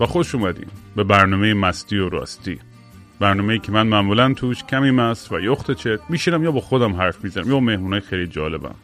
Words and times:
و 0.00 0.06
خوش 0.06 0.34
اومدین. 0.34 0.66
به 0.96 1.04
برنامه 1.04 1.54
مستی 1.54 1.98
و 1.98 2.08
راستی. 2.08 2.58
برنامه 3.20 3.58
که 3.58 3.72
من 3.72 3.86
معمولا 3.86 4.34
توش 4.34 4.64
کمی 4.64 4.90
مست 4.90 5.32
و 5.32 5.40
یخت 5.40 5.70
چت 5.70 6.00
میشینم 6.08 6.44
یا 6.44 6.52
با 6.52 6.60
خودم 6.60 6.94
حرف 6.94 7.24
می‌زنم 7.24 7.50
یا 7.50 7.60
مهمونای 7.60 8.00
خیلی 8.00 8.26
جالبم. 8.26 8.74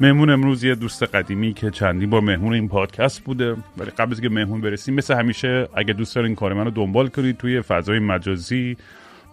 مهمون 0.00 0.30
امروز 0.30 0.64
یه 0.64 0.74
دوست 0.74 1.02
قدیمی 1.02 1.52
که 1.52 1.70
چندین 1.70 2.10
بار 2.10 2.20
مهمون 2.20 2.54
این 2.54 2.68
پادکست 2.68 3.24
بوده 3.24 3.56
ولی 3.76 3.90
قبل 3.90 4.12
از 4.12 4.20
که 4.20 4.28
مهمون 4.28 4.60
برسیم 4.60 4.94
مثل 4.94 5.14
همیشه 5.14 5.68
اگه 5.74 5.92
دوست 5.92 6.14
دارین 6.14 6.34
کار 6.34 6.52
منو 6.52 6.70
دنبال 6.70 7.08
کنید 7.08 7.36
توی 7.36 7.60
فضای 7.60 7.98
مجازی 7.98 8.76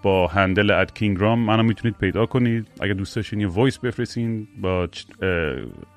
با 0.03 0.27
handle 0.27 0.72
at 0.72 0.94
kingram 0.94 1.40
منو 1.39 1.63
می‌تونید 1.63 1.97
پیدا 1.97 2.25
کنید. 2.25 2.67
اگه 2.81 2.94
دوست 2.94 3.16
داشتین 3.16 3.39
یه 3.39 3.47
voice 3.48 3.77
بفرستین 3.77 4.47
با 4.61 4.89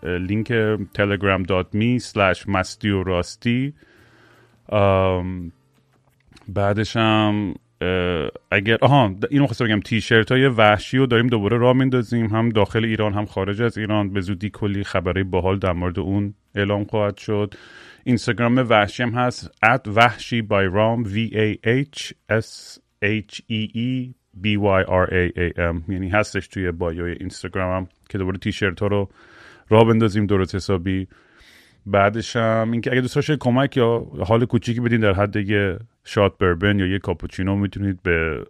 لینک 0.02 0.76
telegram.me 0.76 2.02
slash 2.02 2.48
مستی 2.48 2.90
و 2.90 3.02
راستی. 3.02 3.66
آم، 3.66 3.85
بعدش 6.48 6.96
هم 6.96 7.54
اگر 8.50 8.78
آها 8.80 9.14
اینو 9.30 9.46
خواستم 9.46 9.64
بگم 9.64 9.80
تیشرت 9.80 10.32
های 10.32 10.46
وحشی 10.46 10.98
رو 10.98 11.06
داریم 11.06 11.26
دوباره 11.26 11.58
راه 11.58 11.76
میندازیم 11.76 12.26
هم 12.26 12.48
داخل 12.48 12.84
ایران 12.84 13.12
هم 13.12 13.26
خارج 13.26 13.62
از 13.62 13.78
ایران. 13.78 14.12
به 14.12 14.20
زودی 14.20 14.50
کلی 14.50 14.84
خبری 14.84 15.22
باحال 15.22 15.58
در 15.58 15.72
مورد 15.72 15.98
اون 15.98 16.34
اعلام 16.54 16.84
خواهد 16.84 17.16
شد. 17.16 17.54
اینستاگرام 18.04 18.58
وحشی 18.58 19.02
هم 19.02 19.10
هست 19.10 19.50
at 19.64 19.88
وحشی 19.88 20.42
by 20.42 20.72
رام 20.72 21.04
v 21.04 21.32
a 21.32 21.58
h 21.66 22.12
s 22.32 22.78
h 23.04 23.40
e 23.50 23.62
e 23.74 24.14
b 24.42 24.46
y 24.46 24.82
r 24.84 25.06
a 25.10 25.30
a 25.38 25.58
m. 25.58 25.92
یعنی 25.92 26.08
هستش 26.08 26.48
توی 26.48 26.72
بایوی 26.72 27.12
اینستاگرامم 27.12 27.88
که 28.08 28.18
دوباره 28.18 28.38
تیشرت 28.38 28.80
ها 28.80 28.86
رو 28.86 29.08
راه 29.68 29.84
بندازیم 29.84 30.26
درست 30.26 30.54
حسابی. 30.54 31.08
بعدش 31.86 32.36
هم 32.36 32.68
اینکه 32.72 32.92
اگه 32.92 33.00
دوست 33.00 33.14
داشتید 33.14 33.38
کمک 33.38 33.76
یا 33.76 34.06
حال 34.26 34.44
کوچیکی 34.44 34.80
بدین 34.80 35.00
در 35.00 35.12
حد 35.12 35.36
یه 35.36 35.78
shot 36.04 36.38
bourbon 36.38 36.78
یا 36.78 36.86
یه 36.86 36.98
کاپوچینو 36.98 37.56
می‌تونید 37.56 38.02
به 38.02 38.42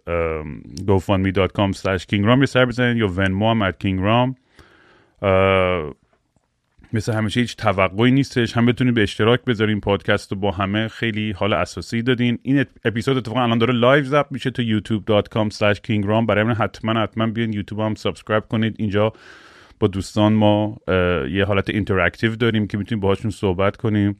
gofundme.com 0.87 1.73
slash 1.77 2.03
kingram 2.11 2.39
یه 2.39 2.45
سر 2.45 2.65
بزنید 2.65 2.97
یا 2.97 3.07
Venmo 3.07 3.51
هم 3.51 3.71
at 3.71 3.73
kingram 3.83 4.35
مثل 6.93 7.13
همیشه 7.13 7.39
هیچ 7.39 7.55
توقعی 7.55 8.11
نیستش. 8.11 8.57
هم 8.57 8.65
بتونید 8.65 8.93
به 8.93 9.03
اشتراک 9.03 9.45
بذارین 9.45 9.79
پادکست 9.79 10.31
رو 10.31 10.39
با 10.39 10.51
همه. 10.51 10.87
خیلی 10.87 11.31
حال 11.31 11.53
اساسی 11.53 12.01
دادین. 12.01 12.39
این 12.41 12.63
اپ- 12.63 12.67
اپیزود 12.85 13.17
اتفاقا 13.17 13.43
الان 13.43 13.57
داره 13.57 13.73
live 13.73 14.03
ضبط 14.03 14.25
میشه 14.31 14.51
تو 14.51 14.63
youtube.com 14.63 15.53
slash 15.53 15.77
kingram 15.77 16.25
برای 16.27 16.43
من 16.43 16.53
حتما 16.53 17.01
حتما 17.01 17.27
بیاین 17.27 17.53
یوتیوب 17.53 17.81
هم 17.81 17.95
subscribe 17.95 18.43
کنید. 18.43 18.75
اینجا 18.79 19.13
با 19.79 19.87
دوستان 19.87 20.33
ما 20.33 20.77
یه 21.31 21.45
حالت 21.47 21.69
interactive 21.69 22.35
داریم 22.35 22.67
که 22.67 22.77
می‌تونیم 22.77 22.99
باهاشون 22.99 23.31
صحبت 23.31 23.77
کنیم 23.77 24.15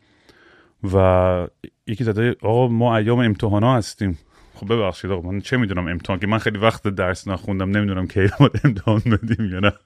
و 0.94 1.48
یکی 1.88 2.04
زده 2.04 2.36
آقا 2.42 2.68
ما 2.68 2.98
ایام 2.98 3.20
امتحان 3.20 3.64
ها 3.64 3.78
هستیم. 3.78 4.18
خب 4.54 4.74
ببخشید 4.74 5.12
آقا 5.12 5.32
من 5.32 5.42
چه 5.42 5.58
می‌دونم 5.58 5.88
امتحان؟ 5.88 6.20
که 6.20 6.28
من 6.28 6.38
خیلی 6.38 6.58
وقت 6.58 6.88
درس 6.88 7.28
نخوندم 7.28 7.70
نمی‌دونم 7.70 8.08
کی 8.08 8.20
باید 8.40 8.62
امتحان 8.64 9.02
بدیم 9.06 9.52
یا 9.52 9.60
نه. 9.60 9.72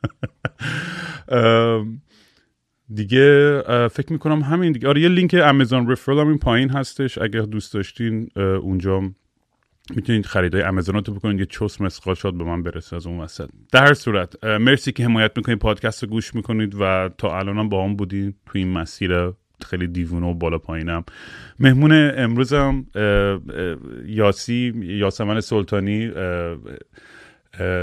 دیگه 2.95 3.61
فکر 3.87 4.13
می‌کنم 4.13 4.41
همین 4.41 4.71
دیگه. 4.71 4.87
آره 4.87 5.01
یه 5.01 5.09
لینک 5.09 5.35
Amazon 5.43 5.91
referral 5.91 6.19
هم 6.19 6.27
این 6.27 6.37
پایین 6.37 6.69
هستش 6.69 7.17
اگر 7.17 7.41
دوست 7.41 7.73
داشتین 7.73 8.29
اونجا 8.35 9.11
می‌تونید 9.95 10.25
خریدای 10.25 10.61
امازوناتو 10.61 11.13
بکنید 11.13 11.39
یه 11.39 11.45
چوس 11.45 11.81
مسقاشات 11.81 12.33
به 12.33 12.43
من 12.43 12.63
برسه 12.63 12.95
از 12.95 13.07
اون 13.07 13.19
وسط. 13.19 13.49
در 13.71 13.93
صورت 13.93 14.43
مرسی 14.45 14.91
که 14.91 15.03
حمایت 15.03 15.31
می‌کنید 15.37 15.59
پادکست 15.59 16.03
رو 16.03 16.09
گوش 16.09 16.35
می‌کنید 16.35 16.75
و 16.79 17.09
تا 17.17 17.37
الانم 17.39 17.69
با 17.69 17.85
هم 17.85 17.95
بودین 17.95 18.33
تو 18.45 18.57
این 18.57 18.67
مسیر 18.67 19.31
خیلی 19.65 19.87
دیوونه 19.87 20.27
و 20.27 20.33
بالا 20.33 20.57
پایینم. 20.57 21.03
مهمون 21.59 22.11
امروزم 22.15 22.85
یاسی 24.05 24.73
یاسمن 24.75 25.39
سلطانی 25.39 26.11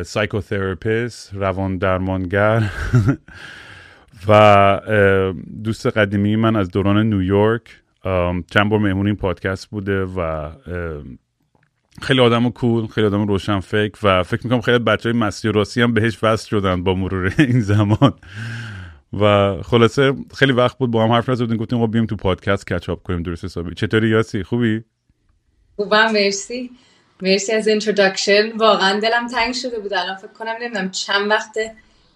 psychotherapist 0.02 1.19
ست 1.19 1.34
روان 1.34 1.78
درمانگر 1.78 2.62
و 4.28 4.80
دوست 5.64 5.86
قدیمی 5.86 6.36
من 6.36 6.56
از 6.56 6.70
دوران 6.70 7.06
نیویورک. 7.06 7.62
چند 8.50 8.68
بار 8.68 8.78
مهمون 8.78 9.06
این 9.06 9.16
پادکست 9.16 9.70
بوده 9.70 10.04
و 10.04 10.50
خیلی 12.02 12.20
آدم 12.20 12.50
cool 12.50 12.86
خیلی 12.86 13.06
آدم 13.06 13.26
روشن 13.26 13.60
فکر 13.60 13.98
و 14.02 14.22
فکر 14.22 14.40
می‌کنم 14.44 14.60
خیلی 14.60 14.78
بچه 14.78 15.08
های 15.08 15.18
مستی 15.18 15.48
و 15.48 15.52
راستی 15.52 15.82
هم 15.82 15.94
بهش 15.94 16.18
وصل 16.22 16.48
شدن 16.48 16.84
با 16.84 16.94
مرور 16.94 17.34
این 17.38 17.60
زمان. 17.60 18.14
و 19.20 19.54
خلاصه 19.62 20.14
خیلی 20.34 20.52
وقت 20.52 20.78
بود 20.78 20.90
با 20.90 21.04
هم 21.04 21.12
حرف 21.12 21.28
نزدیم 21.28 21.56
گفتیم 21.56 21.78
آقا 21.78 21.86
بیایم 21.86 22.06
تو 22.06 22.16
پادکست 22.16 22.72
catch 22.72 22.94
up 22.94 23.02
کنیم 23.02 23.22
درست 23.22 23.44
حسابی. 23.44 23.74
چطوری 23.74 24.08
یاسی؟ 24.08 24.42
خوبی؟ 24.42 24.84
خوبم 25.76 26.12
مرسی. 26.12 26.70
مرسی 27.22 27.52
از 27.52 27.68
introduction 27.68 28.56
واقعا 28.56 29.00
دلم 29.00 29.26
تنگ 29.26 29.54
شده 29.54 29.78
بود. 29.78 29.94
الان 29.94 30.16
فکر 30.16 30.32
کنم 30.32 30.54
نمی‌دونم 30.62 30.90
چند 30.90 31.30
وقت 31.30 31.58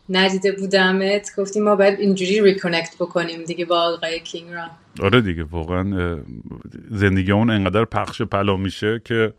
ندیده 0.09 0.53
بودمت. 0.53 1.31
گفتیم 1.39 1.65
ما 1.65 1.77
باید 1.77 2.01
اینجوری 2.01 2.41
reconnect 2.41 2.95
بکنیم 3.01 3.45
دیگه 3.45 3.65
با 3.65 3.81
آقای 3.81 4.21
کینگ 4.21 4.53
را 4.53 4.67
آره 5.03 5.21
دیگه 5.21 5.45
واقعا 5.45 6.19
زندگی 6.91 7.33
اون 7.33 7.51
انقدر 7.51 7.85
پخش 7.85 8.21
و 8.21 8.27
پلا 8.27 8.57
میشه 8.57 9.01
که 9.05 9.33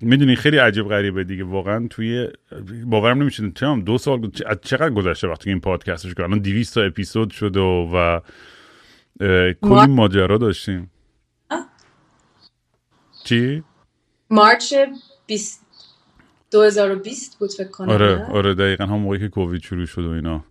می‌دونی 0.00 0.36
خیلی 0.36 0.56
عجیب 0.58 0.88
غریبه 0.88 1.24
دیگه. 1.24 1.44
واقعا 1.44 1.86
توی 1.90 2.28
باورم 2.86 3.22
نمیشه 3.22 3.50
چه 3.54 3.66
هم 3.66 3.80
دو 3.80 3.98
سال 3.98 4.30
چقدر 4.62 4.90
گذشته 4.90 5.28
وقتی 5.28 5.44
که 5.44 5.50
این 5.50 5.60
پادکستش 5.60 6.08
کردن 6.14 6.24
الان 6.24 6.38
200 6.38 6.74
تا 6.74 6.82
اپیزود 6.82 7.30
شده 7.30 7.60
و, 7.60 7.86
و 7.92 8.20
کلی 9.52 9.70
ما- 9.70 9.86
ماجرا 9.86 10.38
داشتیم. 10.38 10.90
آه. 11.50 11.66
چی؟ 13.24 13.62
March 14.30 14.74
20 15.26 15.66
2020 16.52 17.38
بود 17.38 17.50
فکر 17.52 17.68
کنم 17.68 17.88
آره 17.88 18.06
نه؟ 18.18 18.24
آره 18.30 18.54
دقیقا 18.54 18.86
هم 18.86 18.98
موقعی 18.98 19.18
که 19.18 19.28
کووید 19.28 19.62
شروع 19.62 19.86
شد 19.86 20.04
و 20.04 20.10
اینا. 20.10 20.44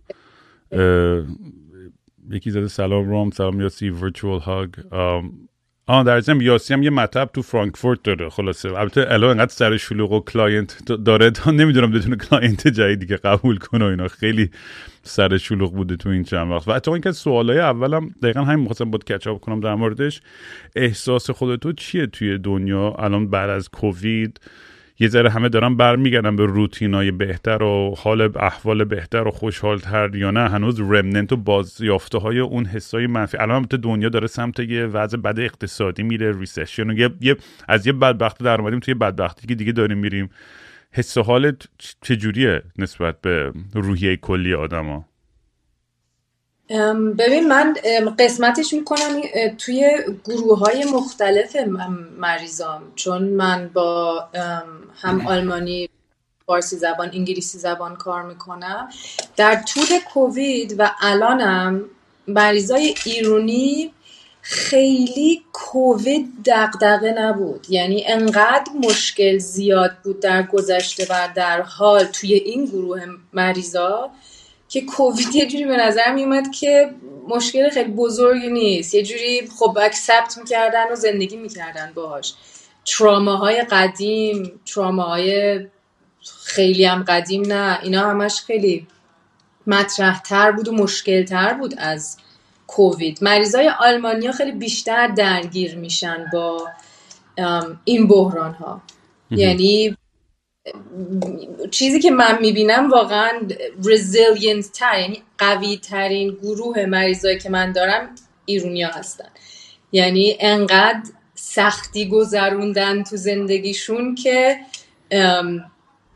یکی 2.30 2.50
زده 2.50 2.68
سلام 2.68 3.10
رام 3.10 3.30
سلام 3.30 3.60
یاسی 3.60 3.90
virtual 3.90 4.40
hug 4.40 4.70
آه 5.88 6.04
در 6.04 6.20
ضمن 6.20 6.40
یاسی 6.40 6.74
هم 6.74 6.82
یه 6.82 6.90
مطب 6.90 7.30
تو 7.34 7.42
فرانکفورت 7.42 8.02
داره. 8.02 8.28
خلاصه. 8.28 8.78
البته 8.78 9.06
الان 9.08 9.30
انقدر 9.30 9.52
سر 9.52 9.76
شلوغ 9.76 10.12
و 10.12 10.20
client 10.20 10.92
داره. 10.92 11.30
تا 11.40 11.50
نمی‌دونم 11.50 11.90
بتونه 11.90 12.16
client 12.16 12.68
جدیدی 12.68 13.06
که 13.06 13.16
قبول 13.16 13.58
کنه 13.58 13.84
و 13.84 13.88
اینا. 13.88 14.08
خیلی 14.08 14.50
سر 15.02 15.36
شلوغ 15.36 15.74
بوده 15.74 15.96
تو 15.96 16.08
این 16.08 16.24
چند 16.24 16.50
وقت. 16.50 16.68
و 16.68 16.72
حتی 16.72 16.90
اینکه 16.90 17.12
سوالای 17.12 17.58
اولم 17.58 18.10
دقیقا 18.22 18.44
همین 18.44 18.60
می‌خواستم 18.60 18.90
بود 18.90 19.04
کچاپ 19.04 19.40
کنم 19.40 19.60
در 19.60 19.74
موردش. 19.74 20.20
احساس 20.76 21.30
خودتو 21.30 21.72
چیه 21.72 22.06
توی 22.06 22.38
دنیا؟ 22.38 22.90
الان 22.98 23.30
بعد 23.30 23.50
از 23.50 23.68
کووید 23.68 24.40
یه 24.98 25.08
ذره 25.08 25.30
همه 25.30 25.48
دارن 25.48 25.76
برمیگردن 25.76 26.36
به 26.36 26.46
روتینای 26.46 27.10
بهتر 27.10 27.62
و 27.62 27.94
حال 27.98 28.32
احوال 28.36 28.84
بهتر 28.84 29.28
و 29.28 29.30
خوشحالتر 29.30 30.14
یا 30.14 30.30
نه. 30.30 30.48
هنوز 30.48 30.80
رمننت 30.80 31.32
و 31.32 31.36
بازیافته 31.36 32.18
های 32.18 32.38
اون 32.38 32.64
حسای 32.66 33.06
منفی. 33.06 33.36
الان 33.36 33.56
البته 33.56 33.76
دنیا 33.76 34.08
داره 34.08 34.26
سمت 34.26 34.60
یه 34.60 34.86
وضع 34.86 35.16
بد 35.16 35.40
اقتصادی 35.40 36.02
میره 36.02 36.38
ریسشن 36.38 36.90
و 36.90 36.98
یه, 36.98 37.10
یه 37.20 37.36
از 37.68 37.86
یه 37.86 37.92
بدبختی 37.92 38.44
در 38.44 38.60
اومدیم 38.60 38.80
توی 38.80 38.94
بدبختی 38.94 39.46
که 39.46 39.54
دیگه 39.54 39.72
داریم 39.72 39.98
میریم. 39.98 40.30
حس 40.92 41.16
و 41.16 41.22
حالت 41.22 41.66
چجوریه 42.02 42.62
نسبت 42.78 43.20
به 43.20 43.52
روحیه 43.74 44.16
کلی 44.16 44.54
آدما؟ 44.54 45.08
ببین 47.18 47.48
من 47.48 47.74
قسمتش 48.18 48.72
می‌کنم 48.72 49.20
توی 49.58 49.90
گروه 50.24 50.58
های 50.58 50.84
مختلف 50.84 51.56
مریضام. 52.18 52.82
چون 52.94 53.22
من 53.22 53.70
با 53.74 54.24
هم 54.96 55.26
آلمانی 55.26 55.88
فارسی 56.46 56.76
زبان 56.76 57.10
انگلیسی 57.14 57.58
زبان 57.58 57.96
کار 57.96 58.22
می‌کنم. 58.22 58.88
در 59.36 59.62
طول 59.62 59.98
کووید 60.14 60.74
و 60.78 60.90
الانم 61.00 61.84
مریضای 62.28 62.94
ایرونی 63.04 63.92
خیلی 64.40 65.42
کووید 65.52 66.28
دغدغه 66.44 67.12
نبود. 67.12 67.66
یعنی 67.68 68.04
انقدر 68.06 68.72
مشکل 68.84 69.38
زیاد 69.38 69.96
بود 70.04 70.20
در 70.20 70.42
گذشته 70.42 71.06
و 71.10 71.28
در 71.34 71.62
حال 71.62 72.04
توی 72.04 72.34
این 72.34 72.64
گروه 72.64 73.00
مریضا. 73.32 74.10
که 74.68 74.80
کووید 74.80 75.34
یه 75.34 75.46
جوری 75.46 75.64
به 75.64 75.76
نظر 75.76 76.12
میومد 76.14 76.50
که 76.50 76.90
مشکل 77.28 77.70
خیلی 77.70 77.92
بزرگی 77.92 78.48
نیست. 78.48 78.94
یه 78.94 79.02
جوری 79.02 79.48
خب 79.58 79.78
اکسپت 79.82 80.38
می‌کردن 80.38 80.92
و 80.92 80.94
زندگی 80.94 81.36
می‌کردن 81.36 81.92
باهاش. 81.94 82.34
تراماهای 82.84 83.62
قدیم 83.62 84.60
تراماهای 84.66 85.60
خیلی 86.44 86.84
هم 86.84 87.02
قدیم 87.02 87.42
نه 87.52 87.78
اینا 87.82 88.10
همش 88.10 88.40
خیلی 88.40 88.86
مطرح 89.66 90.22
تر 90.22 90.52
بود 90.52 90.68
و 90.68 90.72
مشکل 90.72 91.24
تر 91.24 91.54
بود 91.54 91.74
از 91.78 92.16
کووید. 92.66 93.18
مریضای 93.22 93.68
آلمانیا 93.68 94.32
خیلی 94.32 94.52
بیشتر 94.52 95.06
درگیر 95.06 95.76
میشن 95.76 96.26
با 96.32 96.68
این 97.84 98.08
بحران 98.08 98.52
ها 98.52 98.80
یعنی 99.30 99.96
چیزی 101.70 102.00
که 102.00 102.10
من 102.10 102.38
می‌بینم 102.40 102.90
واقعا 102.90 103.30
resilient 103.84 104.72
تر 104.72 105.00
یعنی 105.00 105.22
قوی 105.38 105.76
ترین 105.76 106.34
گروه 106.42 106.86
مریضایی 106.86 107.38
که 107.38 107.50
من 107.50 107.72
دارم 107.72 108.14
ایرونیا 108.44 108.88
هستن. 108.88 109.28
یعنی 109.92 110.36
انقدر 110.40 111.02
سختی 111.34 112.08
گذروندن 112.08 113.02
تو 113.02 113.16
زندگیشون 113.16 114.14
که 114.14 114.58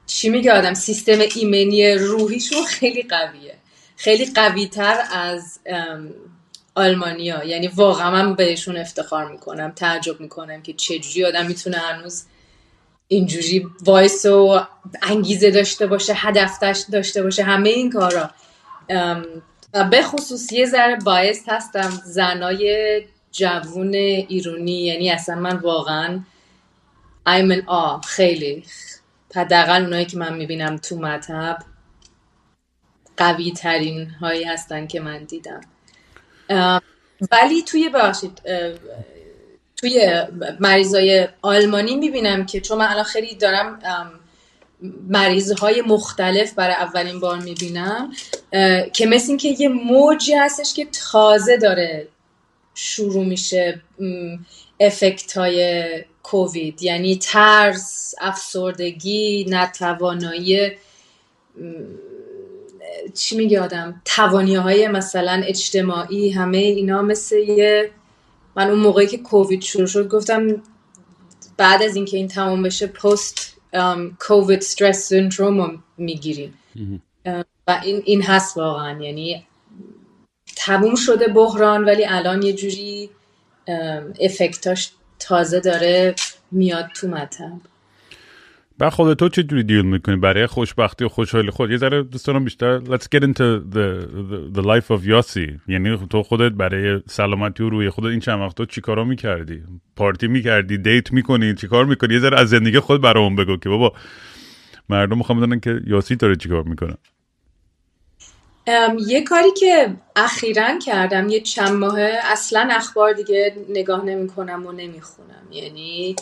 چی 0.06 0.28
میگه 0.28 0.52
آدم 0.52 0.74
سیستم 0.74 1.18
ایمنی 1.36 1.92
روحیشون 1.92 2.64
خیلی 2.64 3.02
قویه. 3.02 3.54
خیلی 3.96 4.26
قوی 4.34 4.66
تر 4.66 5.00
از 5.12 5.58
آلمانیا. 6.74 7.44
یعنی 7.44 7.68
واقعا 7.68 8.10
من 8.10 8.34
بهشون 8.34 8.76
افتخار 8.76 9.32
می‌کنم 9.32 9.72
تعجب 9.76 10.20
می‌کنم 10.20 10.62
که 10.62 10.72
چجوری 10.72 11.24
آدم 11.24 11.46
می‌تونه 11.46 11.76
هنوز 11.76 12.24
اینجوری 13.12 13.66
وایس 13.84 14.26
و 14.26 14.60
انگیزه 15.02 15.50
داشته 15.50 15.86
باشه 15.86 16.12
هدف 16.16 16.58
داشته 16.92 17.22
باشه 17.22 17.42
همه 17.42 17.68
این 17.68 17.90
کارا. 17.90 18.30
و 19.74 19.84
به 19.84 20.02
خصوص 20.02 20.52
یه 20.52 20.66
ذره 20.66 20.96
باعث 20.96 21.48
هستم. 21.48 21.90
زنای 22.04 23.02
جوون 23.32 23.94
ایرونی 23.94 24.82
یعنی 24.84 25.10
اصلا 25.10 25.34
من 25.34 25.56
واقعا 25.56 26.20
I'm 27.28 27.52
in 27.54 27.62
awe 27.66 28.06
خیلی. 28.06 28.64
حداقل 29.34 29.82
اونایی 29.82 30.04
که 30.04 30.18
من 30.18 30.36
می‌بینم 30.36 30.76
تو 30.76 30.96
مطب 30.96 31.58
قوی 33.16 33.52
ترین 33.52 34.10
هایی 34.10 34.44
هستن 34.44 34.86
که 34.86 35.00
من 35.00 35.24
دیدم. 35.24 35.60
ولی 37.32 37.62
توی 37.66 37.88
باشید 37.88 38.42
توی 39.80 40.22
مریضای 40.60 41.28
آلمانی 41.42 41.96
می‌بینم 41.96 42.46
که 42.46 42.60
چون 42.60 42.78
من 42.78 42.86
الان 42.86 43.04
خیلی 43.04 43.34
دارم 43.34 43.78
مریض 45.08 45.52
های 45.52 45.82
مختلف 45.82 46.52
برای 46.54 46.74
اولین 46.74 47.20
بار 47.20 47.38
می‌بینم 47.38 48.12
که 48.92 49.06
مثل 49.06 49.28
این 49.28 49.36
که 49.36 49.48
یه 49.48 49.68
موجی 49.68 50.34
هستش 50.34 50.74
که 50.74 50.86
تازه 51.12 51.56
داره 51.56 52.08
شروع 52.74 53.24
میشه 53.24 53.82
افکت 54.80 55.36
های 55.36 55.88
کووید. 56.22 56.82
یعنی 56.82 57.16
ترس 57.16 58.14
افسردگی 58.20 59.46
نتوانایی 59.48 60.72
چی 63.14 63.36
میگه 63.36 63.60
آدم؟ 63.60 64.02
مثلا 64.88 65.42
اجتماعی 65.46 66.30
همه 66.30 66.58
اینا 66.58 67.02
مثل 67.02 67.36
یه 67.36 67.90
من 68.56 68.68
اون 68.68 68.78
موقعی 68.78 69.06
که 69.06 69.18
کووید 69.18 69.62
شروع 69.62 69.86
شد 69.86 70.08
گفتم 70.08 70.62
بعد 71.56 71.82
از 71.82 71.96
اینکه 71.96 72.16
این 72.16 72.28
تمام 72.28 72.62
بشه 72.62 72.86
پست 72.86 73.56
کووید 74.18 74.58
استرس 74.58 75.08
سندروم 75.08 75.82
می‌گیریم. 75.96 76.54
و 77.66 77.80
این, 77.84 78.02
این 78.04 78.22
هست 78.22 78.56
واقعا. 78.56 79.02
یعنی 79.02 79.46
تموم 80.56 80.94
شده 80.94 81.28
بحران 81.28 81.84
ولی 81.84 82.04
الان 82.04 82.42
یه 82.42 82.52
جوری 82.52 83.10
افکتاش 84.20 84.92
تازه 85.18 85.60
داره 85.60 86.14
میاد 86.50 86.86
تو 86.94 87.08
مطب. 87.08 87.60
بعد 88.80 88.92
خود 88.92 89.14
تو 89.14 89.28
چه 89.28 89.42
جوری 89.42 89.62
دیل 89.62 89.82
می‌کنی؟ 89.82 90.16
برای 90.16 90.46
خوشبختی 90.46 91.04
و 91.04 91.08
خوشحالی 91.08 91.50
خود. 91.50 91.70
یه 91.70 91.76
ذره 91.76 92.02
دوست 92.02 92.26
دارم 92.26 92.44
بیشتر 92.44 92.80
let's 92.80 93.04
get 93.14 93.20
into 93.20 93.60
the, 93.74 94.06
the, 94.30 94.56
the 94.56 94.62
life 94.62 94.98
of 94.98 95.06
یاسی 95.06 95.60
یعنی 95.68 95.98
تو 96.10 96.22
خودت 96.22 96.52
برای 96.52 97.00
سلامتی 97.08 97.62
و 97.62 97.68
روی 97.68 97.90
خودت 97.90 98.06
این 98.06 98.20
چند 98.20 98.40
وقتا 98.40 98.64
چیکارا 98.64 99.04
می‌کردی؟ 99.04 99.62
پارتی 99.96 100.28
می‌کردی 100.28 100.78
دیت 100.78 101.12
می‌کنی 101.12 101.54
چیکار 101.54 101.84
می‌کنی؟ 101.84 102.14
یه 102.14 102.20
ذره 102.20 102.40
از 102.40 102.48
زندگی 102.48 102.78
خود 102.78 103.00
برام 103.00 103.36
بگو 103.36 103.56
که 103.56 103.68
بابا 103.68 103.92
مردم 104.88 105.18
می‌خوام 105.18 105.38
بدونن 105.38 105.60
که 105.60 105.80
یاسی 105.86 106.16
داره 106.16 106.36
چیکار 106.36 106.62
می‌کنه. 106.62 106.96
یه 109.06 109.24
کاری 109.24 109.50
که 109.60 109.96
اخیرا 110.16 110.78
کردم 110.86 111.28
یه 111.28 111.40
چند 111.40 111.72
ماهه 111.72 112.12
اصلا 112.24 112.68
اخبار 112.70 113.12
دیگه 113.12 113.56
نگاه 113.68 114.04
نمی‌کنم 114.04 114.66
و 114.66 114.72
نمی‌خونم. 114.72 115.46
یعنی 115.52 116.16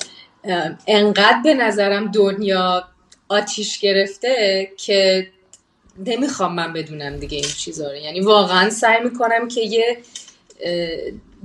انقدر 0.87 1.41
به 1.45 1.55
نظرم 1.55 2.11
دنیا 2.11 2.89
آتیش 3.29 3.79
گرفته 3.79 4.73
که 4.77 5.29
نمی‌خوام 6.06 6.55
من 6.55 6.73
بدونم 6.73 7.17
دیگه 7.17 7.37
این 7.37 7.49
چیزا 7.49 7.91
رو. 7.91 7.97
یعنی 7.97 8.21
واقعا 8.21 8.71
سعی 8.71 9.05
می‌کنم 9.05 9.49
که 9.49 9.61
یه 9.61 9.99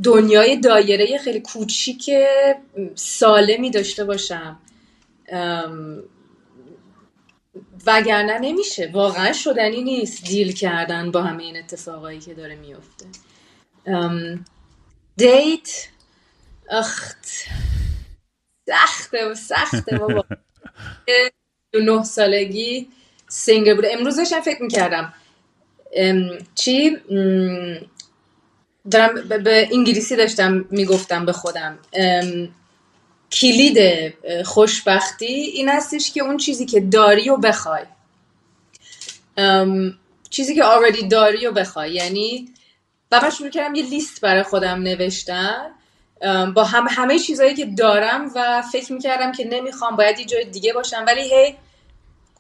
دنیای 0.03 0.57
دایره 0.57 1.17
خیلی 1.17 1.39
کوچیک 1.39 2.09
سالمی 2.95 3.71
داشته 3.71 4.03
باشم. 4.03 4.59
وگرنه 7.85 8.39
نمیشه. 8.39 8.89
واقعا 8.93 9.33
شدنی 9.33 9.83
نیست 9.83 10.23
دیل 10.23 10.53
کردن 10.53 11.11
با 11.11 11.21
همه 11.21 11.43
این 11.43 11.57
اتفاقایی 11.57 12.19
که 12.19 12.33
داره 12.33 12.55
میفته 12.55 13.05
دیت 15.17 15.87
اخت. 16.69 17.27
سخته 18.69 19.25
و 19.25 19.35
سخته 19.35 19.97
بابا. 19.97 20.25
نه 21.73 22.03
سالگی 22.03 22.87
سینگل 23.27 23.73
بوده. 23.73 23.93
امروز 23.93 24.15
داشتم 24.15 24.41
فکر 24.41 24.63
می‌کردم. 24.63 25.13
چی؟ 26.55 26.97
دارم 28.91 29.27
به 29.43 29.69
انگلیسی 29.71 30.15
داشتم 30.15 30.65
می‌گفتم 30.71 31.25
به 31.25 31.31
خودم. 31.31 31.79
کلید 33.31 33.79
خوشبختی 34.45 35.25
این 35.25 35.69
هستش 35.69 36.11
که 36.11 36.23
اون 36.23 36.37
چیزی 36.37 36.65
که 36.65 36.79
داری 36.79 37.29
و 37.29 37.37
بخوای. 37.37 37.85
چیزی 40.29 40.55
که 40.55 40.61
already 40.63 41.07
داری 41.07 41.47
و 41.47 41.51
بخوای. 41.51 41.93
یعنی 41.93 42.49
و 43.11 43.21
من 43.21 43.29
شروع 43.29 43.49
کردم 43.49 43.75
یه 43.75 43.83
لیست 43.83 44.21
برای 44.21 44.43
خودم 44.43 44.81
نوشتن. 44.81 45.71
با 46.55 46.63
هم 46.63 46.87
همه 46.89 47.19
چیزهایی 47.19 47.55
که 47.55 47.65
دارم 47.65 48.31
و 48.35 48.61
فکر 48.71 48.93
می‌کردم 48.93 49.31
که 49.31 49.45
نمی‌خوام 49.45 49.95
باید 49.95 50.19
یه 50.19 50.25
جای 50.25 50.45
دیگه 50.45 50.73
باشم. 50.73 51.03
ولی 51.07 51.21
هی 51.21 51.55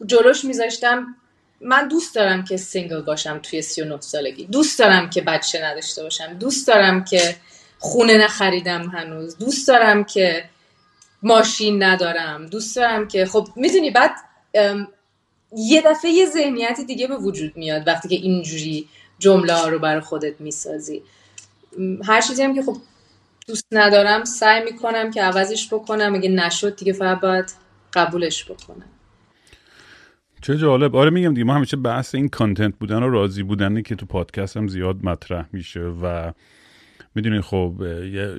جلوش 0.05 0.45
میذاشتم. 0.45 1.15
من 1.61 1.87
دوست 1.87 2.15
دارم 2.15 2.43
که 2.43 2.57
single 2.57 3.01
باشم 3.01 3.39
توی 3.43 3.61
39 3.61 4.01
سالگی. 4.01 4.45
دوست 4.45 4.79
دارم 4.79 5.09
که 5.09 5.21
بچه 5.21 5.65
نداشته 5.65 6.03
باشم. 6.03 6.33
دوست 6.33 6.67
دارم 6.67 7.03
که 7.03 7.35
خونه 7.79 8.17
نخریدم 8.17 8.89
هنوز. 8.89 9.37
دوست 9.37 9.67
دارم 9.67 10.03
که 10.03 10.45
ماشین 11.23 11.83
ندارم. 11.83 12.45
دوست 12.45 12.75
دارم 12.75 13.07
که 13.07 13.25
خب 13.25 13.47
می‌دونی 13.55 13.91
بعد 13.91 14.11
یه 15.57 15.81
دفعه 15.81 16.11
یه 16.11 16.25
ذهنیت 16.25 16.81
دیگه 16.87 17.07
به 17.07 17.17
وجود 17.17 17.57
میاد 17.57 17.87
وقتی 17.87 18.07
که 18.07 18.15
اینجوری 18.15 18.89
جمله 19.19 19.65
رو 19.65 19.79
برای 19.79 20.01
خودت 20.01 20.41
می‌سازی. 20.41 21.03
هر 22.05 22.21
چیزی 22.21 22.43
هم 22.43 22.55
که 22.55 22.61
خب 22.61 22.77
دوست 23.47 23.67
ندارم 23.71 24.23
سعی 24.23 24.63
می‌کنم 24.63 25.11
که 25.11 25.21
عوضش 25.21 25.73
بکنم 25.73 26.13
اگه 26.15 26.29
نشد 26.29 26.75
دیگه 26.75 26.93
فقط 26.93 27.21
باید 27.21 27.53
قبولش 27.93 28.51
بکنم. 28.51 28.85
چه 30.41 30.57
جالب. 30.57 30.95
آره 30.95 31.09
میگم 31.09 31.33
دیگه 31.33 31.43
ما 31.43 31.55
همیشه 31.55 31.77
بحث 31.77 32.15
این 32.15 32.29
کانتنت 32.29 32.73
بودن 32.79 33.03
و 33.03 33.09
راضی 33.09 33.43
بودنه 33.43 33.81
که 33.81 33.95
تو 33.95 34.05
پادکست 34.05 34.57
هم 34.57 34.67
زیاد 34.67 35.03
مطرح 35.03 35.45
میشه 35.51 35.81
و 35.81 36.31
می‌دونی 37.15 37.41
خب 37.41 37.75
یه 38.13 38.35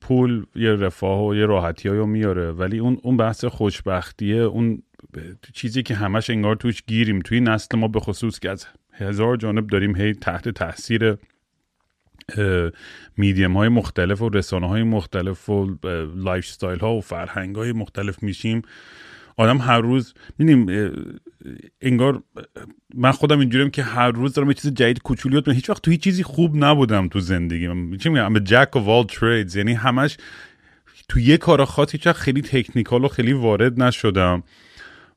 پول 0.00 0.46
یه 0.56 0.70
رفاه 0.70 1.26
و 1.26 1.34
یه 1.34 1.46
راحتی 1.46 1.88
رو 1.88 2.06
میاره 2.06 2.52
ولی 2.52 2.78
اون 2.78 2.98
اون 3.02 3.16
بحث 3.16 3.44
خوشبختیه 3.44 4.36
اون 4.36 4.82
چیزی 5.52 5.82
که 5.82 5.94
همش 5.94 6.30
انگار 6.30 6.56
توش 6.56 6.82
گیریم. 6.86 7.20
توی 7.20 7.40
نسل 7.40 7.78
ما 7.78 7.88
به 7.88 8.00
خصوص 8.00 8.38
که 8.38 8.50
از 8.50 8.66
هزار 8.92 9.36
جانب 9.36 9.66
داریم 9.66 9.96
هی 9.96 10.12
تحت 10.12 10.48
تاثیر 10.48 11.16
میدیم 13.16 13.56
های 13.56 13.68
مختلف 13.68 14.22
و 14.22 14.28
رسانه 14.28 14.68
های 14.68 14.82
مختلف 14.82 15.48
و 15.48 15.76
lifestyle 16.16 16.78
ها 16.78 16.94
و 16.94 17.00
فرهنگ 17.00 17.56
های 17.56 17.72
مختلف 17.72 18.22
میشیم. 18.22 18.62
آدم 19.36 19.58
هر 19.58 19.80
روز 19.80 20.14
میدیم 20.38 20.66
انگار 21.80 22.22
من 22.94 23.12
خودم 23.12 23.40
اینجوریم 23.40 23.70
که 23.70 23.82
هر 23.82 24.10
روز 24.10 24.34
دارم 24.34 24.48
یه 24.48 24.54
چیز 24.54 24.74
جدید 24.74 25.02
کوچولی 25.02 25.42
من 25.46 25.52
هیچ 25.52 25.70
وقت 25.70 25.82
تو 25.82 25.90
هیچ 25.90 26.00
چیزی 26.00 26.22
خوب 26.22 26.64
نبودم 26.64 27.08
تو 27.08 27.20
زندگی 27.20 27.96
چی 27.96 28.08
میگم؟ 28.08 28.38
jack 28.38 28.68
of 28.72 28.76
all 28.76 29.12
trades. 29.14 29.56
یعنی 29.56 29.72
همش 29.72 30.16
تو 31.08 31.20
یه 31.20 31.36
کار 31.36 31.64
خاص 31.64 31.92
هیچ 31.92 32.08
خیلی 32.08 32.42
technical 32.42 33.04
و 33.04 33.08
خیلی 33.08 33.32
وارد 33.32 33.82
نشدم. 33.82 34.42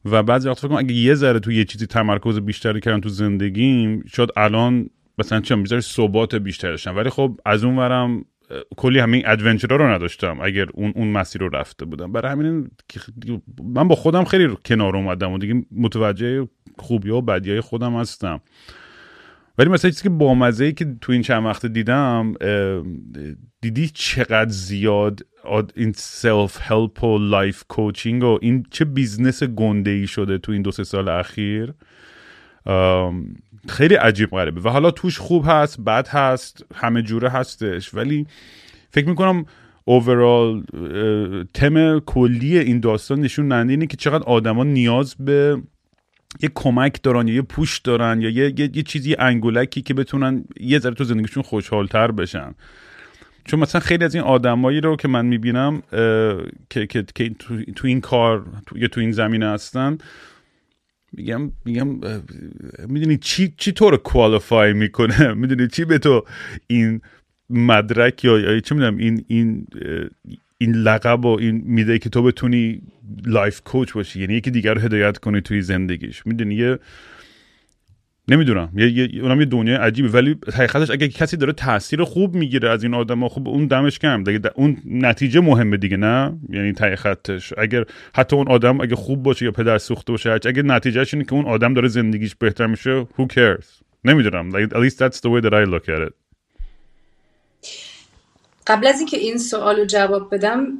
و 0.05 0.23
بعضی 0.23 0.49
وقتا 0.49 0.59
فکر 0.59 0.67
کنم 0.67 0.77
اگه 0.77 0.93
یه 0.93 1.15
ذره 1.15 1.39
تو 1.39 1.51
یه 1.51 1.65
چیزی 1.65 1.85
تمرکز 1.87 2.39
بیشتری 2.39 2.79
کردم 2.79 2.99
تو 2.99 3.09
زندگیم 3.09 4.03
شاید 4.07 4.29
الان 4.37 4.89
مثلا 5.17 5.41
یه 5.41 5.55
ذره 5.55 5.81
ثبات 5.81 6.35
بیشتر 6.35 6.69
داشتم. 6.69 6.95
ولی 6.95 7.09
خب 7.09 7.39
از 7.45 7.63
اون 7.63 7.77
ورم 7.77 8.25
کلی 8.77 8.99
همین 8.99 9.23
adventure 9.25 9.67
رو 9.67 9.87
نداشتم 9.87 10.37
اگر 10.41 10.67
اون 10.73 10.93
اون 10.95 11.07
مسیر 11.07 11.41
رو 11.41 11.49
رفته 11.49 11.85
بودم. 11.85 12.11
برای 12.11 12.31
همین 12.31 12.71
من 13.63 13.87
با 13.87 13.95
خودم 13.95 14.23
خیلی 14.23 14.57
کنار 14.65 14.95
اومدم 14.95 15.31
و 15.31 15.37
دیگه 15.37 15.65
متوجه 15.71 16.47
خوبی 16.77 17.09
و 17.09 17.21
بدی 17.21 17.51
های 17.51 17.61
خودم 17.61 17.95
هستم. 17.95 18.41
ولی 19.57 19.69
مثلا 19.69 19.91
چیزی 19.91 20.03
که 20.03 20.09
بامزه 20.09 20.65
ای 20.65 20.73
که 20.73 20.95
تو 21.01 21.11
این 21.11 21.21
چند 21.21 21.45
وقت 21.45 21.65
دیدم 21.65 22.33
دیدی 23.61 23.87
چقدر 23.93 24.49
زیاد 24.49 25.25
این 25.75 25.91
self 25.95 26.57
help 26.61 27.03
و 27.03 27.17
life 27.17 27.63
coaching 27.67 28.23
و 28.23 28.39
این 28.41 28.65
چه 28.71 28.85
business 28.85 29.43
گنده 29.43 29.91
ای 29.91 30.07
شده 30.07 30.37
تو 30.37 30.51
این 30.51 30.61
دو 30.61 30.71
سه 30.71 30.83
سال 30.83 31.09
اخیر؟ 31.09 31.73
خیلی 33.69 33.95
عجیب 33.95 34.29
غریبه. 34.29 34.61
و 34.61 34.69
حالا 34.69 34.91
توش 34.91 35.17
خوب 35.19 35.45
هست 35.47 35.81
بد 35.81 36.07
هست 36.07 36.65
همه 36.75 37.01
جوره 37.01 37.29
هستش 37.29 37.93
ولی 37.93 38.27
فکر 38.91 39.09
می‌کنم 39.09 39.45
اوورال 39.85 40.63
تم 41.53 41.99
کلی 41.99 42.59
این 42.59 42.79
داستان 42.79 43.19
نشون 43.19 43.47
ننده 43.47 43.73
اینه 43.73 43.87
که 43.87 43.97
چقدر 43.97 44.23
آدما 44.23 44.63
نیاز 44.63 45.15
به 45.19 45.61
یه 46.41 46.49
کمک 46.55 47.03
دارن 47.03 47.27
یا 47.27 47.35
یه 47.35 47.41
پوش 47.41 47.79
دارن 47.79 48.21
یا 48.21 48.29
یه, 48.29 48.53
یه،, 48.59 48.69
یه 48.73 48.83
چیزی 48.83 49.15
انگولکی 49.19 49.81
که 49.81 49.93
بتونن 49.93 50.45
یه 50.59 50.79
ذره 50.79 50.93
تو 50.93 51.03
زندگیشون 51.03 51.43
خوشحالتر 51.43 52.11
بشن. 52.11 52.55
چون 53.45 53.59
مثلا 53.59 53.81
خیلی 53.81 54.03
از 54.05 54.15
این 54.15 54.23
آدمایی 54.23 54.81
رو 54.81 54.95
که 54.95 55.07
من 55.07 55.25
می‌بینم 55.25 55.81
که, 56.69 56.87
که, 56.87 57.05
که 57.15 57.29
تو, 57.29 57.63
تو 57.75 57.87
این 57.87 58.01
کار 58.01 58.45
تو, 58.65 58.77
یا 58.77 58.87
تو 58.87 58.99
این 58.99 59.11
زمینه 59.11 59.49
هستن 59.49 59.97
میگم 61.13 61.51
میگم 61.65 61.87
می‌دونی 62.87 63.17
چی 63.17 63.53
چی 63.57 63.71
تو 63.71 63.97
کوالیفای 63.97 64.73
می‌کنه؟ 64.73 65.33
می‌دونی 65.33 65.67
چی 65.67 65.85
به 65.85 65.97
تو 65.97 66.25
این 66.67 67.01
مدرک 67.49 68.25
یا, 68.25 68.39
یا 68.39 68.59
چه 68.59 68.75
می‌دونم 68.75 68.97
این 68.97 69.25
این 69.27 69.67
این 70.57 70.71
لقب 70.75 71.25
و 71.25 71.37
این 71.39 71.61
میده 71.65 71.99
که 71.99 72.09
تو 72.09 72.23
بتونی 72.23 72.81
life 73.25 73.61
coach 73.61 73.93
باشی 73.93 74.19
یعنی 74.19 74.33
یکی 74.33 74.51
دیگر 74.51 74.73
رو 74.73 74.81
هدایت 74.81 75.17
کنی 75.17 75.41
توی 75.41 75.61
زندگیش. 75.61 76.25
می‌دونی 76.25 76.55
یه 76.55 76.79
نمی‌دونم. 78.29 78.69
یه, 78.75 78.91
یه 78.91 79.23
اونم 79.23 79.39
یه 79.39 79.45
دنیا 79.45 79.81
عجیبه 79.81 80.09
ولی 80.09 80.35
حقیقتش 80.53 80.91
اگه 80.91 81.07
کسی 81.07 81.37
داره 81.37 81.53
تاثیر 81.53 82.03
خوب 82.03 82.35
می‌گیره 82.35 82.69
از 82.69 82.83
این 82.83 82.93
آدم 82.93 83.27
خب 83.27 83.47
اون 83.47 83.67
دمش 83.67 83.99
گرم 83.99 84.23
دیگه 84.23 84.39
اون 84.55 84.77
نتیجه 84.85 85.39
مهمه 85.41 85.77
دیگه 85.77 85.97
نه؟ 85.97 86.39
یعنی 86.49 86.73
خطش 86.95 87.53
اگر 87.57 87.85
حتی 88.15 88.35
اون 88.35 88.47
آدم 88.47 88.81
اگه 88.81 88.95
خوب 88.95 89.23
باشه 89.23 89.45
یا 89.45 89.51
پدر 89.51 89.77
سوخته 89.77 90.11
باشه 90.11 90.31
اگه 90.31 90.63
نتیجهش 90.63 91.13
اینه 91.13 91.25
که 91.25 91.33
اون 91.33 91.45
آدم 91.45 91.73
داره 91.73 91.87
زندگیش 91.87 92.35
بهتر 92.35 92.67
میشه 92.67 93.03
who 93.03 93.23
cares 93.23 93.83
نمی‌دونم. 94.05 94.51
Like, 94.51 94.73
at 94.73 94.79
least 94.79 94.97
that's 94.97 95.19
the 95.19 95.29
way 95.29 95.41
that 95.41 95.53
I 95.53 95.63
look 95.63 95.89
at 95.89 96.07
it. 96.07 96.26
قبل 98.67 98.87
از 98.87 98.97
اینکه 98.97 99.17
این 99.17 99.37
سوال 99.37 99.79
رو 99.79 99.85
جواب 99.85 100.35
بدم 100.35 100.79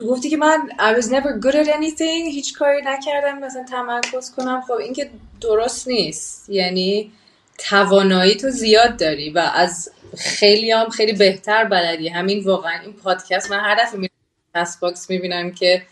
گفتی 0.00 0.30
که 0.30 0.36
من 0.36 0.58
I 0.78 1.00
was 1.00 1.04
never 1.04 1.44
good 1.44 1.54
at 1.54 1.68
anything 1.68 2.26
هیچ 2.30 2.54
کاری 2.54 2.82
نکردم 2.84 3.38
مثلا 3.38 3.64
تمرکز 3.64 4.34
کنم. 4.36 4.62
خب 4.68 4.72
این 4.72 4.92
که 4.92 5.10
درست 5.40 5.88
نیست. 5.88 6.50
یعنی 6.50 7.12
توانایی 7.58 8.34
تو 8.34 8.50
زیاد 8.50 8.96
داری 8.96 9.30
و 9.30 9.50
از 9.54 9.92
خیلی 10.18 10.70
هم 10.70 10.88
خیلی 10.88 11.12
بهتر 11.12 11.64
بلدی. 11.64 12.08
همین 12.08 12.44
واقعا 12.44 12.80
این 12.80 12.92
پادکست. 12.92 13.50
من 13.50 13.60
هر 13.60 13.74
دفعه 13.74 14.00
می‌بینم 14.00 14.66
باکس 14.80 15.10
می‌بینم 15.10 15.52
که 15.52 15.82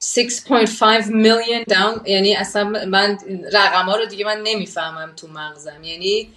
6.5 0.00 1.06
میلیون 1.06 1.64
دانلود 1.68 2.00
یعنی 2.06 2.36
اصلا 2.36 2.64
من 2.64 3.18
رقم 3.52 3.86
ها 3.86 3.96
رو 3.96 4.06
دیگه 4.06 4.24
من 4.24 4.42
نمی‌فهمم 4.42 5.12
تو 5.16 5.28
مغزم. 5.28 5.84
یعنی 5.84 6.28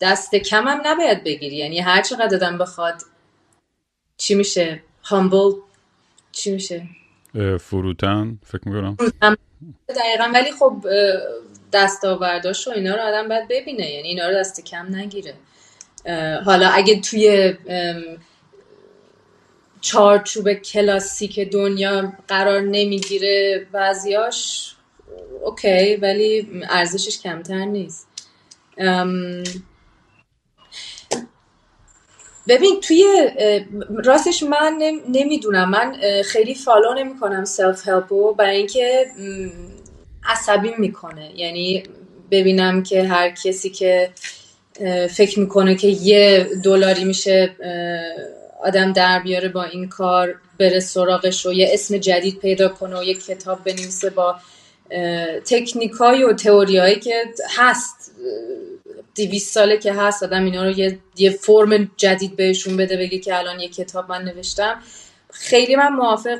دست 0.00 0.34
کم 0.34 0.68
هم 0.68 0.80
نباید 0.84 1.24
بگیری. 1.24 1.56
یعنی 1.56 1.80
هر 1.80 2.02
چقدر 2.02 2.26
دادم 2.26 2.58
بخواد 2.58 3.02
چی 4.16 4.34
میشه؟ 4.34 4.82
هامبل 5.02 5.52
چی 6.32 6.52
میشه؟ 6.52 6.88
فروتن 7.60 8.38
فکر 8.46 8.68
می‌کنم. 8.68 8.96
دقیقا. 9.88 10.30
ولی 10.34 10.52
خب 10.52 10.86
دستاورداش 11.72 12.68
و 12.68 12.70
اینا 12.70 12.94
رو 12.94 13.00
آدم 13.00 13.28
باید 13.28 13.48
ببینه. 13.48 13.90
یعنی 13.90 14.08
اینا 14.08 14.28
رو 14.28 14.34
دست 14.34 14.64
کم 14.64 14.96
نگیره. 14.96 15.34
حالا 16.44 16.68
اگه 16.68 17.00
توی 17.00 17.54
چارچوب 19.80 20.52
کلاسیک 20.52 21.40
دنیا 21.40 22.12
قرار 22.28 22.60
نمی‌گیره 22.60 23.66
بعضیاش 23.72 24.74
OK. 25.44 25.96
ولی 25.96 26.62
ارزشش 26.68 27.20
کمتر 27.20 27.64
نیست. 27.64 28.08
ببین 32.48 32.80
توی 32.80 33.04
راستش 34.04 34.42
من 34.42 34.78
نمی‌دونم. 35.08 35.70
من 35.70 35.96
خیلی 36.24 36.54
follow 36.54 36.94
نمی‌کنم 36.94 37.44
self-help 37.44 37.88
و 37.88 38.34
برای 38.34 38.56
اینکه 38.56 39.06
عصبی 40.24 40.70
می‌کنه. 40.78 41.30
یعنی 41.36 41.82
ببینم 42.30 42.82
که 42.82 43.02
هر 43.02 43.30
کسی 43.30 43.70
که 43.70 44.10
فکر 45.10 45.40
می‌کنه 45.40 45.74
که 45.74 45.88
یه 45.88 46.48
دلاری 46.64 47.04
میشه 47.04 47.50
آدم 48.62 48.92
در 48.92 49.18
بیاره 49.18 49.48
با 49.48 49.64
این 49.64 49.88
کار 49.88 50.34
بره 50.58 50.80
سراغش 50.80 51.46
و 51.46 51.52
یه 51.52 51.70
اسم 51.72 51.98
جدید 51.98 52.38
پیدا 52.38 52.68
کنه 52.68 52.98
و 52.98 53.04
یه 53.04 53.14
کتاب 53.14 53.64
بنویسه 53.64 54.10
با 54.10 54.36
تکنیکای 55.44 56.24
و 56.24 56.32
تئوریایی 56.32 56.96
که 56.96 57.24
هست. 57.56 58.12
دیویس 59.18 59.52
ساله 59.52 59.76
که 59.76 59.92
هست 59.92 60.22
آدم 60.22 60.44
اینا 60.44 60.64
رو 60.64 60.70
یه, 60.70 60.98
یه 61.16 61.30
فرم 61.30 61.90
جدید 61.96 62.36
بهشون 62.36 62.76
بده 62.76 62.96
بگه 62.96 63.18
که 63.18 63.38
الان 63.38 63.60
یه 63.60 63.68
کتاب 63.68 64.10
من 64.10 64.24
نوشتم. 64.24 64.82
خیلی 65.32 65.76
من 65.76 65.88
موافق 65.88 66.38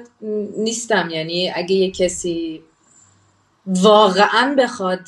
نیستم. 0.56 1.10
یعنی 1.10 1.50
اگه 1.54 1.74
یه 1.74 1.90
کسی 1.90 2.62
واقعا 3.66 4.54
بخواد 4.58 5.00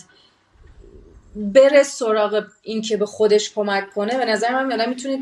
بره 1.36 1.82
سراغ 1.82 2.44
این 2.62 2.82
که 2.82 2.96
به 2.96 3.06
خودش 3.06 3.52
کمک 3.54 3.90
کنه 3.90 4.18
به 4.18 4.24
نظر 4.24 4.64
من 4.64 4.88
می‌تونید 4.88 5.20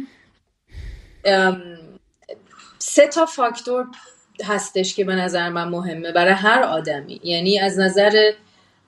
سه 2.79 3.07
تا 3.07 3.27
فاکتور 3.27 3.87
هستش 4.45 4.95
که 4.95 5.05
به 5.05 5.15
نظر 5.15 5.49
من 5.49 5.69
مهمه 5.69 6.13
برای 6.13 6.33
هر 6.33 6.63
آدمی. 6.63 7.21
یعنی 7.25 7.59
از 7.59 7.79
نظر 7.79 8.33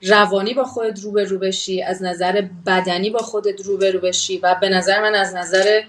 روانی 0.01 0.53
با 0.53 0.63
خودت 0.63 0.99
روبرو 0.99 1.37
بشی 1.37 1.83
از 1.83 2.03
نظر 2.03 2.47
بدنی 2.65 3.09
با 3.09 3.19
خودت 3.19 3.61
روبرو 3.65 3.99
بشی 3.99 4.37
و 4.37 4.55
به 4.61 4.69
نظر 4.69 5.01
من 5.01 5.15
از 5.15 5.35
نظر 5.35 5.81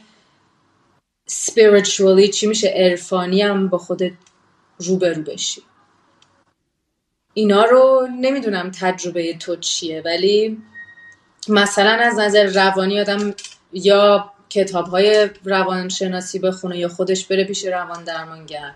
spiritually 1.30 2.30
چی 2.30 2.46
میشه 2.46 2.68
عرفانی 2.68 3.42
هم 3.42 3.68
با 3.68 3.78
خودت 3.78 4.12
روبرو 4.78 5.22
بشی. 5.22 5.62
اینا 7.34 7.64
رو 7.64 8.08
نمی‌دونم 8.20 8.70
تجربه 8.70 9.34
تو 9.34 9.56
چیه 9.56 10.02
ولی 10.04 10.62
مثلا 11.48 11.90
از 11.90 12.18
نظر 12.18 12.44
روانی 12.44 13.00
آدم 13.00 13.34
یا 13.72 14.32
کتاب 14.50 14.86
های 14.86 15.28
روانشناسی 15.44 16.38
بخونه 16.38 16.78
یا 16.78 16.88
خودش 16.88 17.26
بره 17.26 17.44
پیش 17.44 17.64
روان 17.64 18.04
درمانگر 18.04 18.72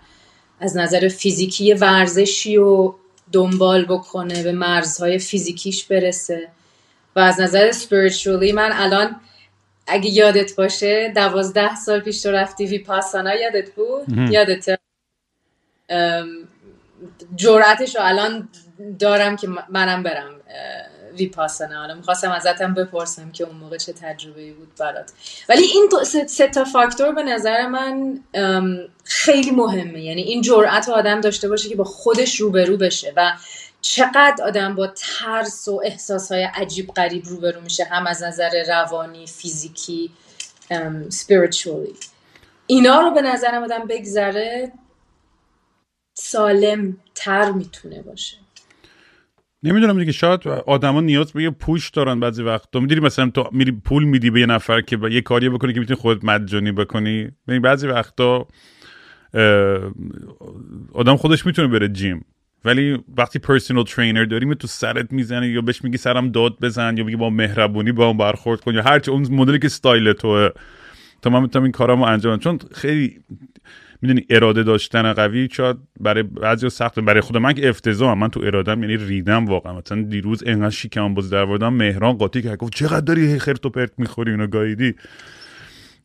از 0.60 0.76
نظر 0.76 1.08
فیزیکی 1.08 1.74
ورزشی 1.74 2.56
و 2.56 2.94
دنبال 3.32 3.84
بکنه 3.84 4.42
به 4.42 4.52
مرزهای 4.52 5.18
فیزیکیش 5.18 5.84
برسه. 5.84 6.48
و 7.16 7.20
از 7.20 7.40
نظر 7.40 7.72
spiritually 7.72 8.52
من 8.54 8.70
الان 8.72 9.20
اگه 9.86 10.10
یادت 10.10 10.56
باشه 10.56 11.12
دوازده 11.14 11.74
سال 11.74 12.00
پیش 12.00 12.22
تو 12.22 12.30
رفتی 12.30 12.66
ویپاسانا 12.66 13.34
یادت 13.34 13.70
بود؟ 13.70 14.18
یادت 14.18 14.78
جرأتش 17.36 17.96
رو 17.96 18.02
الان 18.04 18.48
دارم 18.98 19.36
که 19.36 19.48
منم 19.68 20.02
برم 20.02 20.40
ویپاسانا 21.16 21.80
حالا 21.80 21.94
می‌خواستم 21.94 22.30
ازتم 22.30 22.74
بپرسم 22.74 23.32
که 23.32 23.44
اون 23.44 23.56
موقع 23.56 23.76
چه 23.76 23.92
تجربه 23.92 24.52
بود 24.52 24.74
برات. 24.78 25.12
ولی 25.48 25.62
این 25.62 25.88
سه 26.26 26.48
تا 26.48 26.64
فاکتور 26.64 27.12
به 27.12 27.22
نظر 27.22 27.66
من 27.66 28.20
خیلی 29.04 29.50
مهمه. 29.50 30.02
یعنی 30.02 30.22
این 30.22 30.42
جرأت 30.42 30.88
آدم 30.88 31.20
داشته 31.20 31.48
باشه 31.48 31.68
که 31.68 31.76
با 31.76 31.84
خودش 31.84 32.40
روبرو 32.40 32.76
بشه 32.76 33.12
و 33.16 33.32
چقدر 33.80 34.44
آدم 34.44 34.74
با 34.74 34.86
ترس 34.86 35.68
و 35.68 35.80
احساسهای 35.84 36.42
عجیب 36.42 36.92
غریب 36.92 37.26
روبرو 37.26 37.60
میشه 37.60 37.84
هم 37.84 38.06
از 38.06 38.22
نظر 38.22 38.64
روانی 38.68 39.26
فیزیکی 39.26 40.10
spiritually. 41.10 42.06
اینا 42.66 43.00
رو 43.00 43.10
به 43.10 43.22
نظرم 43.22 43.62
آدم 43.62 43.86
بگذره 43.88 44.72
سالم 46.14 46.96
تر 47.14 47.50
می‌تونه 47.50 48.02
باشه. 48.02 48.36
نمی‌دونم 49.66 49.98
دیگه 49.98 50.12
شاید 50.12 50.48
آدما 50.48 51.00
نیاز 51.00 51.32
به 51.32 51.42
یه 51.42 51.50
پوش 51.50 51.90
دارن 51.90 52.20
بعضی 52.20 52.42
وقت. 52.42 52.70
تو 52.70 52.80
می‌دونی 52.80 53.00
مثلا 53.00 53.30
تو 53.30 53.48
میری 53.52 53.72
پول 53.72 54.04
میدی 54.04 54.30
به 54.30 54.40
یه 54.40 54.46
نفر 54.46 54.80
که 54.80 54.98
یه 55.10 55.20
کاری 55.20 55.48
بکنی 55.48 55.72
که 55.72 55.80
می‌تونی 55.80 56.00
خودت 56.00 56.24
مجانی 56.24 56.72
بکنی. 56.72 57.28
ببین 57.48 57.62
بعضی 57.62 57.86
وقتا 57.86 58.46
آدم 60.92 61.16
خودش 61.16 61.46
می‌تونه 61.46 61.68
بره 61.68 61.88
جیم. 61.88 62.24
ولی 62.64 62.98
وقتی 63.16 63.38
پرسونال 63.38 63.84
ترینر 63.84 64.24
داریم 64.24 64.54
تو 64.54 64.66
سرت 64.66 65.12
می‌زنه 65.12 65.48
یا 65.48 65.60
بهش 65.60 65.84
میگی 65.84 65.96
سرم 65.96 66.30
داد 66.30 66.56
بزن 66.60 66.96
یا 66.96 67.04
میگی 67.04 67.16
با 67.16 67.30
مهربونی 67.30 67.92
با 67.92 68.06
اون 68.06 68.16
برخورد 68.16 68.60
کن 68.60 68.74
یا 68.74 68.82
هرچی 68.82 69.10
اون 69.10 69.26
مدلی 69.30 69.58
که 69.58 69.66
استایل 69.66 70.12
توه. 70.12 70.48
تا 71.22 71.30
من 71.30 71.42
می‌تونم 71.42 71.62
این 71.62 71.72
کارامو 71.72 72.04
انجام 72.04 72.38
چون 72.38 72.58
خیلی 72.74 73.20
می‌دونی 74.06 74.26
اراده 74.30 74.62
داشتن 74.62 75.12
قوی 75.12 75.48
شاید 75.52 75.76
برای 76.00 76.22
بعضی 76.22 76.68
سخت 76.68 77.00
برای 77.00 77.20
خود 77.20 77.36
من 77.36 77.52
که 77.52 77.68
افتضاحم 77.68 78.18
من 78.18 78.28
تو 78.28 78.40
ارادم 78.44 78.82
یعنی 78.82 78.96
ریدم 78.96 79.46
واقعا. 79.46 79.78
مثلا 79.78 80.02
دیروز 80.02 80.42
انقدر 80.46 80.70
شیکم 80.70 81.14
باز 81.14 81.30
در 81.30 81.44
وردم 81.44 81.72
مهران 81.72 82.12
قاطی 82.12 82.42
که 82.42 82.56
گفت 82.56 82.74
چقدر 82.74 83.00
داری 83.00 83.38
خرت 83.38 83.66
و 83.66 83.70
پرت 83.70 83.92
می‌خوری 83.98 84.30
اینو 84.30 84.46
گاییدی؟ 84.46 84.94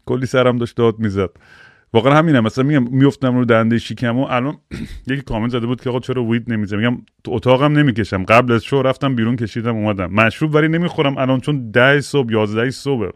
کلی 0.05 0.25
سرم 0.25 0.57
داشت 0.57 0.75
داد 0.75 0.99
می‌زد. 0.99 1.29
واقعا 1.93 2.15
همینه. 2.17 2.39
مثلا 2.39 2.63
میگم 2.63 2.83
میفتم 2.83 3.37
رو 3.37 3.45
دنده 3.45 3.77
شیکم 3.77 4.17
و 4.17 4.27
الان 4.29 4.57
یکی 5.07 5.21
کامنت 5.21 5.51
زده 5.51 5.65
بود 5.65 5.81
که 5.81 5.89
آقا 5.89 5.99
چرا 5.99 6.23
وید 6.23 6.53
نمیزه 6.53 6.77
میگم 6.77 6.97
تو 7.23 7.31
اتاقم 7.31 7.77
نمی‌کشم. 7.77 8.23
قبل 8.23 8.53
از 8.53 8.63
شو 8.63 8.81
رفتم 8.81 9.15
بیرون 9.15 9.35
کشیدم 9.35 9.75
اومدم. 9.75 10.13
مشروب 10.13 10.55
ولی 10.55 10.67
نمی‌خورم. 10.67 11.17
الان 11.17 11.39
چون 11.39 11.71
ده 11.71 12.01
صبح 12.01 12.31
11 12.31 12.69
صبح 12.69 13.07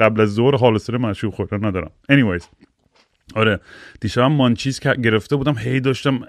قبل 0.00 0.20
از 0.20 0.28
ظهر 0.34 0.56
حال 0.56 0.78
سر 0.78 0.96
مشروب 0.96 1.34
خوردن 1.34 1.64
ندارم. 1.64 1.90
Anyways. 2.12 2.63
آره 3.34 3.60
دیشبم 4.00 4.32
مانچیز 4.32 4.80
گرفته 4.80 5.36
بودم 5.36 5.58
هی 5.58 5.80
داشتم 5.80 6.20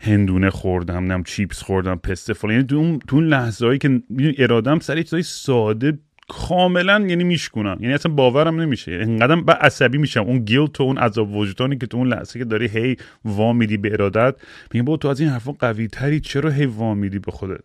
هندونه 0.00 0.50
خوردم 0.50 1.12
نم 1.12 1.22
چیپس 1.24 1.62
خوردم 1.62 1.96
پسته 1.96 2.32
فلان. 2.32 2.54
یعنی 2.54 2.98
تو 3.08 3.16
اون 3.16 3.26
لحظه 3.26 3.66
هایی 3.66 3.78
که 3.78 4.02
ارادم 4.38 4.78
سر 4.78 5.02
چیزای 5.02 5.22
ساده 5.22 5.98
کاملا 6.28 7.04
یعنی 7.08 7.24
میشکنم 7.24 7.76
یعنی 7.80 7.94
اصلا 7.94 8.12
باورم 8.12 8.60
نمیشه. 8.60 8.92
انقدر 8.92 9.36
با 9.36 9.52
عصبی 9.52 9.98
میشم. 9.98 10.20
اون 10.20 10.38
guilt 10.38 10.66
تو 10.66 10.82
اون 10.84 10.98
عذاب 10.98 11.36
وجدانی 11.36 11.78
که 11.78 11.86
تو 11.86 11.96
اون 11.96 12.08
لحظه 12.08 12.38
که 12.38 12.44
داری 12.44 12.68
هی 12.68 12.96
وا 13.24 13.52
میدی 13.52 13.76
به 13.76 13.92
ارادت 13.92 14.34
میگم 14.74 14.84
با 14.84 14.96
تو 14.96 15.08
از 15.08 15.20
این 15.20 15.28
حرفا 15.28 15.52
قوی 15.52 15.88
تری 15.88 16.20
چرا 16.20 16.50
هی 16.50 16.66
وا 16.66 16.94
میدی 16.94 17.18
به 17.18 17.32
خودت؟ 17.32 17.60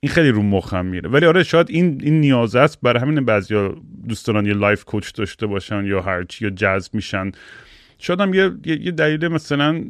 این 0.00 0.08
خیلی 0.08 0.28
رو 0.28 0.42
مخم 0.42 0.86
میره. 0.86 1.10
ولی 1.10 1.26
آره 1.26 1.42
شاید 1.42 1.70
این 1.70 2.00
این 2.02 2.20
نیاز 2.20 2.56
است 2.56 2.78
برای 2.82 3.00
همین 3.00 3.24
بعضیا 3.24 3.74
دوست 4.08 4.26
دارن 4.26 4.46
یه 4.46 4.54
life 4.54 4.84
coach 4.84 5.14
داشته 5.14 5.46
باشن 5.46 5.84
یا 5.84 6.00
هرچی 6.00 6.44
یا 6.44 6.50
جذب 6.50 6.94
میشن. 6.94 7.30
شاید 7.98 8.20
هم 8.20 8.34
یه, 8.34 8.52
یه 8.64 8.90
دلیل 8.90 9.28
مثلا 9.28 9.84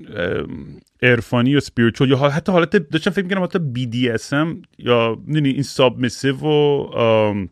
عرفانی 1.03 1.51
یا 1.51 1.61
سپیریچول 1.61 2.11
یا 2.11 2.17
حتی 2.17 2.53
حالت 2.53 2.77
داشتم 2.77 3.11
فکر 3.11 3.25
می‌کنم 3.25 3.43
حتی 3.43 3.59
BDSM 3.59 4.67
یا 4.79 5.23
این 5.29 5.63
سابمیسیو 5.63 6.37
و 6.37 7.47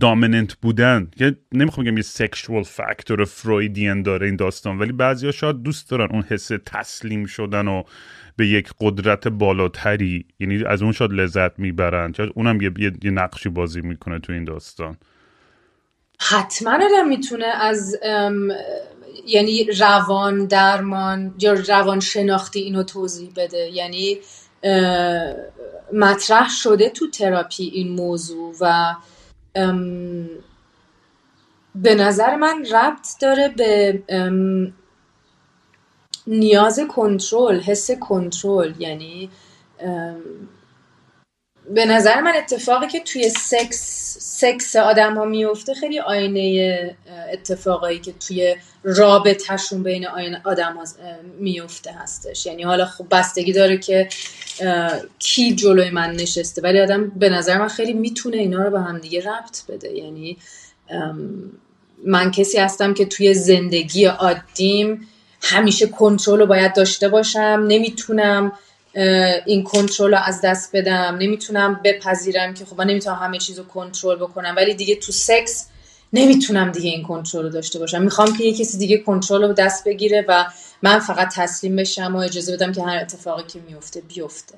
دامیننت 0.00 0.54
بودن. 0.54 1.08
که 1.16 1.36
نمی‌خوام 1.52 1.86
بگم 1.86 1.96
یه 1.96 2.02
سکشوال 2.02 2.62
فاکتور 2.62 3.24
فرویدین 3.24 4.02
داره 4.02 4.26
این 4.26 4.36
داستان 4.36 4.78
ولی 4.78 4.92
بعضیا 4.92 5.32
شاید 5.32 5.62
دوست 5.62 5.90
دارن 5.90 6.08
اون 6.10 6.24
حس 6.28 6.50
تسلیم 6.66 7.26
شدن 7.26 7.68
و 7.68 7.82
به 8.36 8.46
یک 8.46 8.70
قدرت 8.80 9.28
بالاتری 9.28 10.24
یعنی 10.40 10.64
از 10.64 10.82
اون 10.82 10.92
شاید 10.92 11.12
لذت 11.12 11.58
می‌برن. 11.58 12.12
شاید 12.12 12.32
اونم 12.34 12.60
یه, 12.60 12.70
یه،, 12.78 12.92
یه 13.02 13.10
نقشی 13.10 13.48
بازی 13.48 13.80
می‌کنه 13.80 14.18
تو 14.18 14.32
این 14.32 14.44
داستان. 14.44 14.96
حتما 16.20 16.74
آدم 16.74 17.08
می‌تونه 17.08 17.46
از 17.46 17.96
یعنی 19.26 19.64
روان 19.64 20.46
درمان 20.46 21.34
یا 21.38 21.52
روان 21.52 22.00
شناختی 22.00 22.60
اینو 22.60 22.82
توضیح 22.82 23.30
بده. 23.36 23.70
یعنی 23.72 24.18
مطرح 25.92 26.48
شده 26.50 26.90
تو 26.90 27.10
تراپی 27.10 27.64
این 27.64 27.88
موضوع 27.88 28.54
و 28.60 28.94
به 31.74 31.94
نظر 31.94 32.36
من 32.36 32.66
ربط 32.72 33.06
داره 33.20 33.48
به 33.48 34.02
نیاز 36.26 36.80
کنترل 36.88 37.60
حس 37.60 37.90
کنترل 37.90 38.72
یعنی 38.78 39.30
به 41.74 41.86
نظر 41.86 42.20
من 42.20 42.32
اتفاقی 42.36 42.86
که 42.86 43.00
توی 43.00 43.28
سکس 43.28 44.16
سکس 44.20 44.76
آدم 44.76 45.14
ها 45.14 45.24
میفته 45.24 45.74
خیلی 45.74 45.98
آینه 45.98 46.96
اتفاقایی 47.32 47.98
که 47.98 48.12
توی 48.12 48.56
رابطهشون 48.84 49.82
بین 49.82 50.06
آدم 50.44 50.72
ها 50.72 50.84
میفته 51.38 51.92
هستش. 51.92 52.46
یعنی 52.46 52.62
حالا 52.62 52.84
خب 52.84 53.06
بستگی 53.10 53.52
داره 53.52 53.78
که 53.78 54.08
کی 55.18 55.54
جلوی 55.54 55.90
من 55.90 56.10
نشسته. 56.10 56.62
ولی 56.62 56.80
آدم 56.80 57.08
به 57.10 57.28
نظر 57.28 57.58
من 57.58 57.68
خیلی 57.68 57.92
می‌تونه 57.92 58.36
اینا 58.36 58.62
رو 58.62 58.70
به 58.70 58.80
هم 58.80 58.98
دیگه 58.98 59.20
ربط 59.20 59.66
بده. 59.68 59.92
یعنی 59.92 60.36
من 62.04 62.30
کسی 62.30 62.58
هستم 62.58 62.94
که 62.94 63.04
توی 63.04 63.34
زندگی 63.34 64.04
عادیم 64.04 65.08
همیشه 65.42 65.86
کنترل 65.86 66.38
رو 66.38 66.46
باید 66.46 66.74
داشته 66.74 67.08
باشم. 67.08 67.64
نمی‌تونم 67.68 68.52
این 69.46 69.62
کنترل 69.62 70.10
رو 70.10 70.18
از 70.24 70.40
دست 70.40 70.76
بدم. 70.76 71.16
نمی‌تونم 71.20 71.80
بپذیرم 71.84 72.54
که 72.54 72.64
خب 72.64 72.78
من 72.78 72.86
نمی‌تونم 72.86 73.16
همه 73.16 73.38
چیز 73.38 73.58
رو 73.58 73.64
کنترل 73.64 74.16
بکنم. 74.16 74.54
ولی 74.56 74.74
دیگه 74.74 74.94
تو 74.94 75.12
سکس 75.12 75.66
نمی‌تونم 76.12 76.72
دیگه 76.72 76.90
این 76.90 77.02
کنترل 77.02 77.42
رو 77.42 77.48
داشته 77.48 77.78
باشم. 77.78 78.02
می‌خوام 78.02 78.36
که 78.36 78.44
یه 78.44 78.54
کسی 78.54 78.78
دیگه 78.78 78.98
کنترل 78.98 79.42
رو 79.42 79.52
دست 79.52 79.84
بگیره 79.84 80.24
و 80.28 80.44
من 80.82 80.98
فقط 80.98 81.34
تسلیم 81.34 81.76
بشم 81.76 82.16
و 82.16 82.18
اجازه 82.18 82.56
بدم 82.56 82.72
که 82.72 82.82
هر 82.82 82.96
اتفاقی 82.96 83.42
که 83.52 83.58
میفته 83.68 84.00
بیفته. 84.00 84.54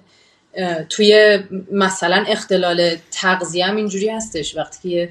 توی 0.88 1.38
مثلا 1.72 2.24
اختلال 2.28 2.96
تغذیه 3.10 3.66
هم 3.66 3.76
اینجوری 3.76 4.08
هستش. 4.08 4.56
وقتی 4.56 4.90
که 4.90 5.08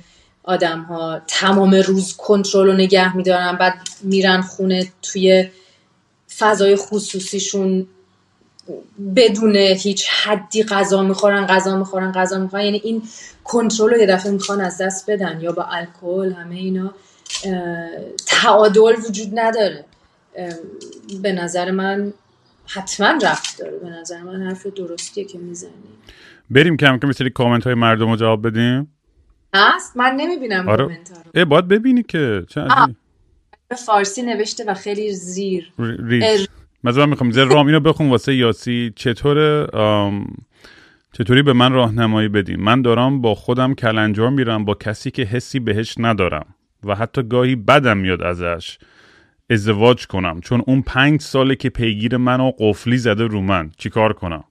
آدم 0.47 0.81
ها 0.81 1.21
تمام 1.27 1.75
روز 1.75 2.15
کنترل 2.15 2.67
رو 2.67 2.73
نگه 2.73 3.17
میدارن 3.17 3.57
بعد 3.57 3.73
میرن 4.03 4.41
خونه 4.41 4.87
توی 5.01 5.49
فضای 6.37 6.75
خصوصیشون 6.75 7.87
بدون 9.15 9.55
هیچ 9.55 10.07
حدی 10.09 10.63
غذا 10.63 11.03
می‌خورن 11.03 11.45
غذا 11.45 11.77
می‌خورن 11.77 12.11
غذا 12.11 12.39
می‌خورن. 12.39 12.63
یعنی 12.63 12.81
این 12.83 13.01
کنترل 13.43 13.89
رو 13.89 13.97
یه 13.97 14.05
دفعه 14.05 14.31
می‌خوان 14.31 14.61
از 14.61 14.77
دست 14.81 15.09
بدن 15.09 15.39
یا 15.41 15.51
با 15.51 15.63
الکل 15.63 16.33
همه 16.33 16.55
اینا 16.55 16.93
تعادل 18.25 18.95
وجود 19.09 19.39
نداره. 19.39 19.85
به 21.21 21.31
نظر 21.31 21.71
من 21.71 22.13
حتما 22.65 23.19
رفت 23.23 23.59
داره. 23.59 23.77
به 23.77 23.89
نظر 23.89 24.21
من 24.21 24.41
حرف 24.41 24.67
درستیه 24.67 25.25
که 25.25 25.37
می‌زنی. 25.37 25.71
بریم 26.49 26.77
کم 26.77 26.99
که 26.99 27.07
مثلی 27.07 27.29
کامنت 27.29 27.63
های 27.63 27.73
مردم 27.73 28.09
رو 28.09 28.15
جواب 28.15 28.47
بدیم. 28.47 28.96
هست؟ 29.53 29.97
من 29.97 30.15
نمی‌بینم 30.17 30.69
آره. 30.69 30.85
کامنت 30.85 31.11
ها 31.11 31.41
رو. 31.41 31.45
باید 31.45 31.67
ببینی 31.67 32.03
که 32.03 32.45
چه 32.49 32.67
به 33.67 33.75
فارسی 33.75 34.21
نوشته 34.21 34.63
و 34.67 34.73
خیلی 34.73 35.13
زیر. 35.13 35.73
مثلا 36.83 37.05
می‌خوام 37.05 37.31
زیر 37.31 37.43
رام 37.43 37.67
اینو 37.67 37.79
بخون 37.79 38.09
واسه 38.09 38.35
یاسی. 38.35 38.93
چطور 38.95 39.67
چطوری 41.13 41.41
به 41.41 41.53
من 41.53 41.71
راهنمایی 41.71 42.27
بدیم 42.27 42.59
من 42.59 42.81
دارم 42.81 43.21
با 43.21 43.35
خودم 43.35 43.73
کلنجار 43.73 44.29
میرم 44.29 44.65
با 44.65 44.73
کسی 44.73 45.11
که 45.11 45.23
حسی 45.23 45.59
بهش 45.59 45.95
ندارم. 45.97 46.55
و 46.83 46.95
حتی 46.95 47.23
گاهی 47.23 47.55
بدم 47.55 47.97
میاد 47.97 48.21
ازش 48.21 48.77
ازدواج 49.49 50.07
کنم. 50.07 50.41
چون 50.41 50.63
اون 50.67 50.81
پنج 50.81 51.21
ساله 51.21 51.55
که 51.55 51.69
پیگیر 51.69 52.17
من 52.17 52.39
و 52.39 52.51
قفلی 52.59 52.97
زده 52.97 53.27
رو 53.27 53.41
من. 53.41 53.71
چیکار 53.77 54.13
کنم؟ 54.13 54.43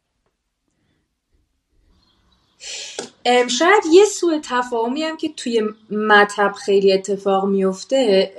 شاید 3.49 3.83
یه 3.93 4.05
سوء 4.05 4.39
تفاهمی 4.43 5.03
هم 5.03 5.17
که 5.17 5.29
توی 5.37 5.63
مطب 5.91 6.53
خیلی 6.53 6.93
اتفاق 6.93 7.45
میفته 7.45 8.33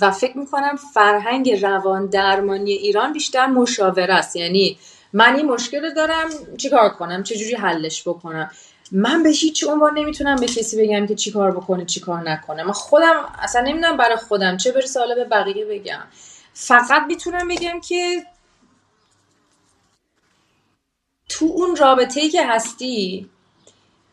و 0.00 0.10
فکر 0.10 0.38
می‌کنم 0.38 0.76
فرهنگ 0.94 1.50
روان 1.64 2.06
درمانی 2.06 2.72
ایران 2.72 3.12
بیشتر 3.12 3.46
مشاوره 3.46 4.14
است. 4.14 4.36
یعنی 4.36 4.78
من 5.12 5.36
این 5.36 5.46
مشکل 5.46 5.94
دارم 5.94 6.28
چیکار 6.56 6.88
کنم؟ 6.88 7.22
چجوری 7.22 7.54
حلش 7.54 8.08
بکنم؟ 8.08 8.50
من 8.92 9.22
به 9.22 9.28
هیچ 9.28 9.64
عنوان 9.68 9.98
نمی‌تونم 9.98 10.36
به 10.36 10.46
کسی 10.46 10.82
بگم 10.82 11.06
که 11.06 11.14
چیکار 11.14 11.50
بکنه 11.50 11.84
چیکار 11.84 12.30
نکنه. 12.30 12.64
من 12.64 12.72
خودم 12.72 13.24
اصلا 13.38 13.60
نمی‌دونم 13.60 13.96
برای 13.96 14.16
خودم 14.16 14.56
چه 14.56 14.72
برسه 14.72 15.00
حالا 15.00 15.14
به 15.14 15.24
بقیه 15.24 15.64
بگم. 15.64 16.02
فقط 16.54 17.02
می‌تونم 17.06 17.48
بگم 17.48 17.80
که 17.80 18.26
تو 21.28 21.44
اون 21.54 21.76
رابطه 21.76 22.20
ای 22.20 22.28
که 22.28 22.46
هستی 22.46 23.28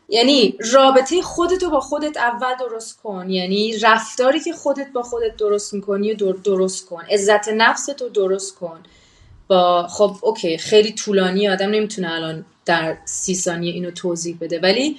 یعنی 0.08 0.58
رابطه 0.72 1.22
خودتو 1.22 1.70
با 1.70 1.80
خودت 1.80 2.16
اول 2.16 2.54
درست 2.60 3.02
کن. 3.02 3.30
یعنی 3.30 3.78
رفتاری 3.78 4.40
که 4.40 4.52
خودت 4.52 4.92
با 4.92 5.02
خودت 5.02 5.36
درست 5.36 5.74
می‌کنی 5.74 6.12
و 6.12 6.32
درست 6.32 6.86
کن. 6.86 7.02
عزت 7.10 7.48
نفستو 7.48 8.08
درست 8.08 8.54
کن. 8.54 8.80
با 9.48 9.86
خب 9.88 10.16
اوکی 10.22 10.58
خیلی 10.58 10.92
طولانی 10.92 11.48
آدم 11.48 11.70
نمی‌تونه 11.70 12.12
الان 12.12 12.44
در 12.64 12.96
سی 13.04 13.34
ثانیه 13.34 13.72
اینو 13.72 13.90
توضیح 13.90 14.36
بده. 14.40 14.60
ولی 14.60 14.96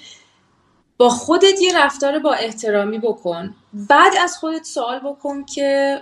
با 0.97 1.09
خودت 1.09 1.61
یه 1.61 1.77
رفتار 1.77 2.19
با 2.19 2.33
احترامی 2.33 2.99
بکن. 2.99 3.55
بعد 3.73 4.13
از 4.21 4.37
خودت 4.37 4.63
سوال 4.63 4.99
بکن 4.99 5.45
که 5.45 5.99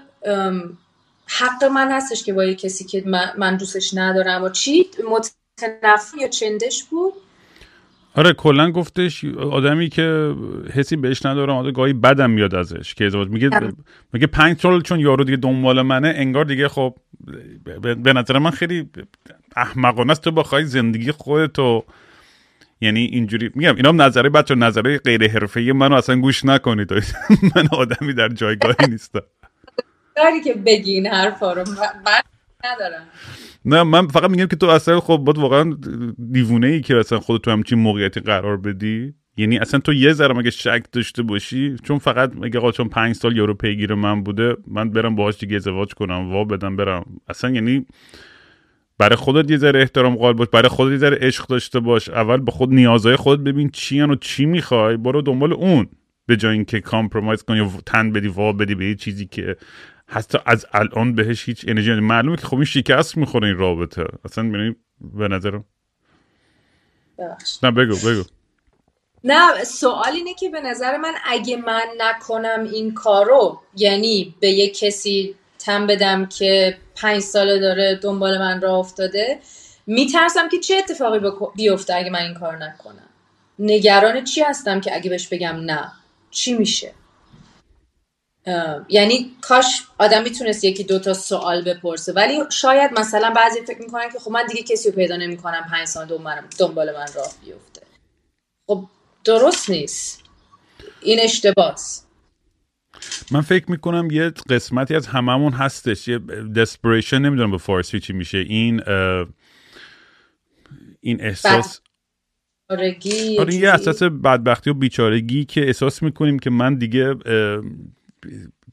حق 1.28 1.64
من 1.64 1.92
هستش 1.92 2.24
که 2.24 2.34
با 2.34 2.44
یه 2.44 2.56
کسی 2.56 2.84
که 2.84 3.04
من 3.38 3.58
دوستش 3.58 3.94
ندارم 3.94 4.44
و 4.44 4.50
چی؟ 4.50 4.90
متنفی 5.10 6.20
یا 6.20 6.28
چندش 6.28 6.84
بود؟ 6.84 7.14
آره 8.16 8.34
کلا 8.34 8.72
گفتش 8.72 9.26
آدمی 9.26 9.90
که 9.90 10.36
حسی 10.74 10.96
بهش 10.96 11.26
ندارم 11.26 11.56
آده 11.56 11.72
گاهی 11.72 11.94
بدم 11.94 12.30
میاد 12.30 12.56
ازش 12.56 12.94
که 12.94 13.06
ازدواج 13.06 13.28
میگه 13.28 13.50
میگه 14.14 14.28
پنج 14.28 14.60
سال 14.60 14.82
چون 14.82 15.00
یارو 15.00 15.24
دیگه 15.24 15.38
دنبال 15.38 15.82
منه 15.82 16.14
انگار 16.16 16.46
دیگه 16.46 16.68
خب 16.68 16.96
به 18.04 18.14
نظر 18.14 18.40
من 18.40 18.52
خیلی 18.52 18.90
احمقانه 19.56 20.12
است 20.12 20.24
تو 20.24 20.32
بخوای 20.32 20.66
زندگی 20.66 21.12
خودتو 21.12 21.84
یعنی 22.82 23.00
اینجوری 23.00 23.52
میگم 23.56 23.76
اینا 23.76 23.92
نظره 23.92 24.30
بچه 24.30 24.56
نظره 24.56 24.98
غیر 24.98 25.32
حرفه‌ای 25.32 25.72
منو 25.72 25.96
اصلا 25.96 26.16
گوش 26.16 26.46
نکنید. 26.46 26.94
من 27.56 27.68
آدمی 27.72 28.14
در 28.14 28.30
جایگاهی 28.30 28.88
نیستم. 28.90 29.22
داری 30.16 30.42
که 30.42 30.54
بگین 30.54 31.08
حرفا 31.08 31.54
رو. 31.54 31.64
ندارم. 32.66 33.04
نه 33.66 33.84
من 33.84 34.08
فقط 34.08 34.30
میگم 34.30 34.46
که 34.46 34.56
تو 34.56 34.68
اصلا 34.68 35.00
خب 35.00 35.18
بود 35.26 35.38
واقعا 35.38 35.78
دیوونه 36.32 36.68
ای 36.68 36.82
که 36.82 36.98
اصلا 36.98 37.20
خودت 37.20 37.44
تو 37.44 37.52
همچین 37.52 37.80
موقعیتی 37.80 38.20
قرار 38.20 38.58
بدی. 38.58 39.14
یعنی 39.38 39.58
اصلا 39.58 39.80
تو 39.80 39.94
یه 39.94 40.14
ذره 40.14 40.34
مگه 40.34 40.50
شک 40.50 40.84
داشته 40.92 41.24
باشی؟ 41.24 41.76
چون 41.84 41.98
فقط 41.98 42.32
مگه 42.36 42.60
آقا 42.60 42.72
چون 42.72 42.90
پنج 42.90 43.16
سال 43.16 43.38
یورو 43.38 43.54
پیگیر 43.54 43.94
من 43.94 44.24
بوده 44.24 44.58
من 44.68 44.90
برم 44.90 45.16
باهاش 45.16 45.40
دیگه 45.40 45.56
ازدواج 45.56 45.94
کنم 45.94 46.32
وا 46.32 46.44
بدم 46.44 46.76
برم. 46.76 47.06
اصلا 47.28 47.50
یعنی 47.50 47.86
برای 48.98 49.16
خودت 49.16 49.52
یه 49.52 49.58
ذره 49.58 49.82
احترام 49.82 50.16
قائل 50.16 50.34
باش 50.34 50.48
برای 50.48 50.70
خودت 50.70 50.92
یه 50.92 50.98
ذره 50.98 51.18
عشق 51.22 51.48
داشته 51.48 51.80
باش. 51.80 52.10
اول 52.10 52.38
به 52.38 52.52
خود 52.52 52.74
نیازهای 52.74 53.16
خودت 53.16 53.44
ببین 53.44 53.70
چی 53.70 54.02
و 54.02 54.16
چی 54.16 54.46
می‌خوای 54.46 54.98
برو 54.98 55.22
دنبال 55.22 55.54
اون. 55.54 55.88
به 56.26 56.38
جای 56.38 56.54
اینکه 56.54 56.80
کامپرومایز 56.80 57.44
کنی 57.44 57.60
و 57.60 57.70
تن 57.86 58.12
بدی 58.12 58.28
وا 58.28 58.54
بدی 58.54 58.76
به 58.76 58.96
چیزی 58.96 59.26
که 59.26 59.56
حتی 60.12 60.38
از 60.46 60.66
الان 60.74 61.16
بهش 61.16 61.46
هیچ 61.46 61.66
انرژی 61.68 61.94
معلومه 61.94 62.38
که 62.38 62.48
خب 62.48 62.56
این 62.56 62.66
شکست 62.66 63.18
می‌خوره 63.18 63.48
این 63.48 63.58
رابطه. 63.58 64.04
اصلا 64.26 64.50
ببینید 64.50 64.78
به 65.02 65.28
نظرم. 65.28 65.66
نه 67.64 67.72
بگو 67.72 67.96
بگو. 67.96 68.24
نه 69.24 69.64
سوال 69.64 70.12
اینه 70.14 70.34
که 70.34 70.50
به 70.50 70.62
نظر 70.62 70.98
من 70.98 71.14
اگه 71.26 71.58
من 71.58 71.86
نکنم 71.98 72.68
این 72.72 72.94
کارو 72.94 73.62
یعنی 73.76 74.36
به 74.40 74.50
یه 74.50 74.70
کسی 74.70 75.36
تم 75.60 75.88
بدم 75.88 76.26
که 76.26 76.78
پنج 76.96 77.20
ساله 77.20 77.60
داره 77.60 78.00
دنبال 78.04 78.40
من 78.40 78.62
را 78.62 78.76
افتاده 78.76 79.40
میترسم 79.88 80.50
که 80.50 80.60
چه 80.60 80.76
اتفاقی 80.76 81.20
بیفته 81.56 81.96
اگه 81.96 82.10
من 82.10 82.22
این 82.22 82.34
کار 82.34 82.58
نکنم. 82.58 83.10
نگران 83.60 84.24
چی 84.24 84.42
هستم 84.42 84.82
که 84.82 84.96
اگه 84.96 85.10
بهش 85.10 85.28
بگم 85.28 85.56
نه؟ 85.56 85.92
چی 86.32 86.54
میشه؟ 86.54 86.94
یعنی 88.90 89.32
کاش 89.42 89.66
آدم 89.98 90.24
می‌تونست 90.24 90.64
یکی 90.64 90.84
دو 90.84 91.00
تا 91.00 91.14
سوال 91.14 91.62
بپرسه. 91.62 92.14
ولی 92.14 92.40
شاید 92.50 93.00
مثلا 93.00 93.34
بعضی 93.36 93.62
فکر 93.62 93.80
می‌کنن 93.80 94.10
که 94.14 94.20
خب 94.20 94.32
من 94.32 94.46
دیگه 94.46 94.64
کسی 94.64 94.90
رو 94.90 94.96
پیدا 94.96 95.18
نمی‌کنم 95.18 95.68
پنج 95.72 95.88
سال 95.88 96.08
دنبال 96.60 96.88
من 96.88 97.06
راه 97.16 97.34
بیفته. 97.46 97.82
خب 98.68 98.86
درست 99.24 99.70
نیست. 99.70 100.24
این 101.02 101.20
اشتباس. 101.22 102.04
من 103.32 103.42
فکر 103.42 103.72
می‌کنم 103.72 104.12
یه 104.12 104.30
قسمتی 104.50 104.96
از 104.96 105.08
هممون 105.08 105.54
هستش. 105.54 106.08
یه 106.08 106.20
دسپریشن 106.56 107.20
نمی‌دونم 107.20 107.52
به 107.52 107.58
فارسی 107.58 108.00
چی 108.00 108.14
میشه. 108.14 108.38
این 108.38 108.82
این 111.00 111.22
احساس 111.22 111.80
آره 112.70 112.98
یه 113.56 113.70
اساس 113.70 114.04
بدبختی 114.04 114.70
و 114.70 114.74
بیچارگی 114.74 115.46
که 115.46 115.62
احساس 115.68 116.04
می‌کنیم 116.04 116.40
که 116.40 116.50
من 116.50 116.76
دیگه 116.76 117.16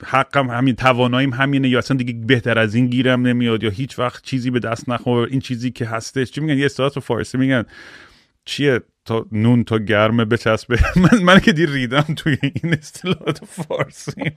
حقم 0.07 0.51
همین 0.51 0.75
تواناییم 0.75 1.33
همینه 1.33 1.69
یا 1.69 1.79
اصلا 1.79 1.97
دیگه 1.97 2.27
بهتر 2.27 2.59
از 2.59 2.75
این 2.75 2.87
گیرم 2.87 3.27
نمیاد 3.27 3.63
یا 3.63 3.71
هیچ 3.71 3.99
وقت 3.99 4.25
چیزی 4.25 4.51
به 4.51 4.59
دست 4.59 4.89
نخور. 4.89 5.29
این 5.31 5.41
چیزی 5.41 5.71
که 5.71 5.87
هستش. 5.87 6.31
چی 6.31 6.41
میگن؟ 6.41 6.59
یه 6.59 6.65
اصطلاح 6.65 6.91
تو 6.91 7.01
فارسی 7.01 7.39
میگن. 7.39 7.65
چیه؟ 8.45 8.81
تا 9.05 9.27
نون 9.33 9.65
تا 9.65 9.79
گرمه 9.79 10.25
بچسبه. 10.25 10.79
من, 11.13 11.23
من 11.23 11.41
که 11.41 11.53
دیر 11.53 11.71
ریدم 11.71 12.07
توی 12.17 12.37
این 12.43 12.75
اصطلاحات 12.75 13.45
فارسی. 13.45 14.33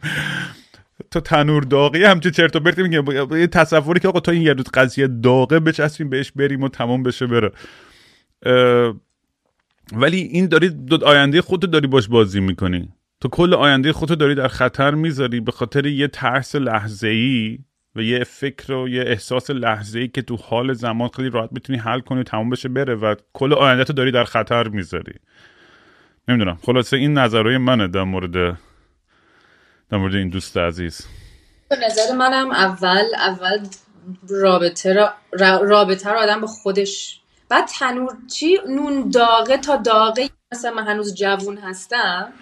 تو 1.11 1.19
تنور 1.19 1.63
داغی 1.63 2.03
همچه 2.03 2.31
چرت 2.31 2.55
و 2.55 2.59
پرت 2.59 2.79
میگه. 2.79 3.03
یه 3.39 3.47
تصوری 3.47 3.99
که 3.99 4.07
آقا 4.07 4.19
تا 4.19 4.31
این 4.31 4.41
یه 4.41 4.53
قضیه 4.53 5.07
داغه 5.07 5.59
بچسبیم 5.59 6.09
بهش 6.09 6.31
بریم 6.31 6.63
و 6.63 6.69
تمام 6.69 7.03
بشه 7.03 7.27
بره. 7.27 7.51
ولی 9.93 10.17
این 10.17 10.47
داری 10.47 10.71
آینده 11.05 11.41
خودت 11.41 11.71
داری 11.71 11.87
باش 11.87 12.07
بازی 12.07 12.39
می‌کنی. 12.39 12.89
تو 13.21 13.29
کل 13.29 13.53
آینده 13.53 13.93
خودتو 13.93 14.15
داری 14.15 14.35
در 14.35 14.47
خطر 14.47 14.91
می‌ذاری 14.91 15.39
به 15.39 15.51
خاطر 15.51 15.85
یه 15.85 16.07
ترس 16.07 16.55
لحظه 16.55 17.07
ای 17.07 17.59
و 17.95 18.01
یه 18.01 18.23
فکر 18.23 18.73
و 18.73 18.89
یه 18.89 19.03
احساس 19.07 19.49
لحظه 19.49 19.99
ای 19.99 20.07
که 20.07 20.21
تو 20.21 20.35
حال 20.35 20.73
زمان 20.73 21.09
خیلی 21.15 21.29
راحت 21.29 21.49
می‌تونی 21.51 21.79
حل 21.79 21.99
کنی 21.99 22.19
و 22.19 22.23
تموم 22.23 22.49
بشه 22.49 22.69
بره 22.69 22.95
و 22.95 23.15
کل 23.33 23.53
آینده 23.53 23.83
تو 23.83 23.93
داری 23.93 24.11
در 24.11 24.23
خطر 24.23 24.67
می‌ذاری. 24.67 25.13
نمی‌دونم. 26.27 26.57
خلاصه 26.65 26.97
این 26.97 27.17
نظرهای 27.17 27.57
منه 27.57 27.87
در 27.87 28.03
مورد 28.03 28.57
در 29.89 29.97
مورد 29.97 30.15
این 30.15 30.29
دوست 30.29 30.57
عزیز. 30.57 31.07
به 31.69 31.75
نظر 31.85 32.15
منم 32.15 32.51
اول 32.51 33.05
اول 33.15 33.59
رابطه 34.29 34.93
را 34.93 35.13
رابطه 35.61 36.09
رو 36.09 36.17
آدم 36.17 36.41
به 36.41 36.47
خودش 36.47 37.21
بعد 37.49 37.65
تنور 37.79 38.13
چی؟ 38.33 38.57
نون 38.69 39.09
داغه 39.09 39.57
تا 39.57 39.75
داغه. 39.75 40.29
مثلا 40.51 40.71
من 40.71 40.87
هنوز 40.87 41.15
جوون 41.15 41.57
هستم. 41.57 42.33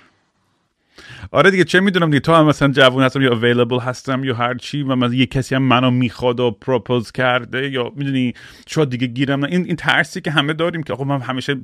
آره 1.32 1.52
دیگه 1.52 1.64
چه 1.64 1.80
می‌دونم 1.80 2.10
دیگه 2.10 2.20
تو 2.20 2.34
هم 2.34 2.46
مثلا 2.46 2.68
جوون 2.68 3.04
هستم 3.04 3.22
یا 3.22 3.34
اویلیبل 3.34 3.80
هستم 3.80 4.24
یا 4.24 4.36
هر 4.36 4.54
چی 4.54 4.84
و 4.84 4.96
مثلا 4.96 5.16
یه 5.16 5.26
کسی 5.26 5.56
هم 5.56 5.64
منو 5.64 5.92
می‌خواد 5.92 6.40
و 6.40 6.52
پروپوز 6.52 7.12
کرده 7.12 7.70
یا 7.70 7.92
می‌دونی 7.96 8.34
شاید 8.68 8.90
دیگه 8.90 9.08
گیرم 9.08 9.44
این 9.44 9.66
این 9.66 9.76
ترسی 9.76 10.22
که 10.22 10.32
همه 10.32 10.54
داریم 10.54 10.84
که 10.84 10.94
آقا 10.94 11.04
من 11.04 11.22
همیشه 11.22 11.56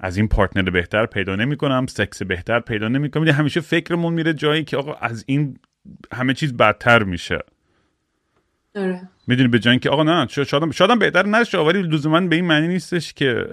از 0.00 0.16
این 0.16 0.28
پارتنر 0.28 0.70
بهتر 0.70 1.06
پیدا 1.06 1.36
نمی 1.36 1.56
کنم 1.56 1.86
سکس 1.86 2.22
بهتر 2.22 2.60
پیدا 2.60 2.88
نمی 2.88 3.10
کنم 3.10 3.28
همیشه 3.28 3.60
فکرمون 3.60 4.12
میره 4.12 4.34
جایی 4.34 4.64
که 4.64 4.76
آقا 4.76 4.94
از 4.94 5.24
این 5.26 5.58
همه 6.12 6.34
چیز 6.34 6.56
بدتر 6.56 7.02
میشه 7.02 7.38
آره. 8.76 9.08
می‌دونی 9.26 9.48
به 9.48 9.58
جای 9.58 9.78
که 9.78 9.90
آقا 9.90 10.02
نه 10.02 10.26
شادم 10.26 10.70
شادم 10.70 10.98
بهتر 10.98 11.26
نشه 11.26 11.58
ولی 11.58 11.82
لزوما 11.82 12.20
به 12.20 12.36
این 12.36 12.44
معنی 12.44 12.68
نیستش 12.68 13.12
که 13.12 13.44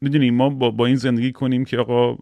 می‌دونی 0.00 0.30
ما 0.30 0.48
با, 0.48 0.70
با 0.70 0.86
این 0.86 0.96
زندگی 0.96 1.32
کنیم 1.32 1.64
که 1.64 1.78
آقا 1.78 2.16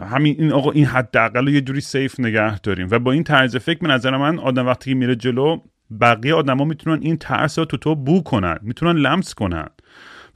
همین 0.00 0.36
این 0.38 0.52
آقا 0.52 0.70
این 0.70 0.84
حداقل 0.84 1.48
یه 1.48 1.60
جوری 1.60 1.80
سیف 1.80 2.20
نگه 2.20 2.58
داریم. 2.58 2.88
و 2.90 2.98
با 2.98 3.12
این 3.12 3.24
طرز 3.24 3.56
فکر 3.56 3.78
به 3.78 3.88
نظر 3.88 4.16
من 4.16 4.38
آدم 4.38 4.66
وقتی 4.66 4.94
میره 4.94 5.16
جلو 5.16 5.60
بقیه 6.00 6.34
آدما 6.34 6.64
می‌تونن 6.64 7.02
این 7.02 7.16
ترس 7.16 7.58
رو 7.58 7.64
تو 7.64 7.76
تو 7.76 7.94
بو 7.94 8.22
کنن 8.22 8.58
می‌تونن 8.62 8.98
لمس 8.98 9.34
کنن. 9.34 9.68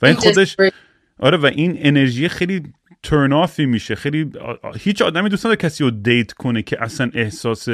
و 0.02 0.06
این 0.06 0.14
خودش 0.14 0.56
آره 1.18 1.36
و 1.36 1.46
این 1.46 1.74
انرژی 1.78 2.28
خیلی 2.28 2.62
ترن 3.02 3.32
آفی 3.32 3.66
میشه. 3.66 3.94
خیلی 3.94 4.30
هیچ 4.80 5.02
آدمی 5.02 5.28
دوست 5.28 5.46
نداره 5.46 5.56
کسی 5.56 5.84
رو 5.84 5.90
دیت 5.90 6.32
کنه 6.32 6.62
که 6.62 6.82
اصلا 6.82 7.10
احساس 7.14 7.68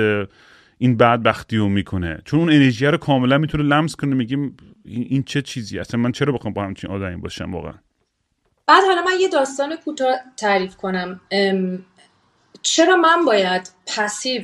این 0.78 0.96
بدبختی 0.96 1.56
رو 1.56 1.68
می‌کنه. 1.68 2.18
چون 2.24 2.40
اون 2.40 2.52
انرژی 2.52 2.86
رو 2.86 2.96
کاملا 2.96 3.38
می‌تونه 3.38 3.64
لمس 3.64 3.96
کنه 3.96 4.14
میگیم 4.14 4.56
این 4.84 5.22
چه 5.22 5.42
چیزی 5.42 5.78
اصلا 5.78 6.00
من 6.00 6.12
چرا 6.12 6.32
بخوام 6.32 6.54
با 6.54 6.64
همچین 6.64 6.90
آدمی 6.90 7.16
باشم 7.16 7.52
واقعا؟ 7.52 7.74
بعد 8.66 8.84
حالا 8.84 9.02
من 9.02 9.20
یه 9.20 9.28
داستان 9.28 9.76
کوتاه 9.76 10.16
تعریف 10.36 10.76
کنم. 10.76 11.20
چرا 12.62 12.96
من 12.96 13.24
باید 13.24 13.70
پسیو 13.86 14.42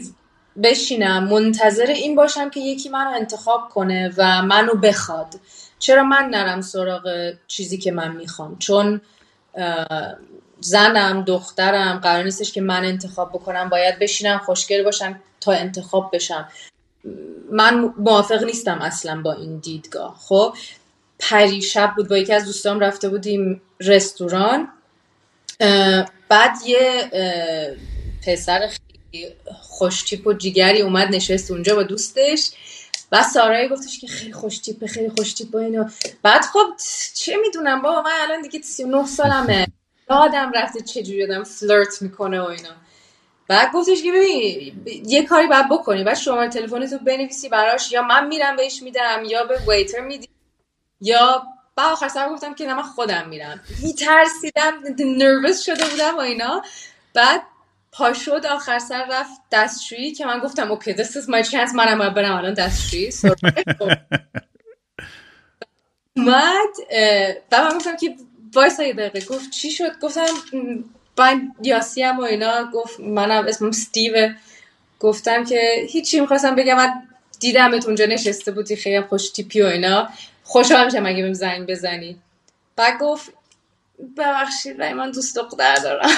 بشینم؟ 0.63 1.25
منتظر 1.25 1.87
این 1.87 2.15
باشم 2.17 2.51
که 2.51 2.61
یکی 2.61 2.89
منو 2.89 3.11
انتخاب 3.11 3.69
کنه 3.69 4.15
و 4.17 4.43
منو 4.43 4.75
بخواد. 4.75 5.35
چرا 5.79 6.03
من 6.03 6.29
نرم 6.29 6.61
سراغ 6.61 7.33
چیزی 7.47 7.79
که 7.79 7.93
من 7.93 8.17
می‌خوام؟ 8.17 8.59
چون 8.59 9.01
زنم 10.61 11.23
دخترم 11.23 11.99
قرار 11.99 12.25
نیستش 12.25 12.53
که 12.53 12.61
من 12.61 12.85
انتخاب 12.85 13.29
بکنم 13.29 13.69
باید 13.69 13.99
بشینم 13.99 14.39
خوشگل 14.39 14.83
باشم 14.83 15.21
تا 15.41 15.53
انتخاب 15.53 16.11
بشم. 16.13 16.49
من 17.51 17.93
موافق 17.99 18.45
نیستم 18.45 18.79
اصلا 18.79 19.23
با 19.23 19.33
این 19.33 19.59
دیدگاه 19.59 20.17
خب؟ 20.19 20.55
پریشب 21.23 21.93
بود. 21.97 22.09
با 22.09 22.19
یکی 22.19 22.33
از 22.33 22.45
دوستام 22.45 22.81
رفته 22.81 23.09
بودیم 23.09 23.63
رستوران. 23.81 24.69
بعد 26.29 26.57
یه 26.67 27.11
پسر 28.27 28.71
خیلی 29.13 29.29
خوشتیپ 29.61 30.27
و 30.27 30.33
جیگری 30.33 30.83
اومد 30.83 31.09
نشست 31.15 31.51
اونجا 31.51 31.75
با 31.75 31.83
دوستش. 31.83 32.51
و 33.13 33.23
سارایی 33.23 33.69
گفتش 33.69 33.99
که 33.99 34.07
خیلی 34.07 34.33
خوشتیپه 34.33 34.87
خیلی 34.87 35.09
خوشتیپه 35.09 35.59
اینو 35.59 35.85
بعد 36.23 36.43
خب 36.43 36.67
چه 37.15 37.37
می‌دونم 37.37 37.83
بابا 37.83 38.03
من 38.03 38.11
الان 38.21 38.43
دیگه 38.43 38.61
39 38.63 39.07
سالمه. 39.07 39.67
آدم 40.09 40.53
رفته 40.55 40.81
چجوری 40.81 41.25
آدم 41.25 41.45
فلرت 41.45 42.03
می‌کنه 42.03 42.41
و 42.41 42.45
اینا. 42.45 42.69
بعد 43.49 43.73
گفتش 43.75 44.03
که 44.03 44.13
ببین 44.13 44.73
یه 45.07 45.23
کاری 45.23 45.47
باید 45.47 45.69
بکنی. 45.69 46.05
بعد 46.05 46.17
شماره 46.17 46.49
تلفنتو 46.49 46.99
بنویسی 46.99 47.49
براش. 47.49 47.93
یا 47.93 48.03
من 48.03 48.27
میرم 48.27 48.57
بهش 48.57 48.83
میدم 48.83 49.23
یا 49.27 49.45
به 49.45 49.59
ویتر 49.69 50.01
میدی. 50.01 50.29
یا 51.03 51.43
با 51.77 51.83
آخر 51.83 52.09
سر 52.09 52.29
گفتم 52.29 52.55
که 52.55 52.67
نه 52.67 52.75
من 52.75 52.83
خودم 52.83 53.29
میرم. 53.29 53.61
میترسیدم 53.83 54.73
نروس 54.99 55.63
شده 55.63 55.89
بودم 55.89 56.17
و 56.17 56.21
اینا. 56.21 56.63
بعد 57.15 57.43
پا 57.93 58.13
شد 58.13 58.47
آخر 58.47 58.79
سر 58.79 59.07
رفت 59.11 59.41
دستشویی 59.53 60.13
که 60.13 60.27
من 60.27 60.39
گفتم 60.39 60.71
اوکی 60.71 60.95
this 60.95 61.09
is 61.09 61.25
my 61.27 61.49
chance 61.51 61.75
منم 61.75 61.99
باید 61.99 62.15
برم 62.15 62.37
الان 62.37 62.55
دستشویی. 62.55 63.11
اومد 66.17 66.69
بعد 67.51 67.65
من 67.65 67.77
گفتم 67.77 67.97
که 67.97 68.17
وایسا 68.55 68.83
یه 68.83 68.93
دقیقه 68.93 69.27
گفت 69.27 69.51
چی 69.51 69.71
شد؟ 69.71 69.99
گفتم 70.01 70.27
من 71.19 71.53
یاسی 71.63 72.03
هم 72.03 72.19
و 72.19 72.23
اینا. 72.23 72.71
گفت 72.75 73.01
منم 73.01 73.47
اسمم 73.49 73.69
استیو 73.69 74.33
گفتم 75.01 75.45
که 75.45 75.87
هیچی 75.91 76.21
می‌خواستم 76.21 76.55
بگم. 76.55 76.77
من 76.77 77.03
دیدمت 77.41 77.87
اونجا 77.87 78.07
نشسته 78.07 78.53
بودی 78.53 78.77
خیلی 78.77 79.01
خوش 79.01 79.31
تیپی 79.31 79.63
و 79.63 79.67
اینا. 79.67 80.09
خوشحال 80.53 80.85
میشم 80.85 81.07
اگه 81.07 81.23
بهم 81.23 81.33
زنگ 81.33 81.67
بزنی. 81.67 82.19
بعد 82.77 82.99
گفت 82.99 83.33
ببخشید 84.17 84.81
ولی 84.81 84.93
من 84.93 85.11
دوست 85.11 85.37
دختر 85.37 85.75
دارم. 85.75 86.11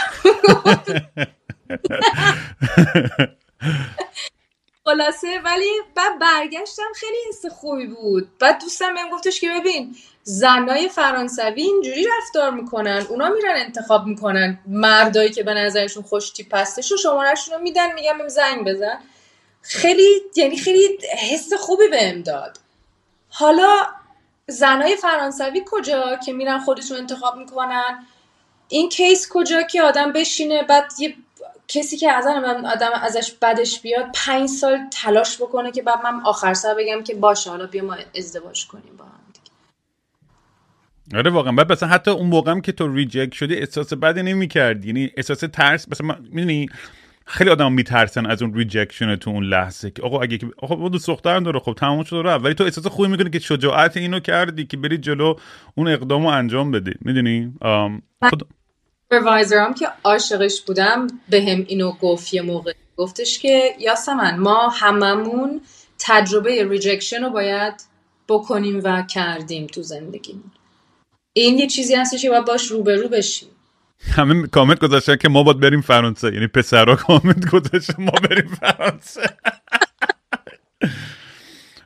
خلاصه 4.84 5.40
ولی 5.44 5.70
بعد 5.94 6.18
برگشتم 6.18 6.92
خیلی 6.94 7.16
حس 7.28 7.46
خوبی 7.46 7.86
بود. 7.86 8.38
بعد 8.38 8.60
دوستم 8.60 8.94
بهم 8.94 9.10
گفتش 9.10 9.40
که 9.40 9.50
ببین 9.60 9.96
زنای 10.22 10.88
فرانسوی 10.88 11.62
اینجوری 11.62 12.06
رفتار 12.18 12.50
می‌کنن 12.50 13.06
اونا 13.08 13.28
میرن 13.28 13.56
انتخاب 13.56 14.06
می‌کنن 14.06 14.58
مردایی 14.66 15.30
که 15.30 15.42
به 15.42 15.54
نظرشون 15.54 16.02
خوش 16.02 16.30
تیپ 16.30 16.54
هستش 16.54 16.92
و 16.92 16.96
شمارهشون 16.96 17.54
رو 17.54 17.60
میدن 17.60 17.92
میگن 17.94 18.18
بهم 18.18 18.28
زنگ 18.28 18.66
بزن. 18.66 18.98
خیلی 19.62 20.20
یعنی 20.36 20.56
خیلی 20.56 20.98
حس 21.30 21.52
خوبی 21.52 21.88
بهم 21.88 22.22
داد. 22.22 22.58
حالا 23.28 23.86
زنای 24.46 24.96
فرانسوی 24.96 25.62
کجا 25.66 26.16
که 26.16 26.32
میرن 26.32 26.58
خودشون 26.58 26.96
انتخاب 26.98 27.36
می‌کنن؟ 27.36 28.06
این 28.68 28.88
case 28.88 29.28
کجا 29.32 29.62
که 29.62 29.82
آدم 29.82 30.12
بشینه 30.12 30.62
بعد 30.62 30.92
یه 30.98 31.14
کسی 31.68 31.96
که 31.96 32.12
از 32.12 32.26
آدم 32.66 32.92
ازش 32.92 33.32
بدش 33.42 33.80
بیاد 33.80 34.06
پنج 34.14 34.48
سال 34.48 34.78
تلاش 34.92 35.36
بکنه 35.36 35.70
که 35.70 35.82
بعد 35.82 36.04
من 36.04 36.20
آخر 36.24 36.54
سر 36.54 36.74
بگم 36.74 37.02
که 37.02 37.14
باشه 37.14 37.50
حالا 37.50 37.66
بیا 37.66 37.84
ما 37.84 37.96
ازدواج 38.16 38.66
کنیم 38.66 38.96
با 38.96 39.04
هم 39.04 39.10
آره 41.14 41.30
واقعا. 41.30 41.52
بعد 41.52 41.72
مثلا 41.72 41.88
حتی 41.88 42.10
اون 42.10 42.26
موقعم 42.26 42.60
که 42.60 42.72
تو 42.72 42.94
reject 42.94 43.32
شدی 43.32 43.54
احساس 43.54 43.92
بدی 43.92 44.22
نمی‌کردی. 44.22 44.86
یعنی 44.88 45.10
احساس 45.16 45.38
ترس 45.52 45.88
مثلا 45.88 46.16
می‌دونی؟ 46.30 46.68
خیلی 47.26 47.50
آدم 47.50 47.72
میترسن 47.72 48.26
از 48.26 48.42
اون 48.42 48.54
rejection 48.54 49.16
تو 49.16 49.30
اون 49.30 49.44
لحظه 49.44 49.90
که 49.90 50.02
آقا 50.02 50.20
اگه 50.20 50.38
آقا 50.62 50.88
دوست 50.88 51.06
دختر 51.06 51.40
داره 51.40 51.60
خب 51.60 51.74
تمام 51.74 52.04
شده 52.04 52.22
رفت. 52.22 52.44
ولی 52.44 52.54
تو 52.54 52.64
احساس 52.64 52.86
خوبی 52.86 53.08
می‌کنی 53.08 53.30
که 53.30 53.38
شجاعت 53.38 53.96
اینو 53.96 54.20
کردی 54.20 54.66
که 54.66 54.76
بری 54.76 54.98
جلو 54.98 55.34
اون 55.74 55.88
اقدامو 55.88 56.28
انجام 56.28 56.70
بدی. 56.70 56.92
می‌دونی؟ 57.00 57.52
supervisor 59.10 59.68
م 59.68 59.74
که 59.74 59.88
عاشقش 60.04 60.60
بودم 60.60 61.06
به 61.28 61.42
هم 61.42 61.64
اینو 61.68 61.92
گفت 61.92 62.34
یه 62.34 62.42
موقع. 62.42 62.72
گفتش 62.96 63.38
که 63.38 63.74
یاسمن 63.80 64.36
ما 64.38 64.68
هممون 64.68 65.60
تجربه 65.98 66.68
rejection 66.68 67.22
رو 67.22 67.30
باید 67.30 67.74
بکنیم 68.28 68.80
و 68.84 69.02
کردیم 69.02 69.66
تو 69.66 69.82
زندگیمون. 69.82 70.52
این 71.32 71.58
یه 71.58 71.66
چیزی 71.66 71.94
هستش 71.94 72.22
که 72.22 72.30
باید 72.30 72.44
باش 72.44 72.66
روبرو 72.66 73.08
بشیم. 73.08 73.48
همه 74.00 74.46
کامنت 74.46 74.78
گذاشتن 74.80 75.16
که 75.16 75.28
ما 75.28 75.42
باید 75.42 75.60
بریم 75.60 75.80
فرانسه. 75.80 76.34
یعنی 76.34 76.46
پسرها 76.46 76.96
کامنت 76.96 77.50
گذاشتن 77.50 78.04
ما 78.04 78.12
بریم 78.30 78.48
فرانسه. 78.48 79.22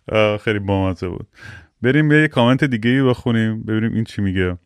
خیلی 0.45 0.59
بامزه 0.59 1.09
بود. 1.09 1.27
بریم 1.83 2.13
یه 2.13 2.29
کامنت 2.29 2.65
دیگه 2.65 2.91
ای 2.91 3.03
بخونیم 3.03 3.63
ببینیم 3.63 3.95
این 3.95 4.05
چی 4.05 4.23
میگه. 4.23 4.59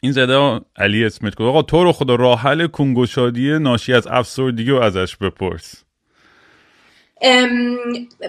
این 0.00 0.12
زده 0.12 0.60
علی 0.76 1.04
اسمت 1.04 1.34
گفت 1.34 1.40
آقا 1.40 1.62
تو 1.62 1.84
رو 1.84 1.92
خدا 1.92 2.14
راه 2.14 2.40
حل 2.40 2.66
کنگوشادی 2.66 3.58
ناشی 3.58 3.92
از 3.92 4.06
افسردگی 4.06 4.70
رو 4.70 4.80
ازش 4.80 5.16
بپرس. 5.16 5.84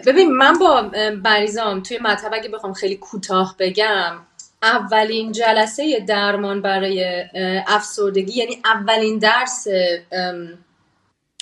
ببین 0.07 0.31
من 0.31 0.53
با 0.59 0.91
بریزام 1.23 1.79
توی 1.83 1.99
مطلب 2.03 2.31
اگه 2.33 2.49
بخوام 2.49 2.73
خیلی 2.73 2.95
کوتاه 2.95 3.55
بگم 3.59 4.15
اولین 4.63 5.31
جلسه 5.31 5.99
درمان 5.99 6.61
برای 6.61 7.23
افسردگی 7.67 8.33
یعنی 8.33 8.61
اولین 8.65 9.19
درس 9.19 9.67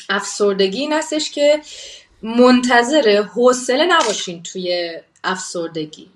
افسردگی 0.09 0.79
این 0.79 0.93
هستش 0.93 1.31
که 1.31 1.61
منتظر 2.23 3.23
حوصله 3.33 3.85
نباشین 3.85 4.43
توی 4.43 4.99
افسردگی. 5.23 6.09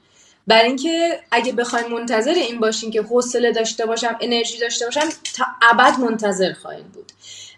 برای 0.47 0.67
اینکه 0.67 1.19
اگه 1.31 1.51
بخوایم 1.51 1.87
منتظر 1.87 2.33
این 2.33 2.59
باشین 2.59 2.91
که 2.91 3.01
حوصله 3.01 3.51
داشته 3.51 3.85
باشم 3.85 4.17
انرژی 4.21 4.57
داشته 4.59 4.85
باشم 4.85 5.09
تا 5.35 5.45
ابد 5.61 5.99
منتظر 5.99 6.53
خواهیم 6.53 6.91
بود. 6.93 7.11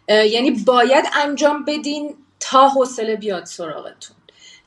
یعنی 0.10 0.52
باید 0.52 1.06
انجام 1.14 1.66
بدین 1.66 2.16
تا 2.40 2.68
حوصله 2.68 3.16
بیاد 3.16 3.46
سراغتون. 3.46 4.16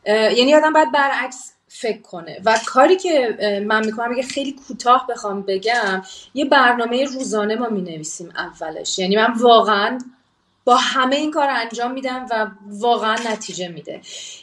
یعنی 0.06 0.54
آدم 0.54 0.72
باید 0.72 0.92
برعکس 0.92 1.52
فکر 1.72 2.02
کنه. 2.02 2.40
و 2.44 2.58
کاری 2.66 2.96
که 2.96 3.38
من 3.66 3.86
می‌کنم 3.86 4.12
اگه 4.12 4.22
خیلی 4.22 4.52
کوتاه 4.52 5.06
بخوام 5.10 5.42
بگم 5.42 6.02
یه 6.34 6.44
برنامه 6.44 7.04
روزانه 7.04 7.54
ما 7.54 7.68
می 7.68 7.80
نویسیم 7.82 8.32
اولش. 8.36 8.98
یعنی 8.98 9.16
من 9.16 9.32
واقعا 9.32 9.98
با 10.64 10.76
همه 10.76 11.16
این 11.16 11.30
کار 11.30 11.48
انجام 11.50 11.92
میدم 11.92 12.26
و 12.30 12.46
واقعا 12.66 13.14
نتیجه 13.14 13.68
میده. 13.68 14.00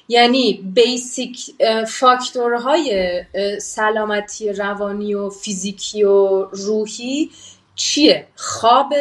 یعنی 0.07 0.71
بیسیک 0.73 1.51
فاکتورهای 1.87 3.23
سلامتی 3.61 4.53
روانی 4.53 5.13
و 5.13 5.29
فیزیکی 5.29 6.03
و 6.03 6.43
روحی 6.43 7.31
چیه؟ 7.75 8.27
خواب 8.35 8.93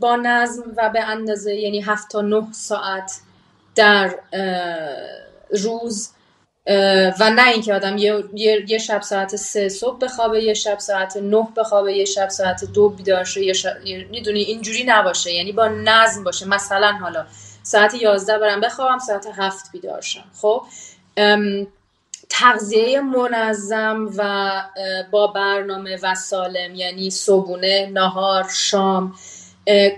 با 0.00 0.16
نظم 0.16 0.62
و 0.76 0.90
به 0.90 1.00
اندازه 1.00 1.54
یعنی 1.54 1.80
هفت 1.80 2.10
تا 2.10 2.20
نه 2.20 2.46
ساعت 2.52 3.12
در 3.74 4.14
روز 5.50 6.10
و 7.20 7.30
نه 7.30 7.48
اینکه 7.48 7.74
آدم 7.74 7.98
یه،, 7.98 8.24
یه،, 8.68 8.78
شب 8.78 9.02
ساعت 9.02 9.36
سه 9.36 9.68
صبح 9.68 9.98
بخوابه 9.98 10.42
یه 10.42 10.54
شب 10.54 10.78
ساعت 10.78 11.16
نه 11.16 11.48
بخوابه 11.56 11.92
یه 11.92 12.04
شب 12.04 12.28
ساعت 12.28 12.64
دو 12.64 12.88
بیدار 12.88 13.24
شه 13.24 13.44
یه 13.44 13.52
شب... 13.52 13.76
می‌دونی 14.10 14.40
اینجوری 14.40 14.84
نباشه. 14.84 15.32
یعنی 15.32 15.52
با 15.52 15.68
نظم 15.68 16.24
باشه. 16.24 16.48
مثلا 16.48 16.92
حالا 16.92 17.26
ساعت 17.62 17.94
یازده 17.94 18.38
برم 18.38 18.60
بخوابم 18.60 18.98
ساعت 18.98 19.26
هفت 19.36 19.72
بیدار 19.72 20.00
شم. 20.00 20.24
خب؟ 20.40 20.62
تغذیه 22.28 23.00
منظم 23.00 24.10
و 24.16 24.50
با 25.10 25.26
برنامه 25.26 25.98
و 26.02 26.14
سالم 26.14 26.74
یعنی 26.74 27.10
صبونه 27.10 27.90
نهار 27.92 28.46
شام 28.54 29.14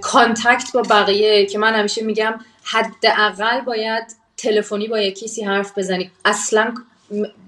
contact 0.00 0.72
با 0.74 0.82
بقیه 0.82 1.46
که 1.46 1.58
من 1.58 1.74
همیشه 1.74 2.02
میگم 2.02 2.38
حداقل 2.64 3.60
باید 3.60 4.23
تلفنی 4.44 4.88
با 4.88 5.00
یک 5.00 5.18
کسی 5.18 5.44
حرف 5.44 5.78
بزنی. 5.78 6.10
اصلا 6.24 6.74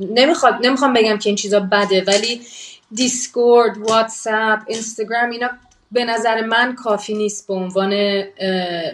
نمی‌خواد 0.00 0.66
نمی‌خوام 0.66 0.92
بگم 0.92 1.18
که 1.18 1.28
این 1.28 1.36
چیزا 1.36 1.60
بده 1.60 2.04
ولی 2.06 2.40
دیسکورد 2.92 3.78
واتساپ 3.78 4.60
اینستاگرام 4.66 5.30
اینا 5.30 5.50
به 5.92 6.04
نظر 6.04 6.40
من 6.40 6.74
کافی 6.74 7.14
نیست 7.14 7.46
به 7.46 7.54
عنوان 7.54 8.22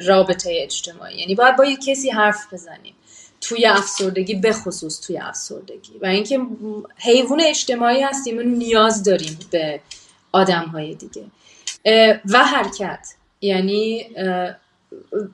رابطه 0.07 0.51
اجتماعی. 0.63 1.19
یعنی 1.19 1.35
باید 1.35 1.57
با 1.57 1.65
یک 1.65 1.79
کسی 1.87 2.11
حرف 2.11 2.53
بزنیم 2.53 2.95
توی 3.41 3.67
افسردگی 3.67 4.35
به 4.35 4.53
خصوص 4.53 5.01
توی 5.01 5.19
افسردگی. 5.19 5.93
و 6.03 6.07
اینکه 6.07 6.41
حیوان 6.97 7.41
اجتماعی 7.41 8.03
هستیم 8.03 8.39
و 8.39 8.43
نیاز 8.43 9.05
داریم 9.05 9.39
به 9.51 9.81
آدم 10.33 10.65
های 10.65 10.95
دیگه 10.95 11.25
و 12.33 12.39
حرکت. 12.39 13.09
یعنی 13.41 14.07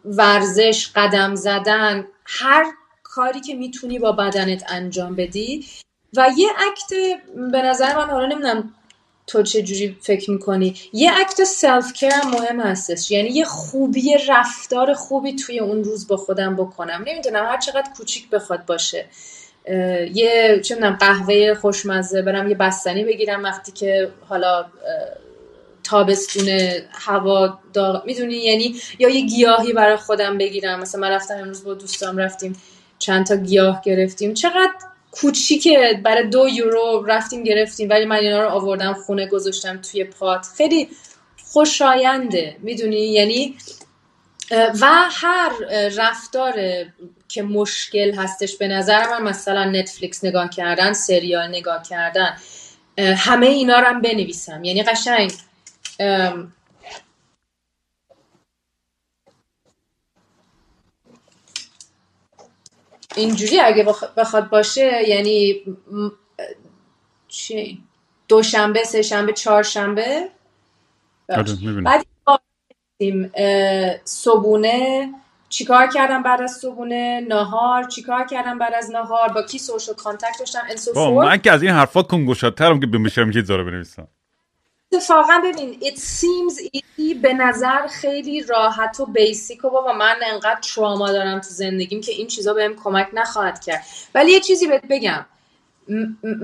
ورزش 0.05 0.91
قدم 0.97 1.35
زدن 1.35 2.05
هر 2.25 2.67
کاری 3.03 3.41
که 3.41 3.55
می‌تونی 3.55 3.99
با 3.99 4.13
بدنت 4.13 4.65
انجام 4.69 5.17
بدی. 5.17 5.67
و 6.17 6.29
یه 6.37 6.49
اکت 6.49 7.21
به 7.53 7.63
نظر 7.63 7.97
من 7.97 8.11
حالا 8.11 8.27
نمی‌دونم 8.27 8.75
تو 9.27 9.43
چه 9.43 9.63
جوری 9.63 9.99
فکر 10.03 10.31
می‌کنی 10.31 10.75
یه 10.93 11.13
اکت 11.21 11.45
سلف 11.45 11.93
کر 11.93 12.23
مهم 12.33 12.61
هستش. 12.61 13.11
یعنی 13.11 13.29
یه 13.29 13.45
خوبی 13.45 14.17
رفتار 14.29 14.95
خوبی 14.95 15.37
توی 15.37 15.59
اون 15.59 15.85
روز 15.85 16.09
با 16.09 16.17
خودم 16.17 16.57
بکنم. 16.57 17.05
نمی‌دونم 17.07 17.45
هر 17.47 17.59
چقدر 17.59 17.91
کوچیک 17.97 18.31
بخواد 18.31 18.67
باشه. 18.67 19.07
یه 20.15 20.61
چه 20.65 20.75
می‌دونم 20.75 20.97
قهوه 20.97 21.55
خوشمزه 21.55 22.23
برم 22.23 22.49
یه 22.49 22.55
بستنی 22.55 23.05
بگیرم 23.05 23.45
وقتی 23.45 23.73
که 23.73 24.11
حالا 24.29 24.67
تابستون 25.89 26.49
هوا 26.93 27.59
داغ 27.73 28.07
می‌دونی؟ 28.07 28.37
یعنی 28.37 28.77
یا 28.99 29.09
یه 29.09 29.21
گیاهی 29.21 29.73
برای 29.73 29.97
خودم 29.97 30.39
بگیرم. 30.39 30.81
مثلا 30.81 31.01
من 31.01 31.11
رفتم 31.11 31.35
امروز 31.35 31.65
با 31.65 31.75
دوستام 31.75 32.17
رفتیم 32.17 32.57
چند 32.99 33.27
تا 33.27 33.37
گیاه 33.37 33.83
گرفتیم. 33.85 34.35
چقدر 34.35 34.73
کوچیکه. 35.11 36.01
برای 36.05 36.29
دو 36.29 36.49
یورو 36.49 37.05
رفتیم 37.07 37.43
گرفتیم 37.43 37.91
ولی 37.91 38.05
من 38.05 38.17
اینا 38.17 38.43
رو 38.43 38.49
آوردم 38.49 38.93
خونه 38.93 39.27
گذاشتم 39.27 39.81
توی 39.81 40.05
پات. 40.05 40.47
خیلی 40.57 40.89
خوشاینده. 41.45 42.57
می‌دونی؟ 42.61 43.01
یعنی 43.01 43.57
و 44.51 44.87
هر 45.11 45.51
رفتار 45.97 46.55
که 47.29 47.43
مشکل 47.43 48.15
هستش 48.15 48.57
به 48.57 48.69
نظر 48.69 49.07
من 49.07 49.23
مثلا 49.23 49.65
نتفلیکس 49.65 50.25
نگاه 50.25 50.51
کردن 50.51 50.93
سریال 50.93 51.49
نگاه 51.49 51.83
کردن 51.83 52.37
همه 52.99 53.47
اینا 53.47 53.79
رو 53.79 53.87
هم 53.87 54.03
بنویسم. 54.03 54.65
یعنی 54.65 54.83
قشنگ 54.83 55.33
اینجوری 63.17 63.61
اگه 63.61 63.87
بخواد 64.17 64.51
باشه 64.51 65.09
یعنی 65.09 65.63
چی؟ 67.29 67.83
دوشنبه 68.29 68.85
سه 68.85 69.03
شنبه 69.03 69.33
چهارشنبه 69.33 70.29
آره، 71.29 71.53
می‌بینم. 71.53 71.85
بعد 71.85 72.07
صبونه 74.05 75.11
چیکار 75.49 75.87
کردم 75.87 76.23
بعد 76.23 76.43
از 76.43 76.53
صبونه 76.53 77.21
نهار. 77.29 77.85
چیکار 77.85 78.27
کردم 78.27 78.59
بعد 78.59 78.75
از 78.75 78.91
نهار؟ 78.91 79.29
با 79.29 79.43
کی 79.43 79.59
social 79.59 79.95
contact 79.95 80.37
داشتم؟ 80.39 80.61
forth. 80.77 81.25
من 81.25 81.39
که 81.39 81.53
از 81.53 81.63
این 81.63 81.73
حرفا 81.73 82.03
کون 82.03 82.31
گشادترم 82.31 82.81
که 82.81 82.87
بشینم 82.87 83.31
چیزا 83.31 83.57
رو 83.57 83.65
بنویسم. 83.65 84.09
اتفاقا 84.93 85.41
ببین 85.45 85.81
it 85.81 85.97
seems 85.97 86.61
easy 86.77 87.15
به 87.23 87.33
نظر 87.33 87.87
خیلی 87.87 88.43
راحت 88.43 89.01
و 89.01 89.07
basic 89.07 89.65
و 89.65 89.71
بابا 89.71 89.93
من 89.93 90.17
انقدر 90.33 90.61
تراما 90.61 91.13
دارم 91.13 91.41
تو 91.41 91.49
زندگیم 91.49 92.01
که 92.01 92.13
این 92.13 92.27
چیزا 92.27 92.55
بهم 92.55 92.77
کمک 92.77 93.09
نخواهد 93.13 93.65
کرد. 93.65 93.85
ولی 94.15 94.33
یه 94.33 94.41
چیزی 94.41 94.67
بهت 94.67 94.85
بگم. 94.91 95.27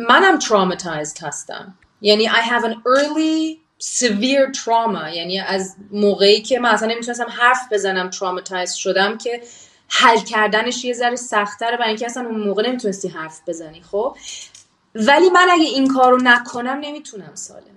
منم 0.09 0.39
traumatized 0.41 1.23
هستم. 1.23 1.75
یعنی 2.01 2.29
I 2.29 2.43
have 2.43 2.65
an 2.65 2.75
early 2.75 3.59
severe 3.83 4.53
trauma. 4.65 5.15
یعنی 5.15 5.41
از 5.41 5.77
موقعی 5.91 6.43
که 6.43 6.59
من 6.59 6.71
اصلا 6.71 6.89
نمی‌تونستم 6.89 7.27
حرف 7.29 7.73
بزنم 7.73 8.11
traumatized 8.11 8.75
شدم 8.77 9.19
که 9.19 9.43
حل 9.89 10.19
کردنش 10.19 10.85
یه 10.85 10.95
ذره 10.95 11.17
سختره 11.17 11.77
برای 11.77 11.89
اینکه 11.89 12.07
اصلا 12.07 12.27
اون 12.27 12.41
موقع 12.41 12.69
نمی‌تونستی 12.69 13.09
حرف 13.09 13.41
بزنی 13.47 13.83
خب؟ 13.83 14.17
ولی 14.95 15.31
من 15.31 15.49
اگه 15.51 15.65
این 15.65 15.95
کارو 15.95 16.19
نکنم 16.23 16.79
نمی‌تونم 16.81 17.35
سالم. 17.35 17.74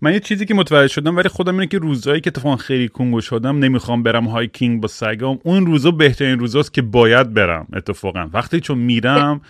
من 0.00 0.12
یه 0.12 0.20
چیزی 0.20 0.46
که 0.46 0.54
متوجه 0.54 0.88
شدم 0.88 1.16
ولی 1.16 1.28
خودم 1.28 1.54
اینه 1.54 1.66
که 1.66 1.78
روزایی 1.78 2.20
که 2.20 2.30
اتفاقا 2.30 2.56
خیلی 2.56 2.88
کنگو 2.88 3.20
شدم 3.20 3.58
نمی‌خوام 3.58 4.02
برم 4.02 4.28
هایکینگ 4.28 4.80
با 4.80 4.88
سگام. 4.88 5.38
اون 5.44 5.66
روزا 5.66 5.90
بهترین 5.90 6.38
روزاست 6.38 6.74
که 6.74 6.82
باید 6.82 7.34
برم 7.34 7.66
اتفاقا. 7.72 8.30
وقتی 8.32 8.60
چون 8.60 8.78
میرم 8.78 9.40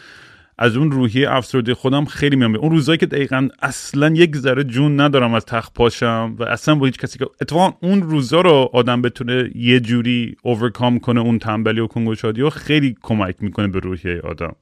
از 0.59 0.77
اون 0.77 0.91
روحیه 0.91 1.31
افسرده 1.31 1.75
خودم 1.75 2.05
خیلی 2.05 2.37
میام. 2.37 2.57
اون 2.57 2.71
روزایی 2.71 2.99
که 2.99 3.07
دقیقا 3.07 3.49
اصلا 3.63 4.09
یک 4.09 4.37
ذره 4.37 4.65
جون 4.65 5.01
ندارم 5.01 5.35
از 5.35 5.45
تخت 5.45 5.75
پاشم 5.75 6.37
و 6.39 6.45
اصلا 6.45 6.75
با 6.75 6.87
هیچ 6.87 6.99
کسی 6.99 7.19
که 7.19 7.27
اتفاقا 7.41 7.77
اون 7.83 8.03
روزا 8.03 8.41
رو 8.41 8.71
آدم 8.73 9.03
بتونه 9.03 9.51
یه 9.55 9.81
جوری 9.81 10.37
اوورکام 10.43 10.99
کنه 10.99 11.21
اون 11.21 11.39
تنبلی 11.39 11.81
و 11.81 11.87
کنگو 11.87 12.15
شادی 12.15 12.43
و 12.43 12.51
خیلی 12.51 12.97
کمک 13.03 13.37
می‌کنه 13.41 13.69
به 13.69 13.79
روحیه 13.79 14.21
آدم. 14.21 14.57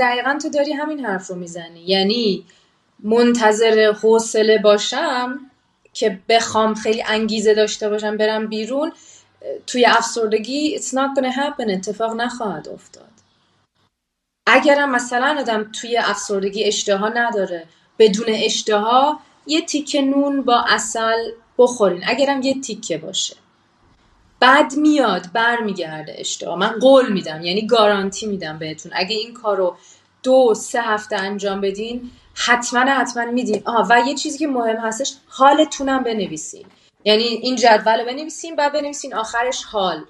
دقیقا 0.00 0.38
تو 0.42 0.50
داری 0.50 0.72
همین 0.72 1.04
حرف 1.04 1.26
رو 1.26 1.36
می‌زنی. 1.36 1.80
یعنی 1.86 2.44
منتظر 3.04 3.92
حوصله 4.02 4.58
باشم 4.58 5.40
که 5.92 6.20
بخوام 6.28 6.74
خیلی 6.74 7.02
انگیزه 7.06 7.54
داشته 7.54 7.88
باشم 7.88 8.16
برم 8.16 8.46
بیرون 8.46 8.92
توی 9.66 9.86
افسردگی 9.86 10.78
it's 10.78 10.88
not 10.90 11.18
gonna 11.18 11.32
happen 11.32 11.70
اتفاق 11.70 12.14
نخواهد 12.14 12.68
افتاد. 12.68 13.08
اگرم 14.46 14.90
مثلا 14.90 15.36
آدم 15.40 15.72
توی 15.72 15.96
افسردگی 15.96 16.64
اشتها 16.64 17.08
نداره 17.08 17.64
بدون 17.98 18.26
اشتها 18.28 19.20
یه 19.46 19.60
تیکه 19.60 20.02
نون 20.02 20.42
با 20.42 20.64
اصل 20.68 21.30
بخورین. 21.58 22.02
اگرم 22.06 22.42
یه 22.42 22.60
تیکه 22.60 22.98
باشه. 22.98 23.36
بعد 24.40 24.76
میاد 24.76 25.26
برمیگرده 25.32 26.14
اشتها. 26.18 26.56
من 26.56 26.78
قول 26.80 27.12
میدم 27.12 27.42
یعنی 27.42 27.66
گارانتی 27.66 28.26
میدم 28.26 28.58
بهتون. 28.58 28.92
اگه 28.94 29.16
این 29.16 29.34
کارو 29.34 29.76
دو 30.22 30.54
سه 30.54 30.82
هفته 30.82 31.16
انجام 31.16 31.60
بدین 31.60 32.10
حتما 32.40 32.80
حتما 32.80 33.24
میدین. 33.24 33.62
آها 33.66 33.86
و 33.90 34.00
یه 34.06 34.14
چیزی 34.14 34.38
که 34.38 34.46
مهم 34.46 34.76
هستش 34.76 35.14
حالتونم 35.28 36.04
بنویسین. 36.04 36.66
یعنی 37.04 37.22
این 37.22 37.56
جدول 37.56 38.00
رو 38.00 38.06
بنویسین 38.06 38.56
بعد 38.56 38.72
بنویسین 38.72 39.14
آخرش 39.14 39.64
حال. 39.64 40.04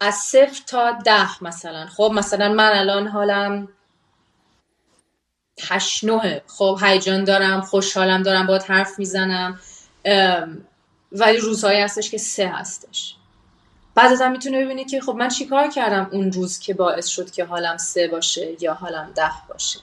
از 0.00 0.14
صفر 0.14 0.62
تا 0.66 0.92
ده 0.92 1.44
مثلا. 1.44 1.86
خب 1.86 2.10
مثلا 2.14 2.48
من 2.52 2.70
الان 2.74 3.08
حالم 3.08 3.68
هشت 5.60 6.04
نهه 6.04 6.42
خب 6.46 6.78
هیجان 6.82 7.24
دارم 7.24 7.60
خوشحالم 7.60 8.22
دارم 8.22 8.46
باید 8.46 8.62
حرف 8.62 8.98
می‌زنم. 8.98 9.60
ولی 11.12 11.38
روزهایی 11.38 11.80
هستش 11.80 12.10
که 12.10 12.18
سه 12.18 12.48
هستش. 12.48 13.16
بعد 13.94 14.12
ازم 14.12 14.30
می‌تونه 14.30 14.64
ببینی 14.64 14.84
که 14.84 15.00
خب 15.00 15.14
من 15.14 15.28
چیکار 15.28 15.68
کردم 15.68 16.08
اون 16.12 16.32
روز 16.32 16.58
که 16.58 16.74
باعث 16.74 17.06
شد 17.06 17.30
که 17.30 17.44
حالم 17.44 17.76
سه 17.76 18.08
باشه 18.08 18.56
یا 18.60 18.74
حالم 18.74 19.12
ده 19.14 19.32
باشه. 19.48 19.80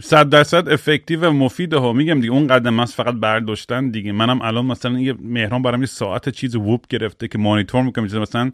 صد 0.00 0.28
درصد 0.28 0.68
افکتیو 0.68 1.28
و 1.28 1.32
مفیده 1.32 1.78
ها. 1.78 1.92
میگم 1.92 2.20
دیگه 2.20 2.32
اون 2.32 2.46
قدم 2.46 2.80
از 2.80 2.94
فقط 2.94 3.14
برداشتن 3.14 3.90
دیگه. 3.90 4.12
منم 4.12 4.42
الان 4.42 4.66
مثلا 4.66 5.00
یه 5.00 5.14
مهران 5.20 5.62
برام 5.62 5.80
یه 5.80 5.86
ساعت 5.86 6.28
چیز 6.28 6.56
ووب 6.56 6.84
گرفته 6.88 7.28
که 7.28 7.38
مانیتور 7.38 7.82
می‌کنم. 7.82 8.06
چیز 8.06 8.16
مثلا 8.16 8.50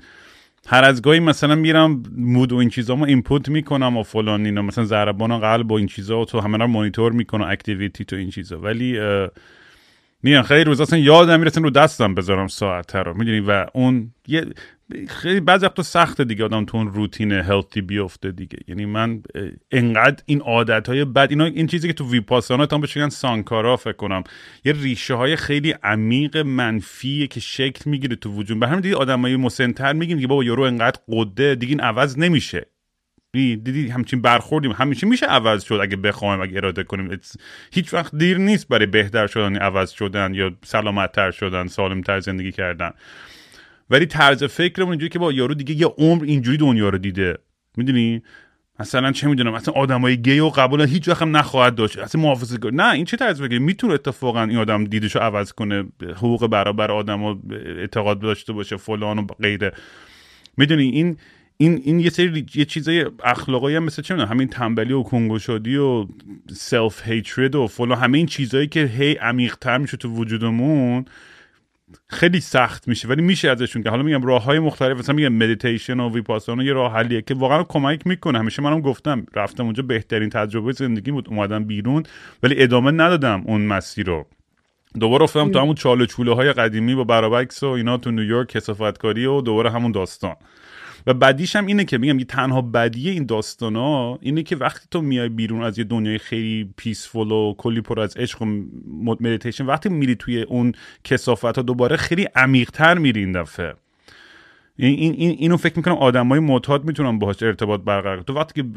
هر 0.67 0.85
از 0.85 1.03
گاهی 1.03 1.21
مثلا 1.21 1.55
میرم 1.55 2.03
mood 2.17 2.53
و 2.53 2.57
این 2.57 2.69
چیزامو 2.69 3.05
input 3.05 3.49
می‌کنم 3.49 3.97
و 3.97 4.03
فلان 4.03 4.45
اینا. 4.45 4.63
مثلا 4.63 4.85
ضربان 4.85 5.31
و 5.31 5.39
قلب 5.39 5.73
و 5.73 5.75
این 5.75 5.87
چیزا 5.87 6.21
و 6.21 6.25
تو 6.25 6.41
همه 6.41 6.59
رو 6.59 6.67
مانیتور 6.67 7.13
می‌کنم 7.13 7.45
activity 7.51 8.05
تو 8.05 8.17
این 8.17 8.31
چیزا. 8.31 8.61
ولی 8.61 8.99
میگم 10.23 10.43
خیلی 10.43 10.65
روز 10.65 10.81
اصلا 10.81 10.99
یادم 10.99 11.41
میره 11.41 11.61
رو 11.61 11.71
دستم 11.71 12.15
بذارم 12.15 12.47
ساعت 12.47 12.97
رو. 12.97 13.15
می‌دونی؟ 13.15 13.41
و 13.41 13.67
اون 13.75 14.15
یه 14.27 14.47
خیلی 15.09 15.41
بعضی 15.41 15.67
وقتا 15.67 15.83
سخته 15.83 16.25
دیگه 16.25 16.45
آدم 16.45 16.65
تو 16.65 16.77
اون 16.77 16.93
routine 16.93 17.33
healthy 17.33 17.81
بیفته 17.81 18.33
دیگه. 18.33 18.59
یعنی 18.69 18.87
من 18.87 19.23
انقدر 19.71 20.23
این 20.27 20.41
عادت 20.41 20.89
های 20.89 21.05
بد 21.05 21.27
اینا 21.31 21.45
این 21.45 21.67
چیزی 21.67 21.87
که 21.89 21.93
تو 21.93 22.11
ویپاسانا 22.11 22.67
تا 22.67 22.79
بهش 22.79 22.97
میگن 22.97 23.09
سانکارا 23.09 23.77
فکر 23.77 23.93
کنم. 23.93 24.25
یه 24.65 24.73
ریشه 24.73 25.15
های 25.15 25.37
خیلی 25.37 25.75
عمیق 25.83 26.37
منفیه 26.37 27.27
که 27.27 27.41
شکل 27.41 27.91
می‌گیره 27.91 28.17
تو 28.17 28.33
وجود. 28.33 28.61
به 28.61 28.69
همین 28.69 28.81
دیگه 28.81 28.97
آدمای 28.97 29.37
مسنتر 29.37 29.93
میگیم 29.93 30.17
دیگه 30.17 30.29
بابا 30.29 30.45
یارو 30.45 30.63
انقدر 30.63 31.01
قده 31.09 31.55
دیگه 31.55 31.71
این 31.71 31.81
عوض 31.81 32.19
نمیشه. 32.19 32.67
دیدی 33.33 33.89
همچین 33.89 34.23
برخوردیم 34.23 34.73
همیشه 34.73 35.07
میشه 35.07 35.27
عوض 35.27 35.65
شد 35.65 35.79
اگه 35.83 35.97
بخوایم 35.97 36.41
اگه 36.41 36.57
اراده 36.57 36.83
کنیم. 36.83 37.21
هیچ 37.73 37.95
وقت 37.95 38.15
دیر 38.17 38.39
نیست 38.39 38.69
برای 38.69 38.87
بهتر 38.87 39.27
شدن 39.27 39.57
عوض 39.57 39.91
شدن 39.91 40.35
یا 40.35 40.53
سلامتتر 40.65 41.31
شدن 41.31 41.67
سالمتر 41.67 42.21
زندگی 42.21 42.53
کردن. 42.53 42.91
ولی 43.91 44.07
طرز 44.07 44.45
فکرمون 44.45 44.91
اینجوری 44.91 45.11
که 45.11 45.19
با 45.19 45.33
یارو 45.33 45.55
دیگه 45.55 45.75
یه 45.75 45.87
عمر 45.87 46.25
اینجوری 46.25 46.57
دنیا 46.57 46.89
رو 46.89 46.99
دیده. 46.99 47.39
می‌دونی؟ 47.77 48.23
مثلا 48.81 49.13
چه 49.13 49.29
می‌دونم 49.29 49.53
مثلا 49.53 49.75
آدمای 49.75 50.23
گی 50.23 50.39
و 50.39 50.49
قبول 50.49 50.81
هیچ 50.81 51.09
وقت 51.09 51.23
هم 51.23 51.37
نخواهد 51.37 51.75
داشت. 51.75 51.99
اصلا 51.99 52.23
محافظه 52.23 52.59
کن 52.59 52.75
نه 52.75 52.93
این 52.93 53.05
چه 53.05 53.17
طرز 53.17 53.43
فکری؟ 53.43 53.59
می‌تونه 53.59 53.95
اتفاقا 53.95 54.43
این 54.43 54.57
آدم 54.57 54.85
دیدشو 54.85 55.19
عوض 55.19 55.53
کنه 55.53 55.85
حقوق 56.03 56.47
برابر 56.47 56.91
آدم 56.91 57.23
اعتقاد 57.79 58.21
داشته 58.21 58.53
باشه 58.53 58.77
فلان 58.77 59.19
و 59.19 59.27
غیره. 59.27 59.73
می‌دونی؟ 60.57 60.89
این 60.89 61.17
این 61.61 61.81
این 61.85 62.01
یه 62.01 62.11
سری 62.11 62.47
یه 62.55 62.65
چیزای 62.65 63.07
اخلاقی 63.25 63.77
هم 63.77 63.85
مثل 63.85 64.03
چه 64.03 64.15
می‌دونم؟ 64.15 64.33
همین 64.33 64.49
تنبلی 64.49 64.93
و 64.93 65.03
کون 65.03 65.39
گشادی 65.39 65.77
و 65.77 66.07
self-hatred 66.53 67.55
و 67.55 67.67
فلان 67.67 67.99
همه 67.99 68.19
این 68.19 68.27
چیزایی 68.27 68.67
که 68.67 68.85
هی 68.85 69.15
عمیق‌تر 69.15 69.79
میشه 69.79 69.97
تو 69.97 70.09
وجودمون 70.09 71.05
خیلی 72.07 72.41
سخت 72.41 72.89
میشه 72.89 73.09
ولی 73.09 73.23
میشه 73.23 73.51
ازشون 73.51 73.83
که. 73.83 73.91
حالا 73.91 74.03
میگم 74.03 74.23
راه 74.23 74.45
های 74.45 74.59
مختلف 74.59 74.99
مثلا 74.99 75.15
میگم 75.15 75.33
مدیتیشن 75.33 76.01
و 76.01 76.15
ویپاسانا 76.15 76.63
یه 76.63 76.73
راه 76.73 76.93
حلیه 76.93 77.23
که 77.23 77.35
واقعا 77.35 77.63
کمک 77.63 78.07
می‌کنه. 78.07 78.39
همیشه 78.39 78.63
منم 78.63 78.81
گفتم 78.81 79.27
رفتم 79.35 79.65
اونجا 79.65 79.83
بهترین 79.83 80.31
تجربه 80.31 80.73
زندگی 80.73 81.11
بود 81.11 81.29
اومدم 81.29 81.65
بیرون 81.65 82.03
ولی 82.43 82.63
ادامه 82.63 82.91
ندادم 82.91 83.43
اون 83.47 83.61
مسیر 83.61 84.07
رو. 84.07 84.27
دوباره 85.01 85.23
افتادم 85.23 85.51
تو 85.51 85.59
همون 85.59 85.75
چاله 85.75 86.07
چوله 86.07 86.35
های 86.35 86.53
قدیمی 86.53 86.95
با 86.95 87.05
بر 87.05 87.21
و 87.21 87.30
بکس 87.30 87.63
و 87.63 87.67
اینا 87.67 87.97
تو 87.97 88.11
نیویورک 88.11 88.49
کثافتکاری 88.49 89.27
و 89.27 89.41
دوباره 89.41 89.71
همون 89.71 89.93
داستان. 89.93 90.37
و 91.07 91.15
بدیش 91.15 91.57
هم 91.57 91.67
اینه 91.67 91.85
که 91.85 91.99
میگم 91.99 92.19
تنها 92.19 92.63
بدی 92.63 93.11
این 93.11 93.27
داستان 93.27 93.77
ها 93.77 94.19
اینه 94.23 94.43
که 94.43 94.57
وقتی 94.57 94.87
تو 94.91 95.03
میای 95.03 95.29
بیرون 95.29 95.63
از 95.63 95.79
یه 95.79 95.85
دنیای 95.85 96.19
خیلی 96.19 96.71
peaceful 96.77 97.33
و 97.33 97.55
کلی 97.59 97.81
پر 97.81 98.01
از 98.01 98.17
عشق 98.17 98.43
و 98.43 98.47
مدیتیشن 99.03 99.67
وقتی 99.67 99.89
میری 99.89 100.15
توی 100.15 100.43
اون 100.43 100.73
کثافت 101.05 101.45
ها 101.45 101.63
دوباره 101.63 101.97
خیلی 101.97 102.29
عمیقتر 102.35 102.99
میری 102.99 103.21
این 103.21 103.33
دفعه 103.33 103.75
این, 104.81 104.99
این, 104.99 105.13
این 105.13 105.37
اینو 105.39 105.57
فکر 105.57 105.77
می‌کنم 105.77 105.95
آدمای 105.95 106.41
معتاد 106.41 106.85
می‌تونن 106.85 107.19
باهاش 107.19 107.43
ارتباط 107.43 107.81
برقرار. 107.81 108.23
تو 108.23 108.35
وقتی 108.35 108.63
که 108.63 108.69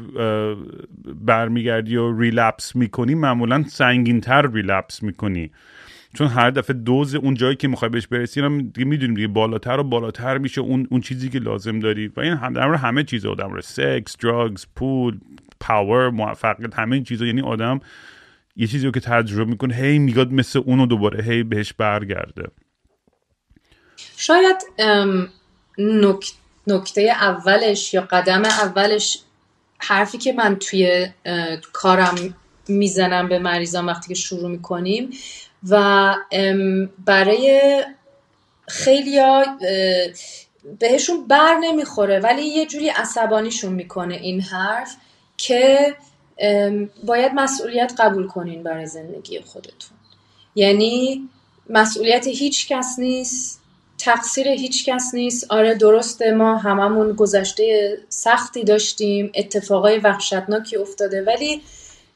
برمیگردی 1.25 1.95
و 1.95 2.19
relapse 2.19 2.75
می‌کنی 2.75 3.15
معمولا 3.15 3.63
سنگینتر 3.67 4.51
relapse 4.51 5.03
می‌کنی 5.03 5.51
چون 6.13 6.27
هر 6.27 6.49
دفعه 6.49 6.73
دوز 6.73 7.15
اون 7.15 7.33
جایی 7.33 7.55
که 7.55 7.67
می‌خوای 7.67 7.89
بهش 7.89 8.07
برسی 8.07 8.41
هم 8.41 8.61
دیگه 8.61 8.85
می‌دونیم 8.85 9.15
دیگه 9.15 9.27
بالاتر 9.27 9.79
و 9.79 9.83
بالاتر 9.83 10.37
میشه 10.37 10.61
اون 10.61 10.87
اون 10.91 11.01
چیزی 11.01 11.29
که 11.29 11.39
لازم 11.39 11.79
داری. 11.79 12.07
و 12.07 12.19
این 12.19 12.33
هم 12.33 12.53
در 12.53 12.73
همه 12.73 13.03
چیز 13.03 13.25
آدم 13.25 13.53
رو 13.53 13.61
سکس 13.61 14.17
drugs 14.17 14.65
پول 14.75 15.19
پاور 15.59 16.09
موفقیت 16.09 16.79
همه 16.79 16.95
این 16.95 17.03
چیزا. 17.03 17.25
یعنی 17.25 17.41
آدم 17.41 17.79
یه 18.55 18.67
چیزی 18.67 18.85
رو 18.85 18.91
که 18.91 18.99
تجربه 18.99 19.51
می‌کنه 19.51 19.75
هی 19.75 19.99
میگاد 19.99 20.31
مثل 20.31 20.61
اونو 20.65 20.85
دوباره 20.85 21.23
هی 21.23 21.43
بهش 21.43 21.73
برگرده. 21.73 22.47
شاید 24.17 24.55
نک- 25.77 26.33
نکته 26.67 27.01
اولش 27.01 27.93
یا 27.93 28.01
قدم 28.01 28.45
اولش 28.45 29.19
حرفی 29.77 30.17
که 30.17 30.33
من 30.33 30.55
توی 30.55 31.07
کارم 31.73 32.35
می‌زنم 32.67 33.29
به 33.29 33.39
مریضان 33.39 33.85
وقتی 33.85 34.07
که 34.07 34.13
شروع 34.13 34.49
می‌کنیم 34.49 35.09
و 35.69 36.15
برای 37.05 37.83
خیلیا 38.67 39.39
اه، 39.41 40.07
بهشون 40.79 41.27
بر 41.27 41.57
نمی‌خوره 41.57 42.19
ولی 42.19 42.41
یه 42.41 42.65
جوری 42.65 42.89
عصبانیشون 42.89 43.73
می‌کنه 43.73 44.15
این 44.15 44.41
حرف 44.41 44.95
که 45.37 45.95
باید 47.03 47.31
مسئولیت 47.35 47.93
قبول 47.99 48.27
کنین 48.27 48.63
برای 48.63 48.85
زندگی 48.85 49.39
خودتون. 49.39 49.97
یعنی 50.55 51.29
مسئولیت 51.69 52.27
هیچ 52.27 52.67
کس 52.67 52.95
نیست 52.99 53.61
تقصیر 53.97 54.47
هیچ 54.47 54.85
کس 54.85 55.11
نیست. 55.13 55.51
آره 55.51 55.75
درسته 55.75 56.31
ما 56.31 56.57
هممون 56.57 57.13
گذشته 57.13 57.97
سختی 58.09 58.63
داشتیم 58.63 59.31
اتفاقای 59.35 59.97
وحشتناکی 59.97 60.77
افتاده 60.77 61.23
ولی 61.23 61.61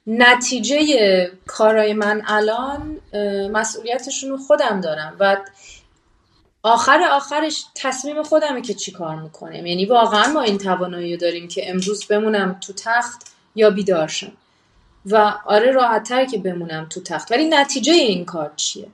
نتیجه 0.07 1.31
کارای 1.47 1.93
من 1.93 2.21
الان 2.27 2.97
مسئولیتشون 3.51 4.29
رو 4.29 4.37
خودم 4.37 4.81
دارم 4.81 5.15
و 5.19 5.37
آخر 6.63 7.03
آخرش 7.11 7.65
تصمیم 7.75 8.23
خودمه 8.23 8.61
که 8.61 8.73
چی 8.73 8.91
کار 8.91 9.15
می‌کنیم 9.15 9.65
یعنی 9.65 9.85
واقعا 9.85 10.33
ما 10.33 10.41
این 10.41 10.57
توانایی 10.57 11.13
رو 11.13 11.19
داریم 11.19 11.47
که 11.47 11.69
امروز 11.69 12.05
بمونم 12.05 12.59
تو 12.61 12.73
تخت 12.73 13.21
یا 13.55 13.69
بیدارشم 13.69 14.31
و 15.05 15.33
آره 15.45 15.71
راحتتر 15.71 16.25
که 16.25 16.37
بمونم 16.37 16.87
تو 16.89 17.01
تخت. 17.01 17.31
ولی 17.31 17.49
نتیجه 17.49 17.93
این 17.93 18.25
کار 18.25 18.51
چیه؟ 18.55 18.87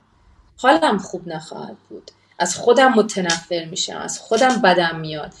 حالم 0.56 0.98
خوب 0.98 1.28
نخواهد 1.28 1.76
بود. 1.88 2.10
از 2.38 2.56
خودم 2.56 2.92
متنفر 2.92 3.64
میشم. 3.64 3.96
از 3.96 4.18
خودم 4.18 4.60
بدم 4.60 5.00
میاد. 5.00 5.32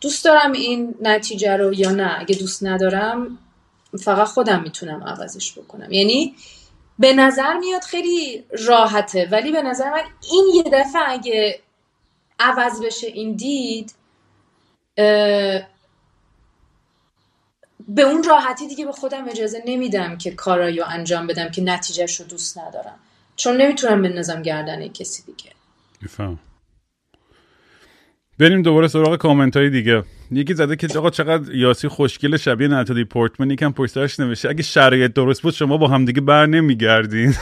دوست 0.00 0.24
دارم 0.24 0.52
این 0.52 0.94
نتیجه 1.02 1.56
رو 1.56 1.74
یا 1.74 1.90
نه. 1.90 2.16
اگه 2.18 2.34
دوست 2.34 2.64
ندارم 2.64 3.38
فقط 3.98 4.26
خودم 4.26 4.62
می‌تونم 4.62 5.04
عوضش 5.04 5.58
بکنم. 5.58 5.92
یعنی 5.92 6.34
به 6.98 7.12
نظر 7.12 7.58
میاد 7.58 7.82
خیلی 7.82 8.44
راحته 8.66 9.28
ولی 9.30 9.52
به 9.52 9.62
نظر 9.62 9.90
من 9.90 10.02
این 10.32 10.44
یه 10.54 10.62
دفعه 10.62 11.02
اگه 11.06 11.60
عوض 12.40 12.80
بشه 12.80 13.06
این 13.06 13.32
دید 13.32 13.94
به 17.88 18.02
اون 18.02 18.22
راحتی 18.22 18.66
دیگه 18.66 18.86
به 18.86 18.92
خودم 18.92 19.28
اجازه 19.28 19.62
نمیدم 19.66 20.18
که 20.18 20.30
کارایی 20.30 20.78
رو 20.78 20.84
انجام 20.88 21.26
بدم 21.26 21.48
که 21.48 21.62
نتیجهش 21.62 22.20
رو 22.20 22.26
دوست 22.26 22.58
ندارم. 22.58 22.98
چون 23.36 23.56
نمی‌تونم 23.56 24.02
بندازم 24.02 24.42
گردن 24.42 24.88
کسی 24.88 25.22
دیگه. 25.22 25.50
بریم 28.42 28.62
دوباره 28.62 28.88
سراغ 28.88 29.16
کامنت 29.16 29.56
های 29.56 29.70
دیگه. 29.70 30.02
یکی 30.30 30.54
زده 30.54 30.76
که 30.76 30.98
آقا 30.98 31.10
چقدر 31.10 31.54
یاسی 31.54 31.88
خوشگل 31.88 32.36
شبیه 32.36 32.68
نتالی 32.68 33.04
پورتمن 33.04 33.50
یکم 33.50 33.72
پشترش 33.72 34.20
نوشته. 34.20 34.48
اگه 34.48 34.62
شرایط 34.62 35.12
درست 35.12 35.42
بود 35.42 35.54
شما 35.54 35.76
با 35.76 35.88
همدیگه 35.88 36.20
بر 36.20 36.46
نمیگردین. 36.46 37.34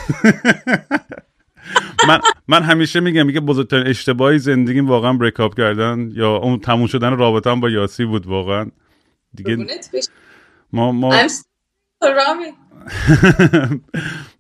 من 2.09 2.21
من 2.49 2.63
همیشه 2.63 3.01
میگم 3.01 3.27
میگه 3.27 3.41
بزرگترین 3.41 3.87
اشتباهی 3.87 4.39
زندگیم 4.39 4.89
واقعا 4.89 5.13
break 5.13 5.41
up 5.41 5.57
کردن 5.57 6.11
یا 6.13 6.37
اون 6.37 6.59
تموم 6.59 6.87
شدن 6.87 7.17
رابطم 7.17 7.61
با 7.61 7.71
یاسی 7.71 8.05
بود 8.05 8.27
واقعا. 8.27 8.67
دیگه 9.35 9.57
ما 10.73 10.93
ما 10.93 11.13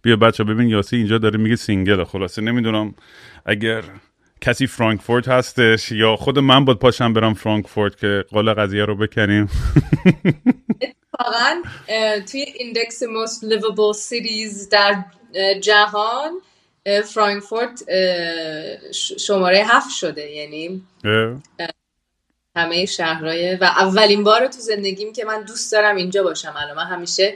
بیا 0.02 0.16
بچه 0.16 0.44
ببین 0.44 0.68
یاسی 0.68 0.96
اینجا 0.96 1.18
داره 1.18 1.38
میگه 1.38 1.56
single 1.56 2.04
خلاصه 2.04 2.42
نمی‌دونم 2.42 2.94
اگر 3.46 3.82
کسی 4.40 4.66
فرانکفورت 4.66 5.28
هستش 5.28 5.92
یا 5.92 6.16
خود 6.16 6.38
من 6.38 6.64
باید 6.64 6.78
پاشم 6.78 7.12
برم 7.12 7.34
فرانکفورت 7.34 7.98
که 7.98 8.24
قول 8.30 8.54
قضیه 8.54 8.84
رو 8.84 8.96
بکنیم؟ 8.96 9.50
واقعا 11.20 11.62
توی 12.32 12.40
index 12.40 13.02
most 13.04 13.44
livable 13.44 13.96
cities 13.96 14.68
در 14.70 15.04
جهان 15.60 16.30
فرانکفورت 17.04 17.84
شماره 19.18 19.64
هفت 19.66 19.90
شده 19.90 20.30
یعنی 20.30 20.82
همه 22.56 22.86
شهرهای 22.86 23.56
و 23.56 23.64
اولین 23.64 24.24
بار 24.24 24.46
تو 24.46 24.58
زندگیم 24.58 25.12
که 25.12 25.24
من 25.24 25.42
دوست 25.42 25.72
دارم 25.72 25.96
اینجا 25.96 26.22
باشم. 26.22 26.54
الان 26.56 26.76
من 26.76 26.86
همیشه 26.86 27.34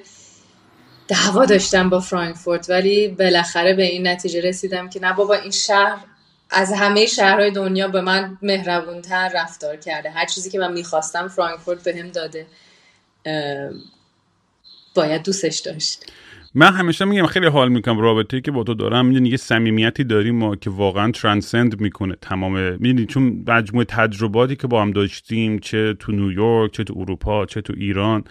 دعوا 1.09 1.45
داشتم 1.45 1.91
با 1.91 2.01
فرانکفورت 2.01 2.71
ولی 2.71 3.09
بالاخره 3.09 3.75
به 3.75 3.83
این 3.83 4.07
نتیجه 4.07 4.41
رسیدم 4.41 4.89
که 4.89 5.01
نه 5.01 5.13
بابا 5.13 5.35
این 5.35 5.51
شهر 5.51 6.05
از 6.51 6.73
همه 6.73 7.07
شهرهای 7.07 7.51
دنیا 7.51 7.89
به 7.89 8.01
من 8.01 8.39
مهربونتر 8.43 9.31
رفتار 9.35 9.77
کرده. 9.77 10.11
هر 10.11 10.25
چیزی 10.25 10.51
که 10.51 10.59
من 10.59 10.73
می‌خواستم 10.73 11.29
فرانکفورت 11.29 11.85
به 11.85 11.97
هم 12.01 12.09
داده. 12.09 12.47
باید 14.95 15.23
دوستش 15.23 15.59
داشت. 15.59 16.13
من 16.55 16.73
همیشه 16.73 17.05
میگم 17.05 17.27
خیلی 17.27 17.47
حال 17.47 17.69
می‌کنم 17.69 17.99
رابطه 18.01 18.41
که 18.41 18.51
با 18.51 18.65
تو 18.65 18.75
دارم. 18.75 19.07
می‌دونی 19.07 19.29
یه 19.29 19.37
صمیمیتی 19.37 20.05
داریم 20.05 20.35
ما 20.35 20.57
که 20.57 20.71
واقعا 20.71 21.11
ترانسند 21.11 21.81
می‌کنه. 21.81 22.17
تمام 22.23 22.59
می‌دونی 22.59 23.07
چون 23.07 23.45
مجموعه 23.47 23.85
تجرباتی 23.85 24.57
که 24.57 24.67
با 24.67 24.83
هم 24.83 24.91
داشتیم 24.91 25.59
چه 25.59 25.95
تو 25.95 26.13
نیویورک 26.13 26.73
چه 26.73 26.85
تو 26.85 26.95
اروپا 26.99 27.47
چه 27.47 27.61
تو 27.61 27.73
ایران. 27.77 28.25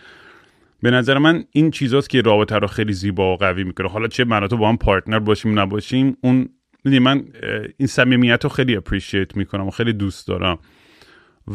به 0.82 0.91
نظر 0.91 1.18
من 1.18 1.45
این 1.51 1.72
چیزاست 1.72 2.09
که 2.09 2.22
رابطه 2.22 2.55
رو 2.55 2.68
خیلی 2.68 2.93
زیبا 2.93 3.34
و 3.34 3.38
قوی 3.38 3.64
می‌کنه. 3.64 3.89
حالا 3.89 4.07
چه 4.07 4.26
تو 4.26 4.57
با 4.57 4.70
هم 4.70 4.78
پارتنر 4.78 5.20
باشیم 5.20 5.59
نباشیم 5.59 6.18
اون 6.22 6.49
می‌دونی 6.84 7.00
من 7.00 7.24
این 7.78 7.88
صمیمیت 7.88 8.44
رو 8.44 8.50
خیلی 8.50 8.76
اپریشیت 8.76 9.38
می‌کنم 9.38 9.68
و 9.68 9.72
خیلی 9.72 9.94
دوست 9.94 10.28
دارم. 10.28 10.60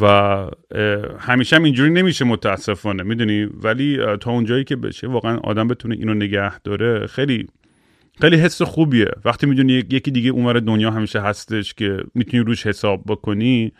و 0.00 0.06
همیشه 1.18 1.56
هم 1.56 1.62
اینجوری 1.62 1.90
نمیشه 1.90 2.24
متاسفانه 2.24 3.02
می‌دونی؟ 3.02 3.44
ولی 3.44 3.98
تا 4.20 4.30
اونجایی 4.30 4.64
که 4.64 4.76
بشه 4.76 5.06
واقعا 5.06 5.38
آدم 5.38 5.68
بتونه 5.68 5.94
اینو 5.94 6.14
نگه 6.14 6.58
داره 6.58 7.06
خیلی 7.06 7.46
خیلی 8.20 8.36
حس 8.36 8.62
خوبیه. 8.62 9.10
وقتی 9.24 9.46
می‌دونی 9.46 9.72
یکی 9.72 10.10
دیگه 10.10 10.30
اونور 10.30 10.60
دنیا 10.60 10.90
همیشه 10.90 11.20
هستش 11.20 11.74
که 11.74 11.98
می‌تونی 12.14 12.42
روش 12.42 12.66
حساب 12.66 13.02
بکنی 13.06 13.72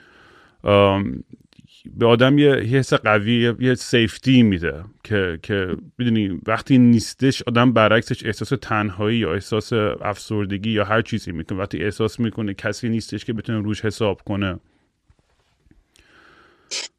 به 1.96 2.06
آدم 2.06 2.38
یه 2.38 2.52
حس 2.52 2.94
قوی 2.94 3.54
یه 3.60 3.74
سیفتی 3.74 4.42
میده 4.42 4.84
که 5.04 5.38
که 5.42 5.76
می‌دونی 5.98 6.40
وقتی 6.46 6.78
نیستش 6.78 7.42
آدم 7.42 7.72
برعکسش 7.72 8.26
احساس 8.26 8.52
تنهایی 8.62 9.18
یا 9.18 9.34
احساس 9.34 9.72
افسردگی 10.02 10.70
یا 10.70 10.84
هر 10.84 11.02
چیزی 11.02 11.32
می‌کنه. 11.32 11.58
وقتی 11.58 11.84
احساس 11.84 12.20
می‌کنه 12.20 12.54
کسی 12.54 12.88
نیستش 12.88 13.24
که 13.24 13.32
بتونه 13.32 13.58
روش 13.58 13.84
حساب 13.84 14.20
کنه. 14.26 14.58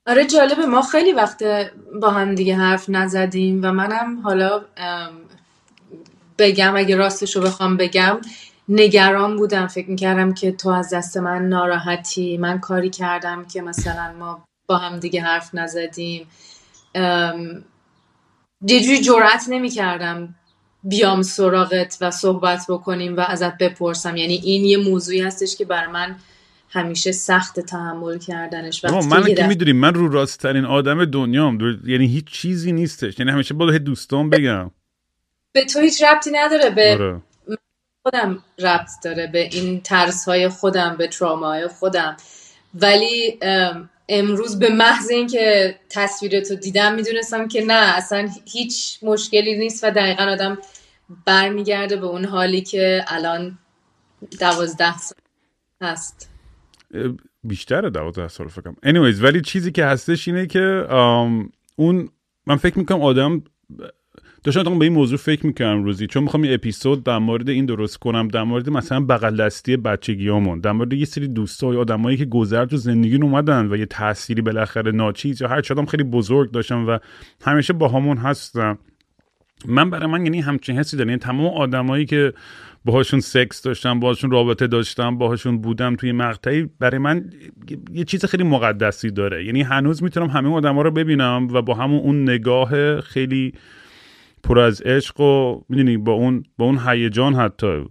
آره 0.08 0.26
جالبه 0.26 0.66
ما 0.66 0.82
خیلی 0.82 1.14
وقت 1.14 1.44
با 2.02 2.12
هم 2.12 2.36
دیگه 2.36 2.56
حرف 2.56 2.90
نزدیم 2.90 3.60
و 3.64 3.72
منم 3.72 4.20
حالا 4.20 4.62
بگم 6.38 6.76
اگه 6.76 6.96
راستش 6.96 7.36
رو 7.36 7.42
بخوام 7.42 7.78
بگم 7.78 8.18
نگران 8.70 9.36
بودم. 9.36 9.68
فکر 9.68 9.90
می‌کردم 9.90 10.34
که 10.34 10.52
تو 10.52 10.70
از 10.70 10.94
دست 10.94 11.18
من 11.18 11.50
ناراحتی. 11.50 12.38
من 12.38 12.60
کاری 12.60 12.90
کردم 12.90 13.46
که 13.46 13.62
مثلا 13.62 14.14
ما 14.20 14.49
با 14.70 14.78
هم 14.78 15.00
دیگه 15.00 15.22
حرف 15.22 15.50
نزدیم. 15.54 16.28
یه 18.68 18.80
جوری 18.82 19.02
جرأت 19.02 19.46
نمی‌کردم 19.50 20.36
بیام 20.84 21.22
سراغت 21.22 21.98
و 22.02 22.12
صحبت 22.12 22.66
بکنیم 22.70 23.18
و 23.18 23.20
ازت 23.20 23.58
بپرسم. 23.58 24.18
یعنی 24.18 24.34
این 24.34 24.66
یه 24.66 24.78
موضوعی 24.78 25.22
هستش 25.22 25.56
که 25.56 25.66
بر 25.66 25.88
من 25.88 26.16
همیشه 26.70 27.12
سخت 27.12 27.60
تحمل 27.60 28.18
کردنش. 28.18 28.86
من 28.86 29.36
که 29.36 29.48
می‌دونیم 29.48 29.76
من 29.76 29.94
رو 29.94 30.12
راست 30.12 30.40
ترین 30.40 30.66
آدم 30.66 31.06
دنیام. 31.06 31.60
یعنی 31.86 32.08
هیچ 32.08 32.26
چیزی 32.26 32.72
نیستش. 32.72 33.20
یعنی 33.20 33.32
همیشه 33.32 33.54
با 33.54 33.78
دوستان 33.78 34.30
بگم. 34.30 34.72
به 35.52 35.66
تو 35.66 35.80
هیچ 35.80 36.04
ربطی 36.04 36.32
نداره 36.32 36.70
به 36.70 36.94
آره. 36.94 37.22
خودم 38.04 38.44
ربط 38.60 38.90
داره 39.04 39.28
به 39.28 39.40
این 39.40 39.82
ترس 39.82 40.26
های 40.26 40.50
خودم 40.50 40.98
به 40.98 41.10
های 41.22 41.68
خودم. 41.68 42.18
ولی 42.74 43.40
امروز 44.10 44.60
به 44.60 44.70
محض 44.70 45.10
اینکه 45.12 45.76
تصویرتو 45.90 46.56
دیدم 46.56 46.96
می‌دونستم 46.96 47.48
که 47.48 47.66
نه 47.66 47.98
اصلا 47.98 48.30
هیچ 48.46 49.00
مشکلی 49.04 49.58
نیست 49.58 49.84
و 49.84 49.92
دقیقا 49.92 50.24
آدم 50.24 50.58
برمیگرده 51.26 51.96
به 51.96 52.06
اون 52.06 52.26
حالی 52.26 52.62
که 52.62 53.06
الان 53.08 53.58
دوازده 54.40 54.98
سال 54.98 55.18
هست. 55.82 56.30
بیشتر 57.44 57.82
دوازده 57.82 58.28
سال 58.28 58.48
فکرم 58.48 58.76
anyways 58.86 59.24
ولی 59.24 59.42
چیزی 59.42 59.72
که 59.72 59.86
هستش 59.86 60.28
اینه 60.28 60.48
که 60.48 60.94
اون 61.76 62.10
من 62.46 62.56
فکر 62.56 62.80
می‌کنم 62.80 63.02
آدم 63.02 63.44
داشتم 64.56 64.80
به 64.80 64.86
این 64.86 64.94
موضوع 64.94 65.18
فکر 65.18 65.46
می‌کنم 65.46 65.84
روزی 65.84 66.08
چون 66.08 66.24
می‌خوام 66.24 66.44
یه 66.44 66.54
اپیزود 66.54 67.04
در 67.04 67.18
مورد 67.18 67.50
این 67.50 67.66
درست 67.66 67.98
کنم 67.98 68.28
در 68.28 68.44
مورد 68.44 68.70
مثلا 68.70 69.00
بغل 69.00 69.36
دستی 69.38 69.78
بچگیامون 69.78 70.60
در 70.60 70.72
مورد 70.72 70.94
یه 70.94 71.06
سری 71.06 71.28
دوستا 71.28 71.74
یا 71.74 71.82
آدمایی 71.82 72.18
که 72.18 72.26
گذر 72.26 72.66
تو 72.66 72.78
زندگی 72.78 73.16
اومدن 73.16 73.72
و 73.72 73.78
یه 73.78 73.86
تأثیری 73.86 74.42
بالاخره 74.42 74.92
ناچیز 74.92 75.42
یا 75.42 75.48
هر 75.48 75.62
چادم 75.62 75.86
خیلی 75.86 76.04
بزرگ 76.04 76.52
داشتم 76.52 76.88
و 76.88 77.00
همیشه 77.42 77.74
با 77.74 77.88
همون 77.88 78.18
هستم 78.18 78.78
من 79.66 79.90
برای 79.90 80.08
من 80.08 80.26
یعنی 80.26 80.42
همچین 80.42 80.78
حسی 80.78 80.98
دارم 80.98 81.10
یعنی 81.10 81.20
تمام 81.20 81.54
آدمایی 81.54 82.06
که 82.06 82.34
باهاشون 82.86 83.20
سکس 83.20 83.62
داشتم 83.62 84.00
باهاشون 84.00 84.32
رابطه 84.32 84.68
داشتم 84.68 85.18
باهاشون 85.18 85.58
بودم 85.58 85.96
توی 85.96 86.12
مقطعی 86.12 86.70
برای 86.80 86.98
من 86.98 87.30
یه 87.94 88.04
چیز 88.04 88.26
خیلی 88.26 88.44
مقدسی 88.44 89.12
داره. 89.12 89.46
یعنی 89.46 89.62
هنوز 89.62 90.04
می‌تونم 90.04 90.28
همه 90.28 90.54
آدما 90.54 90.82
رو 90.82 90.92
ببینم 90.92 91.48
و 91.52 91.62
با 91.62 91.74
همون 91.74 92.00
اون 92.00 92.24
نگاه 92.24 93.02
خیلی 93.02 93.54
پر 94.44 94.60
از 94.60 94.82
عشق 94.82 95.20
و 95.20 95.62
می‌دونی 95.70 95.98
با 95.98 96.12
اون 96.12 96.44
با 96.58 96.66
اون 96.66 96.80
هیجان 96.88 97.36
حتی. 97.36 97.86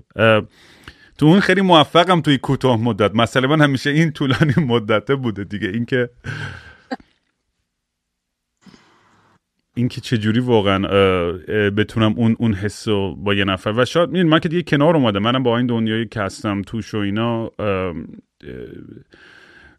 تو 1.18 1.26
اون 1.26 1.40
خیلی 1.40 1.60
موفقم 1.60 2.20
توی 2.20 2.38
کوتاه 2.38 2.80
مدت. 2.82 3.14
مثلا 3.14 3.48
من 3.48 3.60
همیشه 3.60 3.90
این 3.90 4.12
طولانی 4.12 4.54
مدته 4.56 5.14
بوده 5.14 5.44
دیگه. 5.44 5.68
اینکه 5.68 6.10
اینکه 9.74 10.00
چجوری 10.00 10.40
واقعا 10.40 10.78
بتونم 11.70 12.14
اون 12.16 12.36
اون 12.38 12.54
حس 12.54 12.88
با 13.16 13.34
یه 13.34 13.44
نفر. 13.44 13.72
و 13.76 13.84
شاید 13.84 14.10
من 14.10 14.38
که 14.38 14.48
دیگه 14.48 14.62
کنار 14.62 14.96
اومده 14.96 15.18
منم 15.18 15.42
با 15.42 15.56
این 15.56 15.66
دنیایی 15.66 16.06
که 16.06 16.20
هستم 16.20 16.62
توش 16.62 16.94
و 16.94 16.98
اینا 16.98 17.50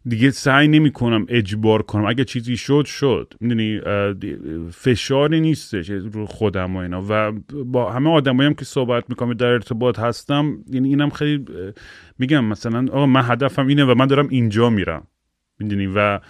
دیگه 0.06 0.30
سعی 0.30 0.68
نمی 0.68 0.90
کنم 0.90 1.26
اجبار 1.28 1.82
کنم. 1.82 2.04
اگه 2.04 2.24
چیزی 2.24 2.56
شد 2.56 2.84
شد. 2.86 3.34
می‌دونی 3.40 3.80
فشاری 4.70 5.40
نیستش 5.40 5.90
رو 5.90 6.26
خودم 6.26 6.76
و 6.76 6.78
اینا. 6.78 7.04
و 7.08 7.32
با 7.64 7.92
همه 7.92 8.10
آدمایی 8.10 8.46
هم 8.46 8.54
که 8.54 8.64
صحبت 8.64 9.04
می‌کنم 9.08 9.34
در 9.34 9.46
ارتباط 9.46 9.98
هستم 9.98 10.58
یعنی 10.70 10.88
اینم 10.88 11.10
خیلی 11.10 11.44
میگم 12.18 12.44
مثلا 12.44 12.86
آقا 12.92 13.06
من 13.06 13.22
هدفم 13.24 13.66
اینه 13.66 13.84
و 13.84 13.94
من 13.94 14.06
دارم 14.06 14.28
اینجا 14.28 14.70
میرم. 14.70 15.06
می‌دونی؟ 15.58 15.86
و 15.86 16.20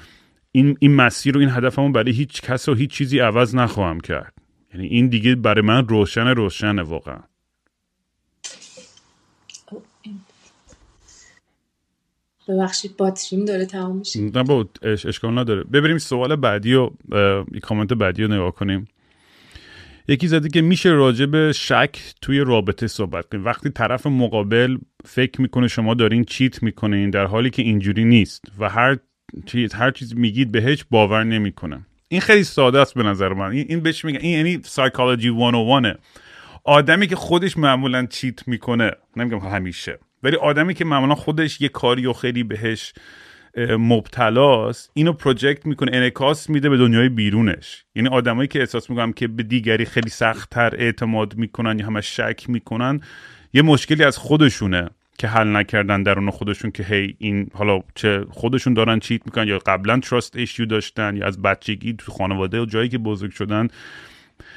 این 0.52 0.76
این 0.80 0.94
مسیر 0.94 1.36
و 1.36 1.40
این 1.40 1.50
هدفمو 1.50 1.92
برای 1.92 2.12
هیچ 2.12 2.42
کس 2.42 2.68
و 2.68 2.74
هیچ 2.74 2.90
چیزی 2.90 3.18
عوض 3.18 3.54
نخواهم 3.54 4.00
کرد. 4.00 4.34
یعنی 4.74 4.86
این 4.86 5.08
دیگه 5.08 5.34
برای 5.34 5.62
من 5.62 5.88
روشن 5.88 6.26
روشنه 6.26 6.82
واقعا. 6.82 7.20
ببخشید 12.50 12.96
باتریم 12.96 13.44
داره 13.44 13.66
تمام 13.66 13.96
میشه. 13.96 14.20
نه 14.20 14.42
با 14.42 14.68
اشکال 14.82 15.38
نداره. 15.38 15.64
ببریم 15.64 15.98
سوال 15.98 16.36
بعدی 16.36 16.74
و 16.74 16.90
کامنت 17.62 17.92
بعدی 17.92 18.22
رو 18.22 18.34
نگاه 18.34 18.54
کنیم. 18.54 18.88
یکی 20.08 20.28
زده 20.28 20.48
که 20.48 20.62
میشه 20.62 20.88
راجع 20.88 21.26
به 21.26 21.52
شک 21.52 21.98
توی 22.22 22.38
رابطه 22.38 22.86
صحبت 22.86 23.28
کنیم. 23.28 23.44
وقتی 23.44 23.70
طرف 23.70 24.06
مقابل 24.06 24.76
فکر 25.04 25.40
می‌کنه 25.40 25.68
شما 25.68 25.94
دارین 25.94 26.24
چیت 26.24 26.62
می‌کنین 26.62 27.10
در 27.10 27.26
حالی 27.26 27.50
که 27.50 27.62
اینجوری 27.62 28.04
نیست 28.04 28.44
و 28.58 28.68
هر 28.68 28.96
چیز 29.46 29.74
هر 29.74 29.90
چیز 29.90 30.16
میگید 30.16 30.52
بهش 30.52 30.84
باور 30.90 31.24
نمی‌کنه. 31.24 31.86
این 32.08 32.20
خیلی 32.20 32.44
ساده 32.44 32.80
است 32.80 32.94
به 32.94 33.02
نظر 33.02 33.32
من. 33.32 33.50
این 33.50 33.80
بهش 33.80 34.04
میگن 34.04 34.20
این 34.20 34.36
یعنی 34.36 34.60
سایکولوژی 34.64 35.30
101 35.30 35.96
آدمی 36.64 37.06
که 37.06 37.16
خودش 37.16 37.56
معمولا 37.56 38.06
چیت 38.06 38.48
می‌کنه 38.48 38.90
نمیگم 39.16 39.38
همیشه. 39.38 39.98
ولی 40.22 40.36
آدمی 40.36 40.74
که 40.74 40.84
معمولا 40.84 41.14
خودش 41.14 41.60
یه 41.60 41.68
کاری 41.68 42.06
و 42.06 42.12
خیلی 42.12 42.42
بهش 42.42 42.92
مبتلاست 43.78 44.90
اینو 44.94 45.12
پروژکت 45.12 45.66
می‌کنه 45.66 45.90
انعکاس 45.96 46.50
میده 46.50 46.68
به 46.68 46.76
دنیای 46.76 47.08
بیرونش. 47.08 47.84
یعنی 47.94 48.08
آدمایی 48.08 48.48
که 48.48 48.60
احساس 48.60 48.90
می‌کنم 48.90 49.12
که 49.12 49.28
به 49.28 49.42
دیگری 49.42 49.84
خیلی 49.84 50.10
سختتر 50.10 50.74
اعتماد 50.78 51.36
می‌کنن 51.36 51.78
یا 51.78 51.86
همه 51.86 52.00
شک 52.00 52.44
می‌کنن 52.48 53.00
یه 53.52 53.62
مشکلی 53.62 54.04
از 54.04 54.18
خودشونه 54.18 54.90
که 55.18 55.28
حل 55.28 55.56
نکردن 55.56 56.02
درون 56.02 56.30
خودشون 56.30 56.70
که 56.70 56.82
هی 56.82 57.14
این 57.18 57.50
حالا 57.54 57.80
چه 57.94 58.24
خودشون 58.30 58.74
دارن 58.74 58.98
چیت 58.98 59.26
می‌کنن 59.26 59.48
یا 59.48 59.58
قبلا 59.58 60.00
تراست 60.00 60.36
ایشیو 60.36 60.66
داشتن 60.66 61.16
یا 61.16 61.26
از 61.26 61.42
بچگی 61.42 61.92
تو 61.92 62.12
خانواده 62.12 62.60
و 62.60 62.64
جایی 62.64 62.88
که 62.88 62.98
بزرگ 62.98 63.30
شدن 63.30 63.68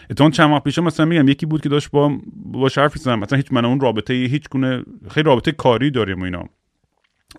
اتون 0.10 0.32
چند 0.32 0.52
وقت 0.52 0.64
پیش 0.64 0.80
مثلا 0.80 1.06
میگم 1.06 1.28
یکی 1.28 1.46
بود 1.46 1.62
که 1.62 1.70
داشت 1.70 1.92
با 1.92 2.18
با 2.36 2.70
حرف 2.76 2.98
زدم 2.98 3.20
مثلا 3.20 3.38
هیچ 3.38 3.48
من 3.52 3.66
اون 3.66 3.80
رابطه 3.80 4.14
هیچ 4.14 4.50
گونه 4.50 4.84
خیلی 5.10 5.26
رابطه 5.26 5.52
کاری 5.52 5.92
داریم 5.92 6.22
و 6.22 6.24
اینا. 6.24 6.50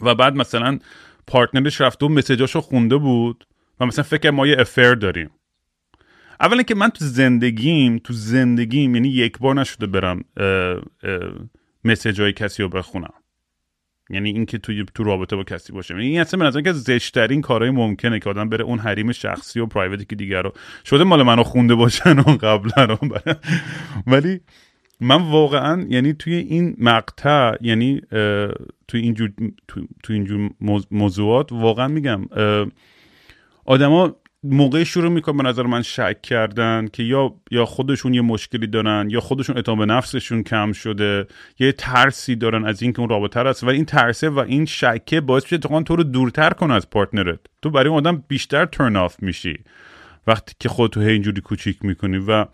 و 0.01 0.15
بعد 0.15 0.37
مثلا 0.37 0.79
پارتنرش 1.27 1.81
رفته 1.81 2.07
و 2.07 2.09
مسیجاشو 2.09 2.61
خونده 2.61 2.97
بود 2.97 3.47
و 3.81 3.87
مثلا 3.87 4.05
فکر 4.05 4.31
ما 4.31 4.47
یه 4.47 4.57
افر 4.59 4.95
داریم. 4.95 5.31
اولا 6.41 6.63
که 6.63 6.75
من 6.75 6.89
تو 6.89 7.05
زندگیم 7.05 7.99
تو 7.99 8.13
زندگیم 8.13 8.95
یعنی 8.95 9.09
یک 9.09 9.39
بار 9.39 9.55
نشده 9.55 9.87
برم 9.87 10.25
مسیج 11.85 12.21
های 12.21 12.33
کسی 12.33 12.63
رو 12.63 12.69
بخونم. 12.69 13.13
یعنی 14.11 14.31
اینکه 14.31 14.59
توی 14.59 14.85
تو 14.95 15.05
رابطه 15.05 15.37
با 15.37 15.45
کسی 15.45 15.73
باشه. 15.73 15.97
این 15.97 16.21
اصلا 16.21 16.41
به 16.41 16.47
نظر 16.47 16.61
که 16.61 16.73
زشترین 16.73 17.41
کارهای 17.41 17.71
ممکنه 17.71 18.19
که 18.19 18.31
آدم 18.31 18.49
بره 18.49 18.65
اون 18.65 18.79
حریم 18.79 19.13
شخصی 19.13 19.61
و 19.61 19.67
پرایوتی 19.67 20.05
که 20.05 20.17
دیگر 20.17 20.43
رو 20.43 20.53
شده 20.85 21.05
مال 21.05 21.23
منو 21.23 21.43
خونده 21.43 21.75
باشن 21.75 22.19
اون 22.19 22.37
قبلا 22.37 22.85
رو 22.85 22.99
ولی 24.07 24.41
من 25.01 25.31
واقعا 25.31 25.87
یعنی 25.89 26.13
توی 26.13 26.35
این 26.35 26.77
مقطع 26.79 27.57
یعنی 27.61 28.01
توی 28.89 29.01
اینجور 29.01 29.33
تو, 29.69 29.81
تو 30.03 30.13
اینجور 30.13 30.51
موضوعات 30.91 31.53
واقعا 31.53 31.89
میگم 31.89 32.27
آدما 33.65 34.17
موقع 34.45 34.85
شروع 34.85 35.09
می‌کنه 35.09 35.37
به 35.37 35.43
نظر 35.43 35.63
من 35.63 35.83
شک 35.83 36.23
کردن 36.23 36.89
که 36.93 37.03
یا 37.03 37.35
یا 37.51 37.65
خودشون 37.65 38.15
یه 38.15 38.21
مشکلی 38.21 38.67
دارن 38.67 39.07
یا 39.11 39.21
خودشون 39.21 39.57
اعتماد 39.57 39.79
به 39.79 39.87
نفسشون 39.87 40.43
کم 40.43 40.73
شده 40.73 41.27
یه 41.59 41.73
ترسی 41.73 42.37
دارن 42.37 42.65
از 42.65 42.83
اینکه 42.83 43.01
اون 43.01 43.09
رابطه 43.09 43.41
است 43.41 43.65
و 43.65 43.69
این 43.69 43.85
ترسه 43.85 44.29
و 44.29 44.39
این 44.39 44.65
شکه 44.65 45.21
باعث 45.21 45.43
میشه 45.43 45.59
تو 45.59 45.97
رو 45.97 46.03
دورتر 46.03 46.51
کنه 46.51 46.75
از 46.75 46.91
partner 46.91 47.30
ت. 47.30 47.41
تو 47.63 47.71
برای 47.71 47.89
اون 47.89 47.99
آدم 47.99 48.25
بیشتر 48.29 48.67
turn 48.67 48.97
off 48.97 49.23
میشی 49.23 49.59
وقتی 50.27 50.55
که 50.59 50.69
خودتو 50.69 51.01
هی 51.01 51.13
اینجوری 51.13 51.41
کوچیک 51.41 51.85
می‌کنی 51.85 52.19
و 52.19 52.47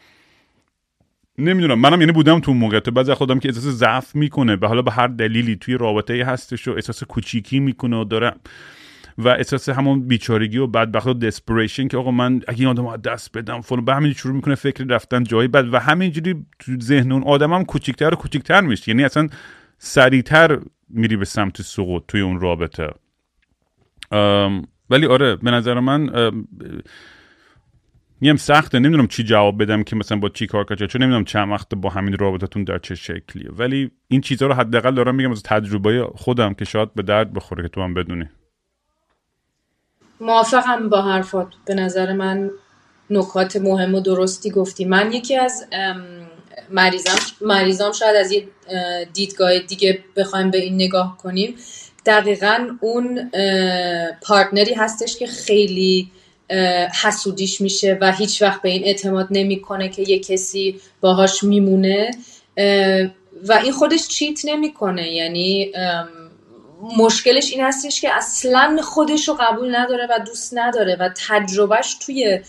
نمی‌دونم 1.39 1.79
منم 1.79 2.01
یعنی 2.01 2.13
بودم 2.13 2.41
تو 2.41 2.55
موقع. 2.55 2.81
تو 2.81 2.91
بعضی 2.91 3.15
خودم 3.15 3.39
که 3.39 3.49
احساس 3.49 3.65
ضعف 3.65 4.15
می‌کنه 4.15 4.57
به 4.57 4.69
حالا 4.69 4.83
به 4.83 4.91
هر 4.91 5.07
دلیلی 5.07 5.57
توی 5.57 5.75
رابطه 5.75 6.25
هستش 6.25 6.69
و 6.69 6.71
احساس 6.71 7.05
کوچیکی 7.05 7.61
می‌کنه 7.61 7.97
و 7.97 8.05
داره 8.05 8.35
و 9.21 9.29
احساس 9.29 9.69
همون 9.69 10.09
بیچارگی 10.09 10.59
و 10.59 10.67
بدبخت 10.67 11.07
و 11.07 11.15
desperation 11.15 11.89
که 11.89 11.97
آقا 11.97 12.11
من 12.11 12.41
اگه 12.49 12.61
این 12.61 12.69
آدم 12.69 12.97
دست 12.97 13.39
بدم 13.39 13.61
فلان 13.61 13.85
به 13.85 13.95
همین 13.95 14.13
شروع 14.13 14.35
می‌کنه 14.35 14.55
فکر 14.55 14.85
رفتن 14.85 15.25
جایی 15.25 15.49
بعد 15.49 15.75
و 15.75 15.79
همینجوری 15.79 16.35
تو 16.59 16.81
ذهن 16.81 17.13
اون 17.13 17.23
آدم 17.23 17.53
هم 17.53 17.65
کوچیکتر 17.65 18.15
و 18.15 18.17
کوچیکتر 18.17 18.61
میشه. 18.61 18.89
یعنی 18.89 19.05
اصلا 19.05 19.29
سریعتر 19.79 20.59
میری 20.89 21.17
به 21.17 21.25
سمت 21.25 21.63
سقوط 21.63 22.03
توی 22.09 22.21
اون 22.21 22.41
رابطه. 22.41 22.91
ولی 24.91 25.07
آره 25.07 25.37
به 25.37 25.51
نظر 25.51 25.81
من 25.81 26.11
میم 28.21 28.37
سخته. 28.37 28.79
نمی‌دونم 28.79 29.07
چی 29.07 29.25
جواب 29.25 29.63
بدم 29.63 29.83
که 29.83 29.97
مثلا 29.97 30.19
با 30.19 30.29
چی 30.29 30.47
کار 30.47 30.65
کنم 30.65 30.87
چون 30.87 31.03
نمی‌دونم 31.03 31.25
چند 31.25 31.51
وقت 31.51 31.75
با 31.75 31.91
همین 31.91 32.19
رابطتون 32.19 32.65
در 32.65 32.79
چه 32.79 32.95
شکلیه. 32.95 33.51
ولی 33.51 33.91
این 34.09 34.21
چیزها 34.21 34.49
رو 34.49 34.55
حداقل 34.55 34.95
دارم 34.95 35.15
میگم 35.15 35.31
از 35.31 35.43
تجربه 35.43 36.07
خودم 36.15 36.55
که 36.55 36.65
شاید 36.65 36.95
به 36.95 37.03
درد 37.03 37.33
بخوره 37.33 37.63
که 37.63 37.69
تو 37.69 37.83
هم 37.83 37.95
بدونی. 37.95 38.29
موافقم 40.21 40.89
با 40.89 41.03
حرفات. 41.03 41.47
به 41.65 41.75
نظر 41.75 42.13
من 42.13 42.51
نکات 43.11 43.57
مهم 43.57 43.95
و 43.95 44.01
درستی 44.01 44.51
گفتی. 44.51 44.85
من 44.85 45.13
یکی 45.13 45.37
از 45.37 45.67
مریضم 46.71 47.19
مریضام 47.41 47.93
شاید 47.93 48.17
از 48.17 48.33
یه 48.33 48.49
دیدگاه 49.13 49.59
دیگه 49.59 49.99
بخوایم 50.17 50.51
به 50.51 50.59
این 50.59 50.75
نگاه 50.75 51.19
کنیم. 51.23 51.55
دقیقا 52.07 52.69
اون 52.81 53.31
پارتنری 54.23 54.75
هستش 54.75 55.17
که 55.17 55.27
خیلی 55.27 56.11
حسودیش 57.03 57.61
میشه 57.61 57.99
و 58.01 58.13
هیچ 58.13 58.43
وقت 58.43 58.63
به 58.63 58.69
این 58.69 58.85
اعتماد 58.85 59.29
نمی‌کنه 59.31 59.89
که 59.89 60.03
یه 60.03 60.19
کسی 60.19 60.81
باهاش 61.01 61.45
میمونه. 61.45 62.11
و 63.49 63.53
این 63.63 63.73
خودش 63.73 64.09
چیت 64.09 64.41
نمی‌کنه. 64.45 65.13
یعنی 65.13 65.73
مشکلش 66.81 67.53
این 67.53 67.61
هستش 67.61 68.01
که 68.01 68.15
اصلا 68.15 68.79
خودش 68.83 69.29
رو 69.29 69.35
قبول 69.41 69.77
نداره 69.77 70.07
و 70.11 70.19
دوست 70.27 70.59
نداره 70.59 70.97
و 71.01 71.11
تجربهش 71.29 71.95
توی 71.95 72.41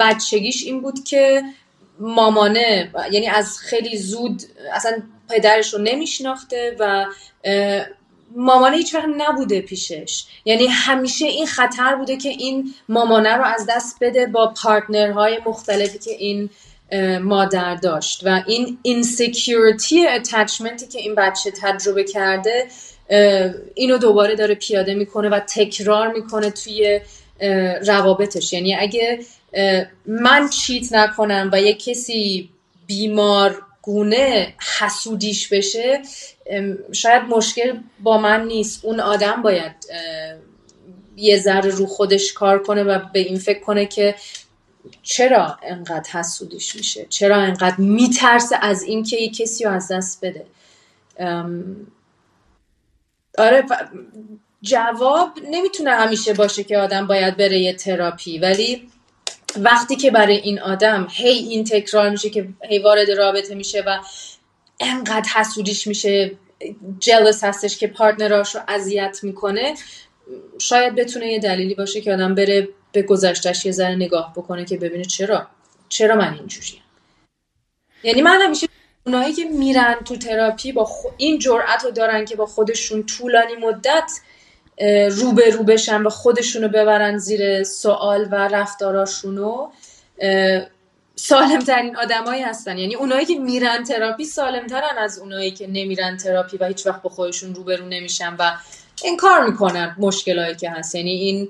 بچگیش 0.00 0.64
این 0.64 0.80
بود 0.80 1.04
که 1.04 1.42
مامانه 2.00 2.92
یعنی 3.10 3.28
از 3.28 3.58
خیلی 3.58 3.96
زود 3.96 4.42
اصلا 4.72 5.02
پدرش 5.30 5.74
رو 5.74 5.80
نمیشناخته 5.80 6.76
و 6.78 7.06
مامانه 8.36 8.76
هیچ 8.76 8.94
وقت 8.94 9.08
نبوده 9.16 9.60
پیشش. 9.60 10.24
یعنی 10.44 10.66
همیشه 10.66 11.26
این 11.26 11.46
خطر 11.46 11.96
بوده 11.96 12.16
که 12.16 12.28
این 12.28 12.74
مامانه 12.88 13.36
رو 13.36 13.44
از 13.44 13.66
دست 13.68 13.96
بده 14.00 14.26
با 14.26 14.54
partner 14.62 15.21
های 15.21 15.38
مختلفی 15.46 15.98
که 15.98 16.10
این 16.10 16.50
مادر 17.22 17.74
داشت. 17.74 18.20
و 18.26 18.42
این 18.46 18.78
insecurity 18.82 20.06
attachment 20.06 20.79
ی 20.79 20.86
که 20.86 20.98
این 20.98 21.14
بچه 21.14 21.50
تجربه 21.50 22.04
کرده 22.04 22.66
اینو 23.74 23.98
دوباره 23.98 24.34
داره 24.36 24.54
پیاده 24.54 24.94
می‌کنه 24.94 25.28
و 25.28 25.40
تکرار 25.40 26.12
می‌کنه 26.12 26.50
توی 26.50 27.00
روابطش. 27.86 28.52
یعنی 28.52 28.74
اگه 28.74 29.18
من 30.06 30.48
چیت 30.48 30.92
نکنم 30.92 31.50
و 31.52 31.60
یه 31.60 31.74
کسی 31.74 32.50
بیمار 32.86 33.62
گونه 33.82 34.54
حسودیش 34.78 35.48
بشه 35.48 36.02
شاید 36.92 37.22
مشکل 37.22 37.78
با 38.02 38.18
من 38.18 38.46
نیست. 38.46 38.84
اون 38.84 39.00
آدم 39.00 39.42
باید 39.42 39.72
یه 41.16 41.38
ذره 41.38 41.70
رو 41.70 41.86
خودش 41.86 42.32
کار 42.32 42.62
کنه 42.62 42.82
و 42.82 42.98
به 43.12 43.18
این 43.18 43.38
فکر 43.38 43.60
کنه 43.60 43.86
که 43.86 44.14
چرا 45.02 45.56
انقدر 45.62 46.10
حسودیش 46.10 46.76
میشه؟ 46.76 47.06
چرا 47.08 47.36
انقدر 47.36 47.76
میترسه 47.78 48.56
از 48.60 48.82
اینکه 48.82 49.16
یه 49.16 49.30
کسی 49.30 49.64
رو 49.64 49.70
از 49.70 49.92
دست 49.92 50.24
بده؟ 50.24 50.46
آره 53.38 53.64
جواب 54.62 55.30
نمی‌تونه 55.50 55.90
همیشه 55.90 56.34
باشه 56.34 56.64
که 56.64 56.78
آدم 56.78 57.06
باید 57.06 57.36
بره 57.36 57.58
یه 57.58 57.74
تراپی 57.74 58.38
ولی 58.38 58.88
وقتی 59.56 59.96
که 59.96 60.10
برای 60.10 60.36
این 60.36 60.60
آدم 60.60 61.06
هی 61.10 61.28
این 61.28 61.64
تکرار 61.64 62.10
میشه 62.10 62.30
که 62.30 62.48
هی 62.68 62.78
وارد 62.78 63.10
رابطه 63.10 63.54
میشه 63.54 63.82
و 63.86 63.98
انقدر 64.80 65.28
حسودیش 65.34 65.86
میشه 65.86 66.32
جلس 66.98 67.44
هستش 67.44 67.78
که 67.78 67.86
پارتنراش 67.86 68.54
رو 68.54 68.60
اذیت 68.68 69.18
می‌کنه 69.22 69.74
شاید 70.58 70.94
بتونه 70.94 71.26
یه 71.26 71.38
دلیلی 71.38 71.74
باشه 71.74 72.00
که 72.00 72.12
آدم 72.12 72.34
بره 72.34 72.68
به 72.92 73.02
گذشتش 73.02 73.66
یه 73.66 73.72
ذره 73.72 73.94
نگاه 73.94 74.32
بکنه 74.36 74.64
که 74.64 74.76
ببینه 74.76 75.04
چرا 75.04 75.46
چرا 75.88 76.16
من 76.16 76.34
اینجوریم 76.34 76.82
یعنی 78.02 78.22
من 78.22 78.42
همیشه 78.42 78.66
اونایی 79.08 79.32
که 79.32 79.44
میرن 79.44 79.94
تو 80.04 80.16
تراپی 80.16 80.72
یا 80.72 80.88
این 81.16 81.38
جرأت 81.38 81.84
رو 81.84 81.90
دارن 81.90 82.24
که 82.24 82.36
با 82.36 82.46
خودشون 82.46 83.06
طولانی 83.06 83.56
مدت 83.60 84.10
رو 85.10 85.32
به 85.32 85.50
رو 85.50 85.62
بشن 85.62 86.02
و 86.02 86.10
خودشونو 86.10 86.68
ببرن 86.68 87.18
زیر 87.18 87.64
سوال 87.64 88.28
و 88.30 88.34
رفتاراشونو 88.34 89.68
سالم 91.16 91.58
ترین 91.58 91.96
آدمایی 91.96 92.42
هستن. 92.42 92.78
یعنی 92.78 92.94
اونایی 92.94 93.26
که 93.26 93.34
میرن 93.38 93.84
تراپی 93.84 94.24
سالم 94.24 94.66
ترن 94.66 94.98
از 94.98 95.18
اونایی 95.18 95.50
که 95.50 95.66
نمیرن 95.66 96.16
تراپی 96.16 96.56
و 96.56 96.64
هیچ 96.64 96.86
وقت 96.86 97.02
با 97.02 97.10
خودشون 97.10 97.54
روبرو 97.54 97.86
نمیشن 97.86 98.36
و 98.38 98.52
انکار 99.04 99.46
می‌کنن 99.46 99.96
مشکلایی 99.98 100.54
که 100.54 100.70
هست. 100.70 100.94
یعنی 100.94 101.10
این 101.10 101.48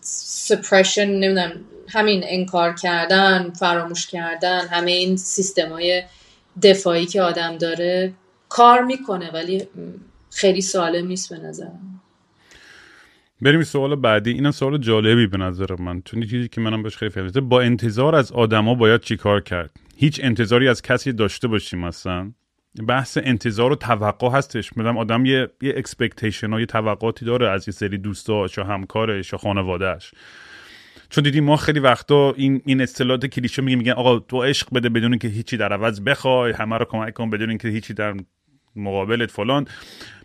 suppression 0.00 1.04
نمی‌دونم 1.04 1.52
همین 1.88 2.24
انکار 2.26 2.74
کردن 2.74 3.52
فراموش 3.58 4.06
کردن 4.06 4.66
همه 4.66 4.90
این 4.90 5.16
سیستم 5.16 5.68
های 5.68 6.02
دفاعی 6.62 7.06
که 7.06 7.22
آدم 7.22 7.58
داره 7.58 8.12
کار 8.48 8.84
می‌کنه 8.84 9.30
ولی 9.30 9.62
خیلی 10.30 10.60
سالم 10.60 11.06
نیست 11.06 11.34
به 11.34 11.38
نظرم 11.38 12.00
بریم 13.42 13.62
سوال 13.62 13.94
بعدی. 13.94 14.30
اینم 14.30 14.50
سوال 14.50 14.78
جالبی 14.78 15.26
به 15.26 15.36
نظر 15.36 15.76
من. 15.78 16.02
چون 16.02 16.26
چیزی 16.26 16.48
که 16.48 16.60
منم 16.60 16.82
بهش 16.82 16.96
خیلی 16.96 17.10
فهمیده 17.10 17.40
با 17.40 17.60
انتظار 17.60 18.14
از 18.14 18.32
آدما 18.32 18.74
باید 18.74 19.00
چیکار 19.00 19.40
کرد؟ 19.40 19.70
هیچ 19.96 20.20
انتظاری 20.22 20.68
از 20.68 20.82
کسی 20.82 21.12
داشته 21.12 21.48
باشیم 21.48 21.78
مثلا 21.78 22.32
بحث 22.88 23.18
انتظار 23.22 23.72
و 23.72 23.74
توقع 23.74 24.28
هستش. 24.28 24.76
میدم 24.76 24.98
آدم 24.98 25.26
یه 25.26 25.50
یه 25.62 25.74
expectation 25.76 26.50
ها 26.52 26.60
یه 26.60 26.66
توقعاتی 26.66 27.24
داره 27.24 27.50
از 27.50 27.68
یه 27.68 27.72
سری 27.72 27.98
دوستاش 27.98 28.58
یا 28.58 28.64
همکارش 28.64 29.32
یا 29.32 29.38
خانوادهش 29.38 30.12
چون 31.10 31.24
دیدیم 31.24 31.44
ما 31.44 31.56
خیلی 31.56 31.80
وقتا 31.80 32.32
این 32.32 32.62
این 32.64 32.80
اصطلاحات 32.80 33.26
کلیشه 33.26 33.62
میگه 33.62 33.76
میگن 33.76 33.92
آقا 33.92 34.18
تو 34.18 34.42
عشق 34.42 34.74
بده 34.74 34.88
بدون 34.88 35.18
که 35.18 35.28
هیچی 35.28 35.56
در 35.56 35.72
عوض 35.72 36.00
بخوای 36.00 36.52
همه 36.52 36.78
رو 36.78 36.84
کمک 36.84 37.14
کن 37.14 37.30
بدون 37.30 37.48
اینکه 37.48 37.68
هیچی 37.68 37.94
در 37.94 38.14
مقابلت 38.76 39.30
فلان. 39.30 39.66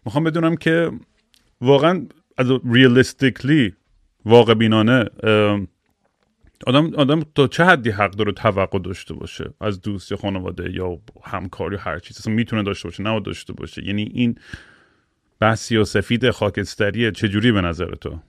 می‌خوام 0.06 0.24
بدونم 0.24 0.56
که 0.56 0.92
واقعا 1.62 2.06
از 2.38 2.48
ریالیستیکلی 2.72 3.74
واقع 4.26 4.54
بینانه 4.54 5.06
آدم 6.68 6.96
آدم 6.96 7.22
تا 7.36 7.48
چه 7.48 7.64
حدی 7.64 7.90
حق 7.90 8.12
داره 8.12 8.32
توقع 8.32 8.80
داشته 8.80 9.14
باشه؟ 9.14 9.54
از 9.62 9.82
دوست 9.82 10.12
یا 10.12 10.18
خانواده 10.18 10.72
یا 10.72 11.00
همکاری 11.24 11.78
هر 11.78 12.00
چیز. 12.00 12.18
اصلا 12.18 12.34
می‌تونه 12.34 12.64
داشته 12.64 12.88
باشه 12.88 13.04
نه 13.04 13.20
داشته 13.20 13.54
باشه. 13.54 13.86
یعنی 13.86 14.12
این 14.14 14.36
بحث 15.40 15.74
سفید 15.74 16.32
خاکستریه 16.32 17.12
چجوری 17.12 17.52
به 17.52 17.62
نظر 17.62 17.96
تو؟ 17.96 18.20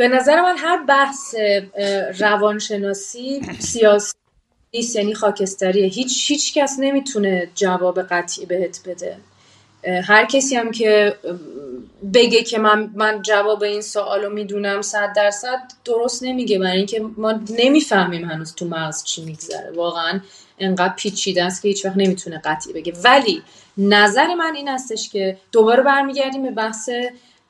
به 0.00 0.08
نظر 0.08 0.42
من 0.42 0.56
هر 0.56 0.82
بحث 0.82 1.34
روانشناسی 2.18 3.40
سیاسی 3.58 4.14
نیست 4.74 4.96
یعنی 4.96 5.14
خاکستریه 5.14 5.86
هیچ 5.86 6.30
هیچ 6.30 6.54
کس 6.54 6.76
نمی‌تونه 6.78 7.48
جواب 7.54 8.02
قطعی 8.02 8.46
بهت 8.46 8.80
بده. 8.86 9.16
هر 10.04 10.24
کسی 10.24 10.56
هم 10.56 10.70
که 10.70 11.16
بگه 12.14 12.42
که 12.42 12.58
من 12.58 12.90
من 12.94 13.22
جواب 13.22 13.62
این 13.62 13.80
سوال 13.80 14.22
رو 14.22 14.32
می‌دونم 14.32 14.82
صد 14.82 15.12
درصد 15.16 15.58
درست 15.84 16.22
نمیگه 16.22 16.58
برای 16.58 16.76
اینکه 16.76 17.00
ما 17.16 17.40
نمی‌فهمیم 17.58 18.24
هنوز 18.24 18.54
تو 18.54 18.66
مغز 18.66 19.04
چی 19.04 19.24
میگذره. 19.24 19.70
واقعا 19.74 20.20
انقدر 20.58 20.94
پیچیده 20.94 21.44
است 21.44 21.62
که 21.62 21.68
هیچ 21.68 21.84
وقت 21.84 21.96
نمی‌تونه 21.96 22.40
قطعی 22.44 22.72
بگه. 22.72 22.92
ولی 23.04 23.42
نظر 23.78 24.34
من 24.34 24.54
این 24.56 24.68
هستش 24.68 25.08
که 25.08 25.38
دوباره 25.52 25.82
برمیگردیم 25.82 26.42
به 26.42 26.50
بحث 26.50 26.90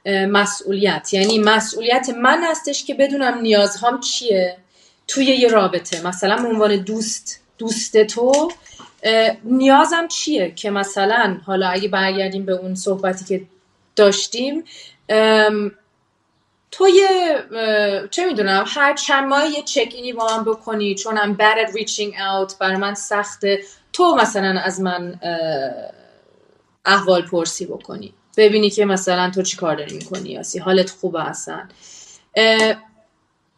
مسئولیت. 0.07 1.14
یعنی 1.14 1.38
مسئولیت 1.38 2.09
من 2.16 2.44
هستش 2.44 2.84
که 2.84 2.94
بدونم 2.94 3.38
نیازهام 3.38 4.01
چیه 4.01 4.57
توی 5.09 5.24
یه 5.24 5.48
رابطه. 5.48 6.07
مثلا 6.07 6.42
به 6.42 6.48
عنوان 6.48 6.76
دوست 6.76 7.40
دوست 7.59 8.03
تو 8.03 8.53
نیازم 9.44 10.09
چیه 10.09 10.51
که 10.51 10.70
مثلا 10.70 11.38
حالا 11.46 11.68
اگه 11.68 11.88
برگردیم 11.88 12.46
به 12.46 12.53
اون 12.53 12.74
صحبتی 12.74 13.24
که 13.24 13.42
داشتیم 13.96 14.64
تو 16.70 16.88
یه 16.88 17.09
چه 18.11 18.26
می‌دونم 18.26 18.64
هر 18.66 18.94
چند 18.94 19.28
ماه 19.28 19.46
یه 19.46 19.62
چک 19.62 19.92
اینی 19.94 20.12
با 20.12 20.36
من 20.36 20.44
بکنی 20.44 20.94
چون 20.94 21.16
I'm 21.16 21.36
bad 21.36 21.68
at 21.68 21.72
reaching 21.72 22.14
out 22.14 22.59
برای 22.59 22.76
من 22.76 22.94
سخته 22.94 23.61
تو 23.92 24.14
مثلا 24.14 24.61
از 24.61 24.80
من 24.80 25.20
احوال 26.84 27.22
پرسی 27.22 27.66
بکنی. 27.66 28.14
ببینی 28.41 28.70
که 28.70 28.84
مثلا 28.84 29.30
تو 29.30 29.43
چی 29.43 29.57
کار 29.57 29.76
داری 29.76 29.95
می‌کنی 29.97 30.30
یاسی. 30.30 30.59
حالت 30.59 30.91
خوبه 30.91 31.28
اصلا. 31.28 31.68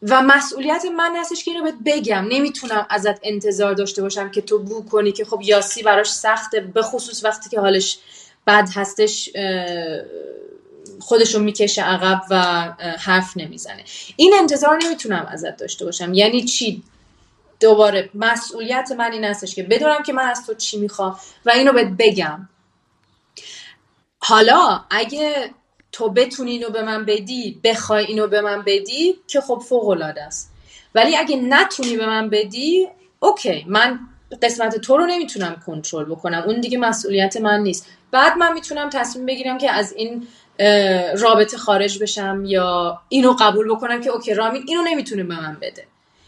و 0.09 0.21
مسئولیت 0.21 0.85
من 0.97 1.15
هستش 1.15 1.43
که 1.43 1.51
اینو 1.51 1.63
بهت 1.63 1.75
بگم. 1.85 2.25
نمی‌تونم 2.29 2.85
ازت 2.89 3.19
انتظار 3.23 3.73
داشته 3.73 4.01
باشم 4.01 4.31
که 4.31 4.41
تو 4.41 4.59
بو 4.59 4.85
کنی 4.85 5.11
که 5.11 5.25
خب 5.25 5.41
یاسی 5.43 5.83
براش 5.83 6.11
سخته 6.11 6.59
به 6.59 6.81
خصوص 6.81 7.23
وقتی 7.23 7.49
که 7.49 7.59
حالش 7.59 7.97
بد 8.47 8.69
هستش 8.75 9.29
خودشو 10.99 11.39
می‌کشه 11.39 11.81
عقب 11.81 12.21
و 12.29 12.35
حرف 12.99 13.33
نمی‌زنه. 13.35 13.83
این 14.15 14.33
انتظار 14.39 14.79
نمی‌تونم 14.83 15.27
ازت 15.31 15.57
داشته 15.57 15.85
باشم. 15.85 16.13
یعنی 16.13 16.43
چی؟ 16.43 16.83
دوباره 17.59 18.09
مسئولیت 18.13 18.91
من 18.97 19.11
این 19.11 19.23
هستش 19.23 19.55
که 19.55 19.63
بدونم 19.63 20.03
که 20.03 20.13
من 20.13 20.23
از 20.23 20.45
تو 20.45 20.53
چی 20.53 20.79
می‌خوام 20.79 21.19
و 21.45 21.49
اینو 21.49 21.73
بهت 21.73 21.93
بگم. 21.99 22.49
حالا 24.25 24.81
اگه 24.89 25.49
تو 25.91 26.09
بتونی 26.09 26.51
اینو 26.51 26.69
به 26.69 26.83
من 26.83 27.05
بدی 27.05 27.59
بخوای 27.63 28.05
اینو 28.05 28.27
به 28.27 28.41
من 28.41 28.61
بدی 28.61 29.15
که 29.27 29.41
خب 29.41 29.63
فوق 29.69 29.87
العاده 29.87 30.23
است. 30.23 30.51
ولی 30.95 31.17
اگه 31.17 31.35
نتونی 31.35 31.97
به 31.97 32.05
من 32.05 32.29
بدی 32.29 32.87
okay 33.19 33.65
من 33.67 33.99
قسمت 34.41 34.77
تو 34.77 34.97
رو 34.97 35.05
نمی‌تونم 35.05 35.61
کنترل 35.65 36.05
بکنم 36.05 36.43
اون 36.45 36.61
دیگه 36.61 36.77
مسئولیت 36.77 37.37
من 37.37 37.59
نیست. 37.59 37.87
بعد 38.11 38.37
من 38.37 38.53
می‌تونم 38.53 38.89
تصمیم 38.89 39.25
بگیرم 39.25 39.57
که 39.57 39.71
از 39.71 39.93
این 39.93 40.27
رابطه 41.17 41.57
خارج 41.57 41.99
بشم 41.99 42.43
یا 42.45 43.01
اینو 43.09 43.35
قبول 43.39 43.69
بکنم 43.69 44.01
که 44.01 44.09
okay 44.09 44.33
رامین 44.33 44.63
اینو 44.67 44.83
نمی‌تونه 44.83 45.23
به 45.23 45.35
من 45.35 45.57
بده. 45.61 45.85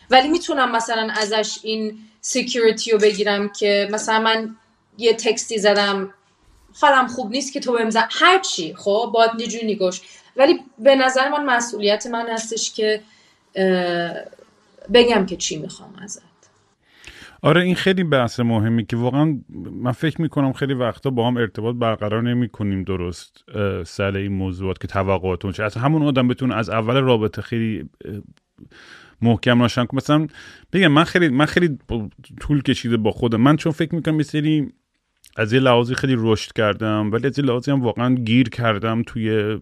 ولی 0.09 0.27
می‌تونم 0.27 0.71
مثلا 0.71 1.09
ازش 1.21 1.59
این 1.63 1.99
security 2.21 2.91
رو 2.91 2.97
بگیرم 2.97 3.49
که 3.49 3.89
مثلا 3.91 4.19
من 4.19 4.55
یه 4.97 5.13
تکستی 5.13 5.57
زدم 5.57 6.13
حالم 6.81 7.07
خوب 7.07 7.31
نیست 7.31 7.53
که 7.53 7.59
تو 7.59 7.73
بهم 7.73 7.89
هر 8.11 8.39
چی 8.39 8.73
خب؟ 8.73 9.11
باید 9.13 9.53
یه 9.53 9.61
نگوش 9.65 10.01
ولی 10.37 10.59
به 10.79 10.95
نظر 10.95 11.29
من 11.29 11.45
مسئولیت 11.45 12.07
من 12.07 12.29
هستش 12.29 12.73
که 12.73 13.01
بگم 14.93 15.25
که 15.25 15.35
چی 15.35 15.57
می‌خوام 15.57 15.93
ازت. 16.03 16.21
آره 17.41 17.61
این 17.61 17.75
خیلی 17.75 18.03
بحث 18.03 18.39
مهمی 18.39 18.85
که 18.85 18.97
واقعا 18.97 19.39
من 19.71 19.91
فکر 19.91 20.21
می‌کنم 20.21 20.53
خیلی 20.53 20.73
وقتا 20.73 21.09
با 21.09 21.27
هم 21.27 21.37
ارتباط 21.37 21.75
برقرار 21.75 22.23
نمی 22.23 22.49
کنیم 22.49 22.83
درست 22.83 23.43
سر 23.85 24.15
این 24.15 24.31
موضوعات 24.31 24.79
که 24.81 24.87
توقعاتون 24.87 25.51
چه. 25.51 25.63
از 25.63 25.75
همون 25.75 26.03
آدم 26.03 26.27
بتونه 26.27 26.55
از 26.55 26.69
اول 26.69 26.95
رابطه 26.95 27.41
خیلی 27.41 27.89
محکم 29.21 29.61
روشن 29.61 29.85
کنم 29.85 29.97
مثلا 29.97 30.27
بگم 30.73 30.87
من 30.87 31.03
خیلی 31.03 31.29
من 31.29 31.45
خیلی 31.45 31.77
طول 32.41 32.61
کشیده 32.61 32.97
با 32.97 33.11
خودم. 33.11 33.41
من 33.41 33.57
چون 33.57 33.71
فکر 33.71 33.95
می‌کنم 33.95 34.19
یه 34.19 34.71
از 35.35 35.53
یه 35.53 35.59
لحاظی 35.59 35.95
خیلی 35.95 36.15
رشد 36.17 36.53
کردم 36.53 37.11
ولی 37.11 37.27
از 37.27 37.39
یه 37.39 37.45
لحاظی 37.45 37.71
هم 37.71 37.81
واقعا 37.81 38.15
گیر 38.15 38.49
کردم 38.49 39.03
توی 39.03 39.57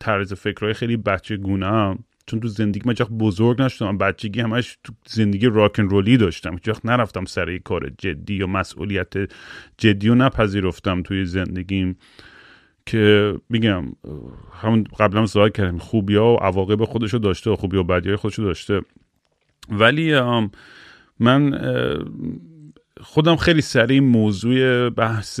طرز 0.00 0.32
فکرهای 0.32 0.74
خیلی 0.74 0.96
بچه 0.96 1.36
گونم 1.36 2.04
چون 2.26 2.40
تو 2.40 2.48
زندگی 2.48 2.82
من 2.86 2.94
بزرگ 2.94 3.62
نشدم 3.62 3.98
بچگی 3.98 4.40
همش 4.40 4.78
تو 4.84 4.92
زندگی 5.06 5.46
راکن 5.46 5.82
رولی 5.82 6.16
داشتم. 6.16 6.52
هیچ 6.52 6.76
نرفتم 6.84 7.24
سر 7.24 7.58
کار 7.58 7.90
جدی 7.98 8.34
یا 8.34 8.46
مسئولیت 8.46 9.12
جدی 9.78 10.08
رو 10.08 10.14
نپذیرفتم 10.14 11.02
توی 11.02 11.24
زندگیم 11.24 11.96
که 12.86 13.34
میگم 13.48 13.84
همون 14.62 14.84
قبلا 14.98 15.26
سوال 15.26 15.50
کردم 15.50 15.78
خوبی 15.78 16.16
ها 16.16 16.34
و 16.34 16.36
عواقب 16.36 16.84
خودشو 16.84 17.18
داشته 17.18 17.50
و 17.50 17.56
خوبی 17.56 17.76
و 17.76 17.82
بدی 17.82 18.08
های 18.08 18.16
خودشو 18.16 18.42
داشته. 18.42 18.80
ولی 19.68 20.20
من 21.20 21.54
خودم 23.00 23.36
خیلی 23.36 23.60
سریع 23.60 24.00
موضوع 24.00 24.90
بحث 24.90 25.40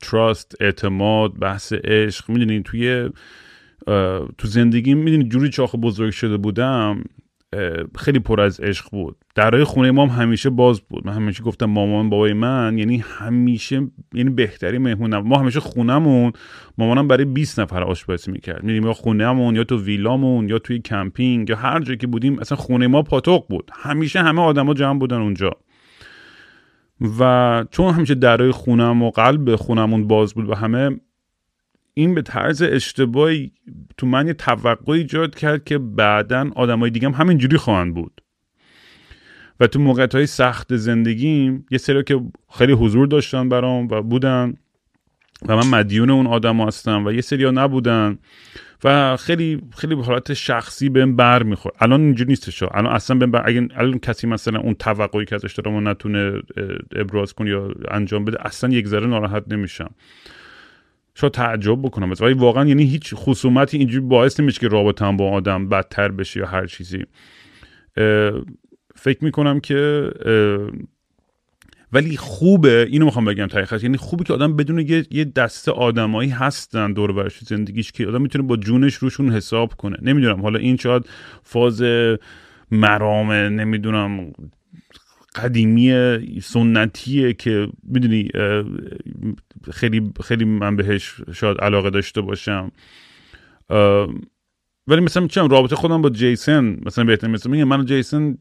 trust 0.00 0.56
اعتماد 0.60 1.38
بحث 1.38 1.72
عشق 1.72 2.30
می‌دونین 2.30 2.62
توی 2.62 3.10
تو 4.38 4.48
زندگی 4.48 4.94
می‌دونی 4.94 5.28
جوری 5.28 5.48
چاخ 5.48 5.74
بزرگ 5.74 6.10
شده 6.10 6.36
بودم 6.36 7.04
خیلی 7.98 8.18
پر 8.18 8.40
از 8.40 8.60
عشق 8.60 8.90
بود. 8.90 9.16
درای 9.34 9.64
خونه 9.64 9.90
ما 9.90 10.06
هم 10.06 10.22
همیشه 10.22 10.50
باز 10.50 10.80
بود. 10.80 11.06
من 11.06 11.12
همیشه 11.12 11.42
گفتم 11.42 11.66
مامان 11.66 12.10
بابای 12.10 12.32
من 12.32 12.78
یعنی 12.78 13.04
همیشه 13.18 13.86
یعنی 14.14 14.30
بهتری 14.30 14.78
مهمون 14.78 15.16
ما 15.16 15.38
همیشه 15.38 15.60
خونمون 15.60 16.32
مامانم 16.78 17.08
برای 17.08 17.24
20 17.24 17.60
نفر 17.60 17.82
آشپزی 17.82 18.30
می‌کرد. 18.30 18.62
می‌دونیم 18.62 18.86
یا 18.86 18.92
خونهمون 18.92 19.56
یا 19.56 19.64
تو 19.64 19.82
ویلامون 19.82 20.48
یا 20.48 20.58
توی 20.58 20.78
کمپینگ 20.78 21.50
یا 21.50 21.56
هر 21.56 21.80
جایی 21.80 21.98
که 21.98 22.06
بودیم 22.06 22.38
اصلا 22.38 22.58
خونه 22.58 22.86
ما 22.86 23.02
پاتوق 23.02 23.48
بود. 23.48 23.70
همیشه 23.74 24.22
همه 24.22 24.42
آدما 24.42 24.74
جمع 24.74 24.98
بودن 24.98 25.16
اونجا. 25.16 25.50
و 27.00 27.64
چون 27.70 27.94
همیشه 27.94 28.14
درای 28.14 28.50
خونم 28.50 29.02
و 29.02 29.10
قلب 29.10 29.56
خونمون 29.56 30.06
باز 30.06 30.34
بود 30.34 30.50
و 30.50 30.54
همه 30.54 31.00
این 31.94 32.14
به 32.14 32.22
طرز 32.22 32.62
اشتباهی 32.62 33.52
تو 33.96 34.06
من 34.06 34.26
یه 34.26 34.32
توقع 34.32 34.92
ایجاد 34.92 35.34
کرد 35.34 35.64
که 35.64 35.78
بعدا 35.78 36.50
آدمای 36.56 36.90
دیگه 36.90 37.08
هم 37.08 37.14
همینجوری 37.14 37.56
خواهند 37.56 37.94
بود. 37.94 38.22
و 39.60 39.66
تو 39.66 39.78
موقعیت 39.78 40.14
های 40.14 40.26
سخت 40.26 40.76
زندگیم 40.76 41.66
یه 41.70 41.78
سری 41.78 42.04
که 42.04 42.20
خیلی 42.58 42.72
حضور 42.72 43.06
داشتن 43.06 43.48
برام 43.48 43.88
و 43.88 44.02
بودن 44.02 44.54
و 45.48 45.56
من 45.56 45.66
مدیون 45.66 46.10
اون 46.10 46.26
آدم 46.26 46.60
هستم 46.60 47.06
و 47.06 47.12
یه 47.12 47.20
سری 47.20 47.44
ها 47.44 47.50
نبودن. 47.50 48.18
و 48.84 49.16
خیلی 49.16 49.62
خیلی 49.76 49.94
به 49.94 50.02
حالت 50.02 50.34
شخصی 50.34 50.88
بهم 50.88 51.16
بر 51.16 51.42
میخور 51.42 51.72
الان 51.80 52.00
اینجوری 52.00 52.28
نیستش 52.28 52.62
الان 52.62 52.86
اصلا 52.86 53.18
بهم 53.18 53.30
بر... 53.30 53.42
اگه 53.44 53.68
الان 53.74 53.98
کسی 53.98 54.26
مثلا 54.26 54.60
اون 54.60 54.74
توقعی 54.74 55.24
که 55.24 55.34
ازش 55.34 55.54
دارم 55.54 55.88
نتونه 55.88 56.42
ابراز 56.96 57.32
کنه 57.32 57.50
یا 57.50 57.74
انجام 57.90 58.24
بده 58.24 58.46
اصلا 58.46 58.70
یک 58.70 58.86
ذره 58.86 59.06
ناراحت 59.06 59.44
نمیشم. 59.48 59.90
شاید 61.14 61.32
تعجب 61.32 61.82
بکنم 61.82 62.12
ولی 62.20 62.34
واقعا 62.34 62.64
یعنی 62.64 62.84
هیچ 62.84 63.14
خصومتی 63.14 63.78
اینجوری 63.78 64.06
باعث 64.06 64.40
نمیشه 64.40 64.60
که 64.60 64.68
رابطم 64.68 65.16
با 65.16 65.30
آدم 65.30 65.68
بدتر 65.68 66.08
بشه 66.08 66.40
یا 66.40 66.46
هر 66.46 66.66
چیزی. 66.66 67.04
فکر 68.94 69.24
می‌کنم 69.24 69.60
که 69.60 70.10
ولی 71.96 72.16
خوبه 72.16 72.86
اینو 72.90 73.04
می‌خوام 73.04 73.24
بگم 73.24 73.46
تاریخ 73.46 73.72
یعنی 73.82 73.96
خوبه 73.96 74.24
که 74.24 74.32
آدم 74.32 74.56
بدون 74.56 74.78
یه, 74.78 75.06
یه 75.10 75.24
دسته 75.24 75.72
آدمایی 75.72 76.30
هستن 76.30 76.92
دور 76.92 77.12
برش 77.12 77.38
زندگیش 77.38 77.92
که 77.92 78.06
آدم 78.06 78.22
می‌تونه 78.22 78.44
با 78.44 78.56
جونش 78.56 78.94
روشون 78.94 79.30
حساب 79.30 79.74
کنه. 79.74 79.96
نمی‌دونم 80.02 80.42
حالا 80.42 80.58
این 80.58 80.76
شاید 80.76 81.08
فاز 81.42 81.82
مرامه 82.70 83.48
نمی‌دونم 83.48 84.32
قدیمی 85.34 85.92
سنتیه 86.42 87.32
که 87.32 87.68
می‌دونی 87.82 88.28
خیلی 89.72 90.12
خیلی 90.24 90.44
من 90.44 90.76
بهش 90.76 91.14
شاید 91.34 91.58
علاقه 91.58 91.90
داشته 91.90 92.20
باشم. 92.20 92.72
ولی 94.86 95.00
مثلا 95.00 95.26
چم 95.26 95.48
رابطه 95.48 95.76
خودم 95.76 96.02
با 96.02 96.10
جیسن 96.10 96.78
مثلا 96.86 97.04
بهتر 97.04 97.28
مثلا 97.28 97.52
میگم 97.52 97.64
من 97.64 97.80
و 97.80 97.84
جیسن 97.84 98.38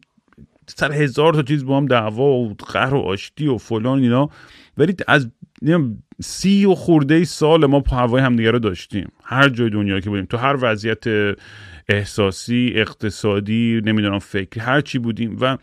سر 0.67 0.91
هزار 0.91 1.33
تا 1.33 1.41
چیز 1.41 1.65
با 1.65 1.77
هم 1.77 1.85
دعوا 1.85 2.31
و 2.31 2.53
قهر 2.53 2.93
و 2.93 2.99
آشتی 2.99 3.47
و 3.47 3.57
فلان 3.57 3.99
اینا. 3.99 4.29
ولی 4.77 4.95
از 5.07 5.29
سی 6.21 6.65
و 6.65 6.75
خورده 6.75 7.23
سال 7.23 7.65
ما 7.65 7.83
هوای 7.91 8.21
همدیگه 8.21 8.51
رو 8.51 8.59
داشتیم. 8.59 9.11
هر 9.23 9.49
جای 9.49 9.69
دنیا 9.69 9.99
که 9.99 10.09
بودیم. 10.09 10.25
تو 10.25 10.37
هر 10.37 10.57
وضعیت 10.61 11.03
احساسی 11.89 12.73
اقتصادی 12.75 13.81
نمی‌دونم 13.85 14.19
فکری 14.19 14.61
هر 14.61 14.81
چی 14.81 14.99
بودیم. 14.99 15.37
و 15.41 15.57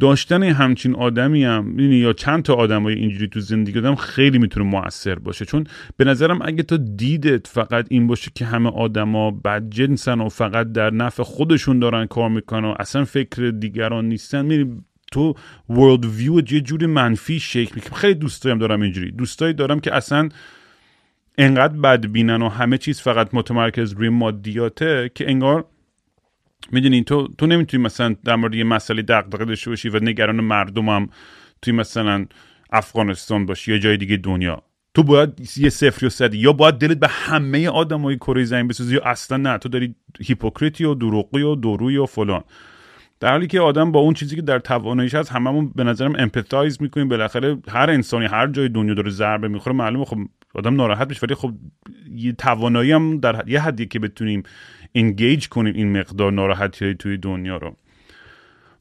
داشتن 0.00 0.42
همچین 0.42 0.94
آدمی 0.94 1.44
هم 1.44 1.78
یا 1.78 2.12
چند 2.12 2.42
تا 2.42 2.54
آدمای 2.54 2.94
اینجوری 2.94 3.28
تو 3.28 3.40
زندگی 3.40 3.78
آدم 3.78 3.94
خیلی 3.94 4.38
می‌تونه 4.38 4.66
موثر 4.66 5.14
باشه. 5.14 5.44
چون 5.44 5.66
به 5.96 6.04
نظرم 6.04 6.38
اگه 6.42 6.62
تو 6.62 6.76
دیدت 6.76 7.46
فقط 7.46 7.86
این 7.90 8.06
باشه 8.06 8.30
که 8.34 8.44
همه 8.44 8.70
آدما 8.70 9.30
بد 9.30 9.70
جنسن 9.70 10.20
و 10.20 10.28
فقط 10.28 10.72
در 10.72 10.90
نفع 10.90 11.22
خودشون 11.22 11.78
دارن 11.78 12.06
کار 12.06 12.28
می‌کنن 12.28 12.64
و 12.64 12.74
اصلا 12.78 13.04
فکر 13.04 13.50
دیگران 13.50 14.08
نیستن 14.08 14.44
میری 14.44 14.66
تو 15.12 15.34
ورلد 15.70 16.04
ویو 16.04 16.52
یه 16.52 16.60
جوری 16.60 16.86
منفی 16.86 17.40
شکل 17.40 17.72
می‌کنه 17.74 17.94
خیلی 17.94 18.14
دوستایم 18.14 18.58
دارم 18.58 18.80
اینجوری. 18.80 19.10
دوستایی 19.10 19.54
دارم 19.54 19.80
که 19.80 19.94
اصلا 19.94 20.28
انقدر 21.38 21.76
بد 21.80 22.06
بینن 22.06 22.42
و 22.42 22.48
همه 22.48 22.78
چیز 22.78 23.00
فقط 23.00 23.28
متمرکز 23.32 23.92
روی 23.92 24.08
مادیاته 24.08 25.10
که 25.14 25.30
انگار 25.30 25.64
می‌دونی 26.72 27.04
تو 27.04 27.28
تو 27.38 27.46
نمی‌تونی 27.46 27.82
مثلا 27.82 28.16
در 28.24 28.36
مورد 28.36 28.54
یه 28.54 28.64
مسئله 28.64 29.02
دغدغه 29.02 29.44
داشته 29.44 29.70
باشی 29.70 29.88
و 29.88 29.98
نگران 30.04 30.40
مردمم 30.40 31.08
توی 31.62 31.72
مثلا 31.72 32.26
افغانستان 32.72 33.46
باشی 33.46 33.72
یا 33.72 33.78
جای 33.78 33.96
دیگه 33.96 34.16
دنیا. 34.16 34.62
تو 34.94 35.02
باید 35.02 35.48
یه 35.56 35.68
صفری 35.68 36.06
و 36.06 36.10
صدی 36.10 36.38
یا 36.38 36.52
باید 36.52 36.74
دلت 36.74 36.98
به 36.98 37.08
همه 37.08 37.68
آدمای 37.68 38.16
کره 38.16 38.44
زمین 38.44 38.68
بسوزه 38.68 38.94
یا 38.94 39.02
اصلا 39.04 39.36
نه 39.36 39.58
تو 39.58 39.68
داری 39.68 39.94
hypocrite 40.20 40.78
ی 40.78 40.84
و 40.84 40.94
دروغی 40.94 41.42
و 41.42 41.54
دروی 41.54 41.96
و 41.96 42.06
فلان. 42.06 42.42
در 43.20 43.30
حالی 43.30 43.46
که 43.46 43.60
آدم 43.60 43.92
با 43.92 44.00
اون 44.00 44.14
چیزی 44.14 44.36
که 44.36 44.42
در 44.42 44.58
تواناییش 44.58 45.14
هست 45.14 45.32
هممون 45.32 45.72
به 45.74 45.84
نظرم 45.84 46.16
empathize 46.18 46.82
می‌کنیم. 46.82 47.08
بالاخره 47.08 47.58
هر 47.68 47.90
انسانی 47.90 48.26
هر 48.26 48.46
جای 48.46 48.68
دنیا 48.68 48.94
داره 48.94 49.10
ضربه 49.10 49.48
می‌خوره 49.48 49.76
معلومه. 49.76 50.04
خب 50.04 50.18
آدم 50.54 50.76
ناراحت 50.76 51.08
میشه. 51.08 51.20
ولی 51.22 51.34
خب 51.34 51.52
یه 52.10 52.32
توانایی 52.32 52.92
هم 52.92 53.20
در 53.20 53.44
یه 53.48 53.60
حدی 53.60 53.86
که 53.86 53.98
بتونیم 53.98 54.42
انگیج 54.96 55.48
کنیم 55.48 55.74
این 55.74 55.98
مقدار 55.98 56.32
ناراحتی 56.32 56.84
های 56.84 56.94
توی 56.94 57.16
دنیا 57.16 57.56
رو. 57.56 57.76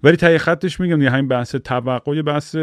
ولی 0.03 0.16
تایی 0.16 0.38
خطش 0.38 0.80
میگم 0.80 1.01
یه 1.01 1.09
همین 1.09 1.28
بحث 1.28 1.55
توقع 1.55 2.22
بحث 2.22 2.55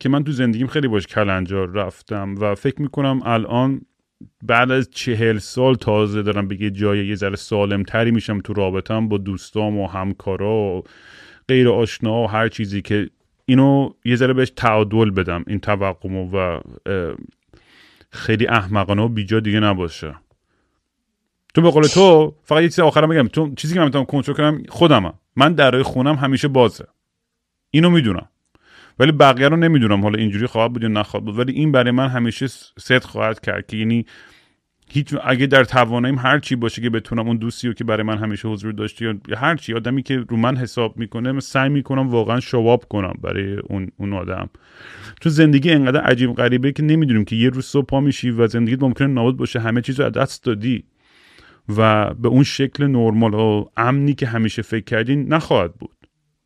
که 0.00 0.08
من 0.08 0.24
تو 0.24 0.32
زندگیم 0.32 0.66
خیلی 0.66 0.88
باش 0.88 1.06
کلنجار 1.06 1.70
رفتم 1.70 2.34
و 2.40 2.54
فکر 2.54 2.82
می‌کنم 2.82 3.20
الان 3.24 3.80
بعد 4.42 4.70
از 4.70 4.90
چهل 4.90 5.38
سال 5.38 5.74
تازه 5.74 6.22
دارم 6.22 6.48
به 6.48 6.70
جای 6.70 7.06
یه 7.06 7.14
ذره 7.14 7.36
سالم 7.36 7.82
تری 7.82 8.10
میشم 8.10 8.40
تو 8.40 8.52
رابطم 8.52 9.08
با 9.08 9.18
دوستام 9.18 9.78
و 9.78 9.86
همکارا 9.86 10.54
و 10.54 10.82
غیر 11.48 11.68
آشنا 11.68 12.22
و 12.22 12.26
هر 12.26 12.48
چیزی 12.48 12.82
که 12.82 13.10
اینو 13.46 13.90
یه 14.04 14.16
ذره 14.16 14.32
بهش 14.32 14.52
تعادل 14.56 15.10
بدم 15.10 15.44
این 15.46 15.58
توقعمو 15.58 16.30
و 16.38 16.60
خیلی 18.10 18.46
احمقانه 18.46 19.02
و 19.02 19.08
بیجا 19.08 19.40
دیگه 19.40 19.60
نباشه. 19.60 20.14
تو 21.54 21.62
به 21.62 21.70
قول 21.70 21.82
تو 21.82 22.34
فقط 22.44 22.62
یه 22.62 22.68
چیز 22.68 22.80
آخرم 22.80 23.08
بگم. 23.08 23.28
تو 23.28 23.54
چیزی 23.54 23.74
که 23.74 23.80
من 23.80 23.86
می‌تونم 23.86 24.04
کنترل 24.04 24.36
کنم 24.36 24.62
خودمم. 24.68 25.14
من 25.36 25.52
درای 25.52 25.82
خونم 25.82 26.14
همیشه 26.14 26.48
بازه. 26.48 26.84
اینو 27.70 27.90
می‌دونم. 27.90 28.28
ولی 28.98 29.12
بقیه 29.12 29.48
رو 29.48 29.56
نمی‌دونم 29.56 30.02
حالا 30.02 30.18
اینجوری 30.18 30.46
خواهد 30.46 30.72
بود 30.72 30.82
یا 30.82 30.88
نخواهد 30.88 31.26
بود. 31.26 31.38
ولی 31.38 31.52
این 31.52 31.72
برای 31.72 31.90
من 31.90 32.08
همیشه 32.08 32.46
صدق 32.78 33.04
خواهد 33.04 33.40
کرد 33.40 33.66
که 33.66 33.76
یعنی 33.76 34.06
هیچ 34.92 35.14
اگه 35.24 35.46
در 35.46 35.64
تواناییم 35.64 36.18
هر 36.18 36.38
چی 36.38 36.56
باشه 36.56 36.82
که 36.82 36.90
بتونم 36.90 37.26
اون 37.28 37.36
دوستی 37.36 37.68
رو 37.68 37.74
که 37.74 37.84
برای 37.84 38.02
من 38.02 38.18
همیشه 38.18 38.48
حضور 38.48 38.72
داشته 38.72 39.04
یا 39.04 39.14
هر 39.36 39.56
چی 39.56 39.74
آدمی 39.74 40.02
که 40.02 40.24
رو 40.28 40.36
من 40.36 40.56
حساب 40.56 40.96
می‌کنه 40.96 41.32
من 41.32 41.40
سعی 41.40 41.68
می‌کنم 41.68 42.08
واقعا 42.08 42.40
شواب 42.40 42.84
کنم 42.84 43.14
برای 43.22 43.56
اون 43.56 43.88
اون 43.96 44.12
آدم. 44.12 44.48
تو 45.20 45.30
زندگی 45.30 45.70
انقدر 45.70 46.00
عجیب 46.00 46.32
غریبه 46.32 46.72
که 46.72 46.82
نمی‌دونیم 46.82 47.24
که 47.24 47.36
یه 47.36 47.50
روز 47.50 47.64
صبح 47.64 47.86
پا 47.86 48.00
میشی 48.00 48.30
و 48.30 48.46
زندگیت 48.46 48.82
ممکنه 48.82 49.06
نابود 49.08 49.36
باشه 49.36 49.60
همه 49.60 49.80
چیز 49.80 50.00
از 50.00 50.12
دست 50.12 50.44
دادی. 50.44 50.84
و 51.76 52.10
به 52.14 52.28
اون 52.28 52.44
شکل 52.44 52.86
نرمال. 52.86 53.34
و 53.34 53.64
امنی 53.76 54.14
که 54.14 54.26
همیشه 54.26 54.62
فکر 54.62 54.84
کردین 54.84 55.34
نخواهد 55.34 55.74
بود. 55.74 55.96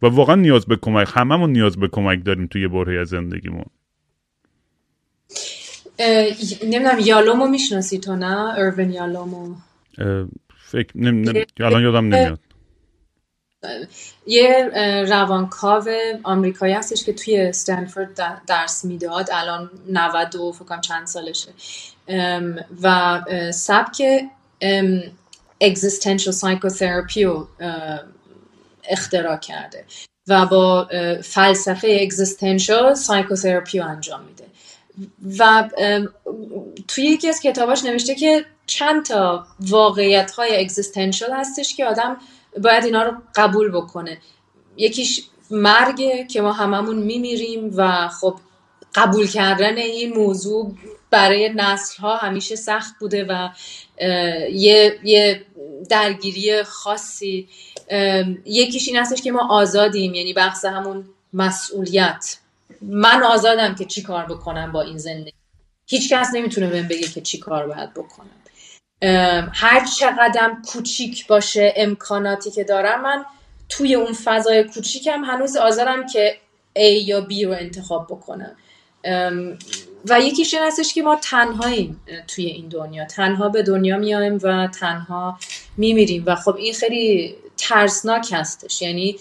و 0.03 0.07
واقعا 0.07 0.35
نیاز 0.35 0.67
به 0.67 0.77
کمک 0.77 1.09
هممون 1.15 1.53
نیاز 1.53 1.77
به 1.77 1.89
کمک 1.89 2.25
داریم 2.25 2.47
توی 2.47 2.69
برهی 2.69 2.99
از 2.99 3.09
زندگیمون. 3.09 3.65
نمی‌دونم 6.65 6.99
یالومو 6.99 7.47
می‌شناسی 7.47 7.99
تو 7.99 8.17
نه؟ 8.17 8.59
اروین 8.59 8.91
یالومو. 8.91 9.55
فکر 10.71 10.99
نم... 10.99 11.45
الان 11.61 11.83
یادم 11.83 12.05
نمیاد. 12.15 12.41
یه 14.27 14.71
روانکاو 15.09 15.89
آمریکایی 16.23 16.75
هستش 16.75 17.05
که 17.05 17.13
توی 17.13 17.41
استنفورد 17.41 18.43
درس 18.47 18.85
می‌داد. 18.85 19.29
الان 19.33 19.71
90 19.89 20.37
و 20.37 20.53
فکرم 20.53 20.81
چند 20.81 21.07
سالشه. 21.07 21.53
و 22.83 23.21
سبک 23.53 24.03
existential 25.61 26.31
psychotherapy 26.31 27.25
رو 27.25 27.49
اختراع 28.89 29.37
کرده 29.37 29.85
و 30.29 30.47
با 30.47 30.89
فلسفه 31.23 32.09
psychotherapy 32.95 33.79
رو 33.79 33.89
انجام 33.89 34.21
میده. 34.23 34.45
و 35.39 35.71
توی 36.89 37.05
یکی 37.05 37.29
از 37.29 37.41
کتاباش 37.41 37.85
نوشته 37.85 38.15
که 38.15 38.45
چند 38.67 39.05
تا 39.05 39.47
واقعیت 39.61 40.31
های 40.31 40.61
existential 40.61 41.33
هستش 41.33 41.75
که 41.75 41.87
آدم 41.87 42.17
باید 42.63 42.85
اینا 42.85 43.03
رو 43.03 43.13
قبول 43.35 43.71
بکنه. 43.71 44.19
یکیش 44.77 45.23
مرگه 45.51 46.27
که 46.27 46.41
ما 46.41 46.53
هممون 46.53 46.97
میمیریم 46.97 47.71
و 47.77 48.09
خب 48.09 48.39
قبول 48.95 49.27
کردن 49.27 49.77
این 49.77 50.17
موضوع 50.17 50.75
برای 51.15 51.53
نسل 51.57 52.03
ها 52.03 52.17
همیشه 52.17 52.57
سخت 52.57 52.95
بوده 53.01 53.25
و 53.25 53.49
یه, 54.51 54.99
یه 55.05 55.43
درگیری 55.91 56.63
خاصی 56.63 57.49
یکیش 58.45 58.89
این 58.89 58.97
هستش 58.97 59.23
که 59.23 59.33
ما 59.33 59.49
آزادیم 59.51 60.15
یعنی 60.15 60.33
بحث 60.33 60.65
همون 60.65 61.05
مسئولیت. 61.33 62.37
من 62.83 63.23
آزادم 63.23 63.75
که 63.75 63.85
چی 63.85 64.03
کار 64.03 64.25
بکنم 64.25 64.73
با 64.73 64.83
این 64.83 64.99
زندگی. 64.99 65.33
هیچ 65.87 66.13
کس 66.13 66.31
نمی‌تونه 66.35 66.67
بهم 66.67 66.89
بگه 66.89 67.09
که 67.09 67.21
چی 67.21 67.39
کار 67.39 67.67
باید 67.67 67.95
بکنم. 67.95 68.41
هر 69.55 69.87
چقدر 69.99 70.53
کوچیک 70.73 71.27
باشه 71.27 71.73
امکاناتی 71.77 72.51
که 72.51 72.65
دارم 72.65 73.03
من 73.03 73.25
توی 73.69 73.95
اون 73.95 74.13
فضای 74.25 74.65
کوچیکم 74.65 75.25
هنوز 75.25 75.57
آزادم 75.57 76.07
که 76.07 76.37
A 76.79 76.83
یا 76.83 77.27
B 77.31 77.45
رو 77.45 77.53
انتخاب 77.53 78.07
بکنم. 78.07 78.57
و 80.09 80.21
یکیش 80.21 80.55
این 80.55 80.63
هستش 80.63 80.95
که 80.95 81.03
ما 81.03 81.17
تنهاییم 81.17 82.01
توی 82.29 82.47
این 82.47 82.69
دنیا. 82.69 83.05
تنها 83.05 83.49
به 83.49 83.63
دنیا 83.63 83.99
میایم 83.99 84.39
و 84.43 84.67
تنها 84.67 85.39
میمیریم. 85.77 86.23
و 86.27 86.35
خب 86.35 86.57
این 86.57 86.75
خیلی 86.75 87.35
ترسناک 87.57 88.29
هستش. 88.33 88.83
یعنی 88.83 89.17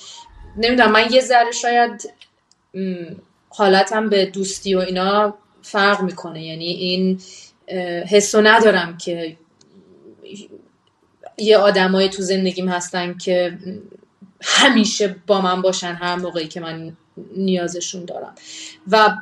نمی‌دونم 0.57 0.91
من 0.91 1.11
یه 1.11 1.21
ذره 1.21 1.51
شاید 1.51 2.13
حالتم 3.49 4.09
به 4.09 4.25
دوستی 4.25 4.75
و 4.75 4.79
اینا 4.79 5.33
فرق 5.61 6.01
می‌کنه. 6.01 6.43
یعنی 6.43 6.65
این 6.65 7.21
حسو 8.09 8.41
ندارم 8.41 8.97
که 8.97 9.37
یه 11.37 11.57
آدمای 11.57 12.09
تو 12.09 12.21
زندگیم 12.21 12.69
هستن 12.69 13.17
که 13.17 13.57
همیشه 14.41 15.15
با 15.27 15.41
من 15.41 15.61
باشن 15.61 15.93
هر 15.93 16.15
موقعی 16.15 16.47
که 16.47 16.59
من 16.59 16.97
نیازشون 17.35 18.05
دارم. 18.05 18.35
و 18.87 19.15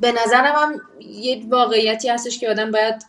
به 0.00 0.12
نظرم 0.12 0.54
هم 0.56 0.80
یه 1.00 1.42
واقعیتی 1.48 2.08
هستش 2.08 2.38
که 2.38 2.50
آدم 2.50 2.70
باید 2.70 3.04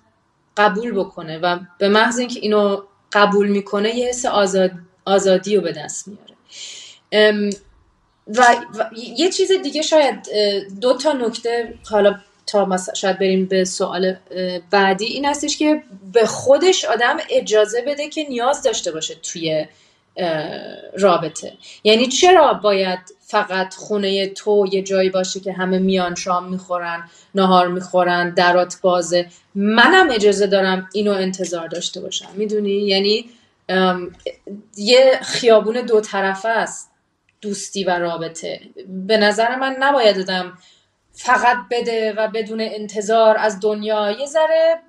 قبول 0.58 0.92
بکنه 0.92 1.38
و 1.38 1.60
به 1.78 1.90
محض 1.90 2.20
اینکه 2.20 2.40
اینو 2.40 2.82
قبول 3.12 3.48
می‌کنه 3.48 3.96
یه 3.96 4.08
حس 4.08 4.26
آزاد، 4.26 4.72
آزادی 5.06 5.56
رو 5.56 5.62
به 5.62 5.72
دست 5.72 6.08
میاره. 6.08 7.50
و, 8.28 8.46
یه 9.18 9.30
چیز 9.32 9.52
دیگه 9.52 9.82
شاید 9.82 10.28
دو 10.82 10.98
تا 10.98 11.12
نکته 11.12 11.74
حالا 11.90 12.20
تا 12.48 12.78
شاید 12.96 13.20
بریم 13.20 13.46
به 13.46 13.66
سوال 13.66 14.16
بعدی 14.72 15.06
این 15.06 15.26
هستش 15.26 15.58
که 15.58 15.84
به 16.14 16.26
خودش 16.26 16.86
آدم 16.86 17.18
اجازه 17.30 17.82
بده 17.82 18.10
که 18.10 18.24
نیاز 18.30 18.64
داشته 18.64 18.92
باشه 18.92 19.16
توی 19.16 19.66
رابطه. 20.98 21.54
یعنی 21.84 22.08
چرا 22.08 22.54
باید 22.54 23.00
فقط 23.30 23.76
خونه 23.76 24.28
تو 24.28 24.68
یه 24.72 24.82
جایی 24.82 25.10
باشه 25.10 25.40
که 25.40 25.54
همه 25.54 25.80
میان 25.80 26.16
شام 26.16 26.50
می‌خورن 26.50 27.10
نهار 27.36 27.68
می‌خورن 27.68 28.34
درات 28.34 28.78
بازه. 28.82 29.28
منم 29.56 30.10
اجازه 30.12 30.48
دارم 30.48 30.90
اینو 30.94 31.12
انتظار 31.12 31.68
داشته 31.68 32.02
باشم. 32.02 32.30
می‌دونی؟ 32.34 32.72
یعنی 32.72 33.30
یه 34.78 35.20
خیابون 35.24 35.82
دو 35.82 36.02
طرفه 36.02 36.50
است. 36.50 36.92
دوستی 37.42 37.84
و 37.84 37.90
رابطه. 37.90 38.60
به 38.88 39.18
نظر 39.18 39.56
من 39.56 39.76
نباید 39.80 40.16
دادم 40.16 40.58
فقط 41.12 41.58
بده 41.72 42.14
و 42.18 42.28
بدون 42.28 42.62
انتظار 42.62 43.38
از 43.38 43.60
دنیا 43.62 44.12
یه 44.12 44.26
ذره 44.26 44.80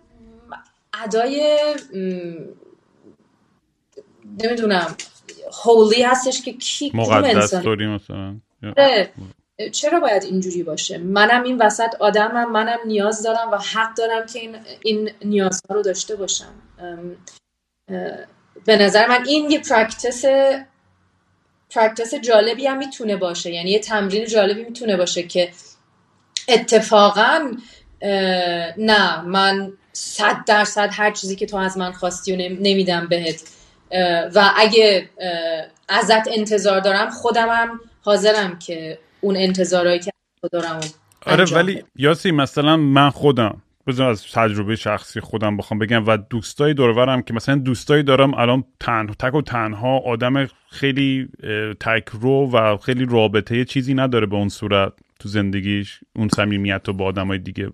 ادای 1.04 1.58
نمی‌دونم. 4.44 4.96
هولی 5.64 6.02
هستش 6.02 6.42
که 6.42 6.52
کی 6.52 6.90
مقدس 6.94 7.54
داری 7.54 7.86
مثلا. 7.86 8.36
آره. 8.76 9.12
چرا 9.72 10.00
باید 10.00 10.24
اینجوری 10.24 10.62
باشه؟ 10.62 10.98
منم 10.98 11.42
این 11.42 11.58
وسط 11.58 11.94
آدمم 12.00 12.52
منم 12.52 12.78
نیاز 12.86 13.22
دارم 13.22 13.50
و 13.50 13.56
حق 13.56 13.94
دارم 13.94 14.26
که 14.26 14.38
این, 14.38 14.56
این 14.80 15.10
نیازها 15.24 15.74
رو 15.74 15.82
داشته 15.82 16.16
باشم. 16.16 16.52
به 18.66 18.76
نظر 18.76 19.06
من 19.06 19.24
این 19.26 19.50
یه 19.50 19.58
practice 19.58 20.24
practice 21.70 22.14
جالبی 22.14 22.66
هم 22.66 22.78
می‌تونه 22.78 23.16
باشه. 23.16 23.50
یعنی 23.50 23.70
یه 23.70 23.78
تمرین 23.78 24.26
جالبی 24.26 24.64
می‌تونه 24.64 24.96
باشه 24.96 25.22
که 25.22 25.52
اتفاقا 26.48 27.52
نه 28.78 29.20
من 29.20 29.72
صد 29.92 30.36
درصد 30.46 30.88
هر 30.92 31.10
چیزی 31.10 31.36
که 31.36 31.46
تو 31.46 31.56
از 31.56 31.78
من 31.78 31.92
خواستی 31.92 32.32
و 32.32 32.36
نمیدم 32.36 33.06
بهت. 33.06 33.42
و 34.34 34.50
اگه 34.56 35.08
ازت 35.88 36.28
انتظار 36.38 36.80
دارم 36.80 37.10
خودمم 37.10 37.80
حاضرم 38.02 38.58
که 38.58 38.98
اون 39.20 39.36
انتظارهایی 39.36 39.98
که 39.98 40.10
دارم 40.52 40.80
آره 41.26 41.44
ولی 41.44 41.84
یاسی 41.96 42.30
مثلا 42.30 42.76
من 42.76 43.10
خودم 43.10 43.62
بذار 43.86 44.10
از 44.10 44.26
تجربه 44.26 44.76
شخصی 44.76 45.20
خودم 45.20 45.56
بخوام 45.56 45.78
بگم 45.78 46.06
و 46.06 46.16
دوستایی 46.16 46.74
دوروورم 46.74 47.22
که 47.22 47.34
مثلا 47.34 47.54
دوستایی 47.54 48.02
دارم 48.02 48.34
الان 48.34 48.64
تک 48.80 49.34
و 49.34 49.42
تنها 49.42 49.98
آدم 49.98 50.46
خیلی 50.70 51.28
تک 51.80 52.04
رو 52.08 52.50
و 52.50 52.76
خیلی 52.76 53.06
رابطه 53.10 53.64
چیزی 53.64 53.94
نداره 53.94 54.26
به 54.26 54.36
اون 54.36 54.48
صورت 54.48 54.92
تو 55.18 55.28
زندگیش 55.28 56.00
اون 56.16 56.28
صمیمیت 56.28 56.88
و 56.88 56.92
با 56.92 57.04
آدمای 57.04 57.38
دیگه 57.38 57.72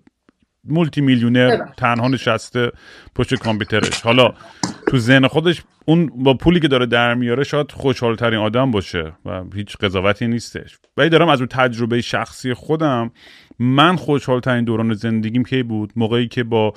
multi-millionaire 0.69 1.57
تنها 1.77 2.07
نشسته 2.07 2.71
پشت 3.15 3.35
کامپیوترش. 3.35 4.01
حالا 4.01 4.33
تو 4.87 4.97
ذهن 4.97 5.27
خودش 5.27 5.61
اون 5.85 6.11
با 6.15 6.33
پولی 6.33 6.59
که 6.59 6.67
داره 6.67 6.85
در 6.85 7.13
میاره 7.13 7.43
شاید 7.43 7.71
خوشحالترین 7.71 8.39
آدم 8.39 8.71
باشه 8.71 9.11
و 9.25 9.43
هیچ 9.55 9.77
قضاوتی 9.77 10.27
نیستش. 10.27 10.77
ولی 10.97 11.09
دارم 11.09 11.29
از 11.29 11.39
اون 11.39 11.47
تجربه 11.47 12.01
شخصی 12.01 12.53
خودم 12.53 13.11
من 13.59 13.95
خوشحالترین 13.95 14.63
دوران 14.63 14.93
زندگیم 14.93 15.43
کی 15.43 15.63
بود؟ 15.63 15.93
موقعی 15.95 16.27
که 16.27 16.43
با 16.43 16.73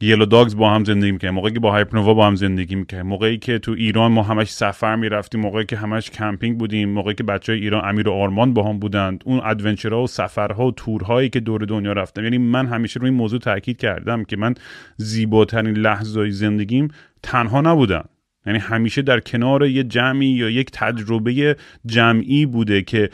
یلو 0.00 0.26
داگز 0.26 0.56
با 0.56 0.70
هم 0.70 0.84
زندگی 0.84 1.12
می‌کنیم. 1.12 1.34
موقعی 1.34 1.52
که 1.52 1.60
با 1.60 1.70
هایپنووا 1.70 2.14
با 2.14 2.26
هم 2.26 2.34
زندگی 2.34 2.74
می‌کنیم. 2.74 3.06
موقعی 3.06 3.38
که 3.38 3.58
تو 3.58 3.72
ایران 3.72 4.12
ما 4.12 4.22
همش 4.22 4.50
سفر 4.50 4.96
می‌رفتیم. 4.96 5.40
موقعی 5.40 5.64
که 5.64 5.76
همش 5.76 6.10
کمپینگ 6.10 6.58
بودیم. 6.58 6.88
موقعی 6.88 7.14
که 7.14 7.24
بچه 7.24 7.52
های 7.52 7.60
ایران 7.60 7.88
امیر 7.88 8.08
و 8.08 8.12
آرمان 8.12 8.54
با 8.54 8.62
هم 8.62 8.78
بودند. 8.78 9.22
اون 9.26 9.40
adventure 9.44 9.96
ها 9.96 10.02
و 10.02 10.06
سفرها 10.06 10.66
و 10.66 10.72
تورهایی 10.72 11.28
که 11.28 11.40
دور 11.40 11.64
دنیا 11.64 11.92
رفتم. 11.92 12.24
یعنی 12.24 12.38
من 12.38 12.66
همیشه 12.66 13.00
روی 13.00 13.08
این 13.08 13.18
موضوع 13.18 13.38
تاکید 13.38 13.76
کردم 13.76 14.24
که 14.24 14.36
من 14.36 14.54
زیباترین 14.96 15.76
لحظه 15.76 16.30
زندگیم 16.30 16.88
تنها 17.22 17.60
نبودم 17.60 18.04
یعنی 18.46 18.58
همیشه 18.58 19.02
در 19.02 19.20
کنار 19.20 19.66
یه 19.66 19.84
جمعی 19.84 20.26
یا 20.26 20.50
یک 20.50 20.70
تجربه 20.72 21.56
جمعی 21.86 22.46
بوده 22.46 22.82
که 22.82 23.10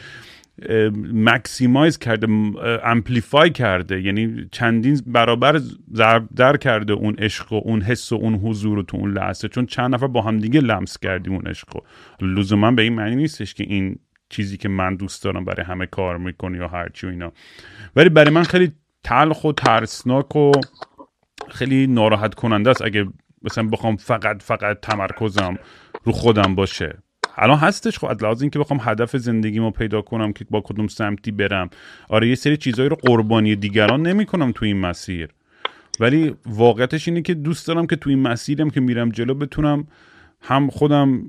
مکسیمایز 1.13 1.99
کرده 1.99 2.27
امپلیفای 2.85 3.51
کرده. 3.51 4.03
یعنی 4.03 4.49
چندین 4.53 5.01
برابر 5.07 5.61
ضرب 5.95 6.29
در 6.37 6.57
کرده 6.57 6.93
اون 6.93 7.15
عشق 7.15 7.53
و 7.53 7.61
اون 7.65 7.83
حس 7.83 8.13
و 8.13 8.15
اون 8.15 8.35
حضور 8.35 8.77
رو 8.77 8.83
تو 8.83 8.97
اون 8.97 9.13
لحظه. 9.13 9.49
چون 9.49 9.67
چند 9.67 9.95
نفر 9.95 10.07
با 10.07 10.23
هم 10.23 10.39
دیگه 10.39 10.61
لمس 10.61 10.99
کردیم 10.99 11.33
اون 11.33 11.47
عشق 11.47 11.77
و 11.77 11.81
لزوما 12.25 12.71
به 12.71 12.83
این 12.83 12.95
معنی 12.95 13.17
نیستش 13.17 13.55
که 13.55 13.65
این 13.65 13.99
چیزی 14.29 14.57
که 14.57 14.69
من 14.69 14.97
دوست 14.97 15.25
دارم 15.25 15.45
برای 15.45 15.67
همه 15.67 15.87
کار 15.87 16.19
می‌کنه 16.19 16.59
یا 16.59 16.69
هرچی 16.69 17.07
و 17.07 17.11
اینا. 17.11 17.33
ولی 17.97 18.09
برای 18.09 18.31
من 18.31 18.43
خیلی 18.43 18.73
تلخ 19.05 19.45
و 19.45 19.53
ترسناک 19.53 20.37
و 20.37 20.53
خیلی 21.49 21.87
ناراحت 21.87 22.35
کننده 22.35 22.71
است. 22.71 22.83
اگه 22.83 23.07
مثلا 23.43 23.69
بخوام 23.69 23.97
فقط 23.97 24.43
فقط 24.43 24.81
تمرکزم 24.81 25.59
رو 26.05 26.13
خودم 26.13 26.55
باشه. 26.55 26.99
الان 27.37 27.59
هستش 27.59 27.99
خب 27.99 28.07
از 28.07 28.23
لحاظ 28.23 28.43
اینکه 28.43 28.59
بخوام 28.59 28.81
هدف 28.83 29.17
زندگیمو 29.17 29.71
پیدا 29.71 30.03
کنم 30.03 30.33
که 30.33 30.47
با 30.51 30.61
کدوم 30.61 30.87
سمتی 30.87 31.31
برم. 31.31 31.71
آره 32.09 32.29
یه 32.29 32.35
سری 32.35 32.57
چیزایی 32.57 32.89
رو 32.89 32.97
قربانی 32.97 33.57
دیگران 33.57 34.03
نمی‌کنم 34.03 34.53
تو 34.53 34.65
این 34.65 34.81
مسیر. 34.81 35.29
ولی 36.01 36.35
واقعیتش 36.47 37.09
اینه 37.09 37.23
که 37.23 37.35
دوست 37.35 37.69
دارم 37.69 37.87
که 37.87 37.97
تو 37.97 38.11
این 38.11 38.19
مسیرم 38.19 38.71
که 38.71 38.81
میرم 38.81 39.11
جلو 39.11 39.35
بتونم 39.35 39.87
هم 40.43 40.71
خودم 40.71 41.23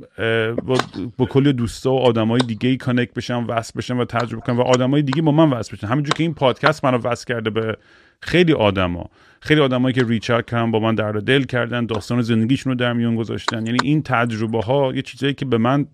با, 0.65 0.77
با 1.17 1.25
کلی 1.25 1.53
دوستا 1.53 1.91
و 1.91 1.99
آدمای 1.99 2.41
دیگه 2.41 2.69
ای 2.69 2.77
کانکت 2.77 3.13
بشم 3.13 3.45
وصل 3.47 3.73
بشم 3.77 3.99
و 3.99 4.05
تجربه 4.05 4.41
کنم 4.41 4.59
و 4.59 4.61
آدمای 4.61 5.01
دیگه 5.01 5.21
با 5.21 5.31
من 5.31 5.49
وصل 5.49 5.75
بشن. 5.75 5.87
همینجور 5.87 6.13
که 6.13 6.23
این 6.23 6.33
پادکست 6.33 6.85
منو 6.85 6.97
وصل 6.97 7.25
کرده 7.25 7.49
به 7.49 7.77
خیلی 8.21 8.53
آدما. 8.53 9.09
خیلی 9.43 9.61
آدمایی 9.61 9.95
که 9.95 10.03
ریچ 10.03 10.31
کردن 10.31 10.71
با 10.71 10.79
من 10.79 10.95
در 10.95 11.11
دل 11.11 11.43
کردن 11.43 11.85
داستان 11.85 12.21
زندگیشون 12.21 12.71
رو 12.71 12.77
در 12.77 12.93
میون 12.93 13.15
گذاشتن. 13.15 13.65
یعنی 13.65 13.77
این 13.83 14.03
تجربه 14.03 14.61
ها 14.61 14.91
یه 14.95 15.01
چیزایی 15.01 15.33
که 15.33 15.45
به 15.45 15.57
من 15.57 15.85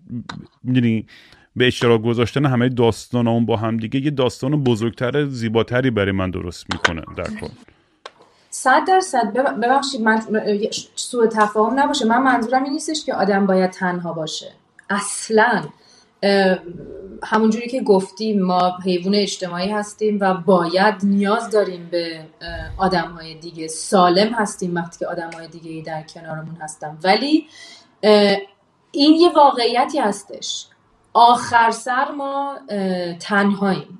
می‌دونی 0.64 1.06
به 1.56 1.66
اشتراک 1.66 2.02
گذاشتن 2.02 2.46
همه 2.46 2.68
داستان 2.68 3.28
اون 3.28 3.46
با 3.46 3.56
هم 3.56 3.76
دیگه 3.76 4.00
یه 4.00 4.10
داستان 4.10 4.64
بزرگتر 4.64 5.24
زیباتری 5.24 5.90
برای 5.90 6.12
من 6.12 6.30
درست 6.30 6.66
می‌کنه 6.72 7.02
در 7.16 7.24
کل. 7.24 7.48
صد 8.50 8.84
درصد. 8.88 9.32
ببخشید 9.62 10.00
من 10.00 10.22
سوء 10.94 11.26
تفاهم 11.26 11.80
نباشه. 11.80 12.04
من 12.06 12.22
منظورم 12.22 12.64
این 12.64 12.72
نیستش 12.72 13.04
که 13.04 13.14
آدم 13.14 13.46
باید 13.46 13.70
تنها 13.70 14.12
باشه. 14.12 14.46
اصلا. 14.90 15.64
همونجوری 17.22 17.68
که 17.68 17.82
گفتیم 17.82 18.42
ما 18.42 18.78
حیوان 18.84 19.14
اجتماعی 19.14 19.70
هستیم 19.70 20.18
و 20.20 20.34
باید 20.34 20.94
نیاز 21.02 21.50
داریم 21.50 21.88
به 21.90 22.20
آدم 22.78 23.10
های 23.10 23.34
دیگه. 23.34 23.68
سالم 23.68 24.32
هستیم 24.32 24.74
وقتی 24.74 24.98
که 24.98 25.06
آدم 25.06 25.30
های 25.34 25.48
دیگه 25.48 25.82
در 25.82 26.02
کنارمون 26.02 26.56
هستن. 26.60 26.98
ولی 27.04 27.46
این 28.90 29.14
یه 29.20 29.32
واقعیتی 29.36 29.98
هستش. 29.98 30.66
آخر 31.12 31.70
سر 31.70 32.10
ما 32.10 32.58
تنهاییم. 33.20 33.98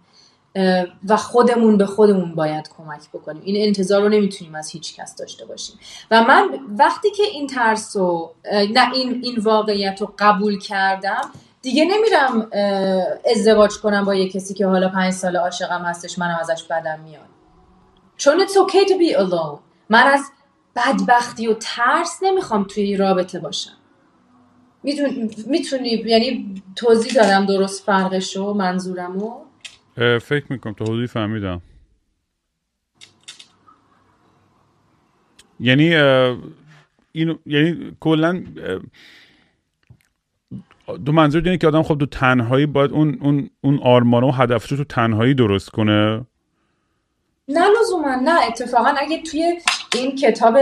و 1.09 1.17
خودمون 1.17 1.77
به 1.77 1.87
خودمون 1.87 2.35
باید 2.35 2.71
کمک 2.77 3.09
بکنیم. 3.13 3.43
این 3.45 3.67
انتظار 3.67 4.03
رو 4.03 4.09
نمی‌تونیم 4.09 4.55
از 4.55 4.71
هیچ 4.71 4.97
کس 4.97 5.17
داشته 5.17 5.47
باشیم. 5.47 5.79
و 6.11 6.23
من 6.23 6.49
وقتی 6.79 7.11
که 7.11 7.23
این 7.23 7.47
ترس 7.47 7.97
و 7.97 8.31
نه 8.53 8.93
این, 8.93 9.21
این 9.23 9.39
واقعیت 9.39 10.01
رو 10.01 10.15
قبول 10.19 10.59
کردم 10.59 11.31
دیگه 11.63 11.85
نمیرم 11.85 12.51
ازدواج 13.37 13.73
کنم 13.73 14.05
با 14.05 14.15
یه 14.15 14.29
کسی 14.29 14.55
که 14.55 14.67
حالا 14.67 14.89
پنج 14.89 15.13
سال 15.13 15.37
عاشقم 15.37 15.83
هستش 15.83 16.19
منم 16.19 16.39
ازش 16.41 16.63
بدم 16.63 17.01
میاد. 17.01 17.29
چون 18.17 18.47
it's 18.47 18.51
okay 18.51 18.89
to 18.89 18.93
be 18.93 19.19
alone. 19.19 19.59
من 19.91 20.03
از 20.03 20.31
بدبختی 20.77 21.47
و 21.47 21.55
ترس 21.61 22.19
نمی‌خوام 22.23 22.65
توی 22.65 22.97
رابطه 22.97 23.41
باشم. 23.41 23.73
می‌تونی 25.47 25.89
یعنی 25.89 26.63
توضیح 26.77 27.13
دارم 27.13 27.47
درست 27.47 27.85
فرقشو 27.85 28.55
منظورمو؟ 28.55 29.45
فکر 29.97 30.45
می‌کنم 30.49 30.73
توضیح 30.73 31.07
فهمیدم. 31.07 31.63
یعنی 35.61 35.95
اینو 37.13 37.39
یعنی 37.47 37.97
کلا 38.01 38.45
دو 40.97 41.13
منظور 41.13 41.43
اینه 41.45 41.59
که 41.59 41.67
آدم 41.67 41.83
خب 41.83 41.99
تو 41.99 42.07
تنهایی 42.07 42.67
باید 42.67 42.93
اون 42.93 43.19
اون 43.23 43.51
اون 43.61 43.81
آرمانه 43.83 44.27
و 44.27 44.31
هدفش 44.31 44.71
رو 44.71 44.77
تو 44.77 44.85
تنهایی 44.85 45.35
درست 45.35 45.71
کنه. 45.71 46.27
نه 47.49 47.67
لزوما 47.81 48.15
نه. 48.15 48.47
اتفاقا 48.47 48.95
اگه 48.99 49.23
توی 49.23 49.61
این 49.95 50.17
کتاب 50.17 50.59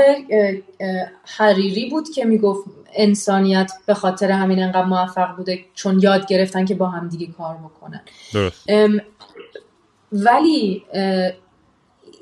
حریری 1.38 1.90
بود 1.90 2.08
که 2.14 2.24
می‌گفت 2.24 2.64
انسانیت 2.94 3.72
به 3.86 3.94
خاطر 3.94 4.30
همین 4.30 4.62
انقدر 4.62 4.84
موفق 4.84 5.36
بوده 5.36 5.64
چون 5.74 6.00
یاد 6.02 6.26
گرفتن 6.26 6.64
که 6.64 6.74
با 6.74 6.88
هم 6.88 7.08
دیگه 7.08 7.26
کار 7.26 7.54
بکنن. 7.56 8.00
درست. 8.34 8.70
ولی 10.12 10.82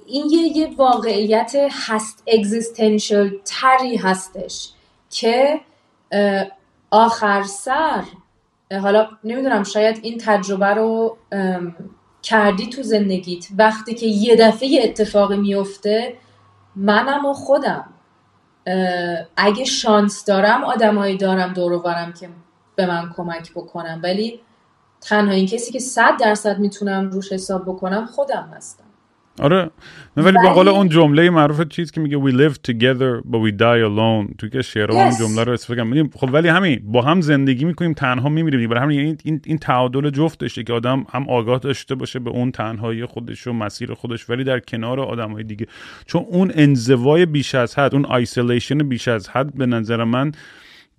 این 0.06 0.24
یه, 0.30 0.56
یه 0.56 0.70
واقعیت 0.76 1.52
هست 1.86 2.22
اگزیستنشل 2.26 3.30
تری 3.44 3.96
هستش 3.96 4.70
که 5.10 5.60
آخر 6.94 7.42
سر 7.42 8.04
حالا 8.82 9.08
نمی‌دونم 9.24 9.62
شاید 9.62 10.00
این 10.02 10.18
تجربه 10.18 10.66
رو 10.66 11.16
کردی 12.22 12.66
تو 12.66 12.82
زندگیت. 12.82 13.46
وقتی 13.58 13.94
که 13.94 14.06
یه 14.06 14.36
دفعه 14.36 14.68
یه 14.68 14.82
اتفاقی 14.84 15.36
میفته 15.36 16.14
منم 16.76 17.26
و 17.26 17.32
خودم. 17.32 17.84
اگه 19.36 19.64
شانس 19.64 20.24
دارم 20.24 20.64
آدمایی 20.64 21.16
دارم 21.16 21.52
دور 21.52 21.78
برم 21.82 22.12
که 22.12 22.28
به 22.76 22.86
من 22.86 23.12
کمک 23.16 23.52
بکنم 23.52 24.00
ولی 24.02 24.40
تنها 25.00 25.32
این 25.32 25.46
کسی 25.46 25.72
که 25.72 25.78
صد 25.78 26.16
درصد 26.20 26.58
می‌تونم 26.58 27.10
روش 27.10 27.32
حساب 27.32 27.62
بکنم 27.62 28.06
خودم 28.06 28.52
هستم. 28.56 28.83
آره. 29.38 29.70
ولی 30.16 30.36
با 30.44 30.52
قول 30.52 30.68
اون 30.68 30.88
جمله 30.88 31.30
معروف 31.30 31.68
چیز 31.68 31.90
که 31.90 32.00
میگه 32.00 32.18
we 32.18 32.32
live 32.32 32.54
together 32.54 33.30
but 33.30 33.36
we 33.36 33.52
die 33.58 33.82
alone. 33.88 34.36
تو 34.38 34.48
که 34.48 34.62
شعر 34.62 34.90
yes. 34.90 34.94
اون 34.94 35.12
جمله 35.18 35.44
رو 35.44 35.52
استفاده 35.52 35.80
کنم 35.80 36.10
خب 36.16 36.28
ولی 36.32 36.48
همین 36.48 36.80
با 36.84 37.02
هم 37.02 37.20
زندگی 37.20 37.64
می‌کنیم 37.64 37.92
تنها 37.92 38.28
میمیریم. 38.28 38.70
برای 38.70 38.82
همین 38.82 39.00
این 39.00 39.18
این, 39.24 39.40
این 39.44 39.58
تعادل 39.58 40.10
جفتشه 40.10 40.62
که 40.62 40.72
آدم 40.72 41.06
هم 41.10 41.28
آگاه 41.28 41.58
داشته 41.58 41.94
باشه 41.94 42.18
به 42.18 42.30
اون 42.30 42.52
تنهایی 42.52 43.06
خودش 43.06 43.46
و 43.46 43.52
مسیر 43.52 43.94
خودش 43.94 44.30
ولی 44.30 44.44
در 44.44 44.60
کنار 44.60 45.00
آدمای 45.00 45.44
دیگه. 45.44 45.66
چون 46.06 46.24
اون 46.28 46.52
انزوای 46.54 47.26
بیش 47.26 47.54
از 47.54 47.78
حد 47.78 47.94
اون 47.94 48.04
isolation 48.04 48.78
بیش 48.78 49.08
از 49.08 49.28
حد 49.28 49.54
به 49.54 49.66
نظر 49.66 50.04
من 50.04 50.32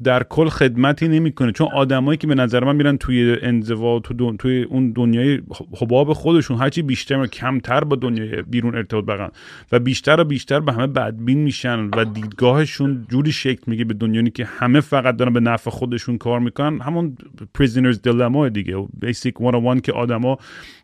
در 0.04 0.24
کل 0.24 0.50
خدمتی 0.50 1.08
نمی‌کنه. 1.08 1.52
چون 1.52 1.68
آدمایی 1.74 2.18
که 2.18 2.28
به 2.28 2.36
نظر 2.36 2.64
من 2.64 2.76
میرن 2.76 2.98
توی 2.98 3.38
انزوا 3.42 4.00
تو 4.00 4.38
توی 4.38 4.64
اون 4.64 4.92
دنیای 4.92 5.42
حباب 5.82 6.14
خودشون 6.14 6.58
هرچی 6.58 6.82
بیشتر 6.82 7.18
و 7.18 7.28
کمتر 7.28 7.84
با 7.84 7.96
دنیای 7.96 8.42
بیرون 8.42 8.76
ارتباط 8.76 9.06
بقن 9.06 9.30
و 9.72 9.80
بیشتر 9.80 10.22
و 10.22 10.24
بیشتر 10.24 10.60
به 10.60 10.74
همه 10.74 10.88
بدبین 10.88 11.40
میشن 11.40 11.80
و 11.80 12.06
دیدگاهشون 12.06 13.06
جوری 13.10 13.32
شکل 13.32 13.64
می‌گیره 13.68 13.86
به 13.86 13.94
دنیایی 13.94 14.30
که 14.30 14.46
همه 14.46 14.80
فقط 14.82 15.18
دارن 15.18 15.34
به 15.34 15.40
نفع 15.40 15.70
خودشون 15.70 16.18
کار 16.18 16.40
می‌کنن. 16.40 16.82
همون 16.82 17.18
prisoner's 17.54 18.02
dilemma 18.02 18.50
دیگه. 18.50 18.88
basic 19.00 19.42
one 19.42 19.80
که 19.80 19.92
آدما 19.92 20.38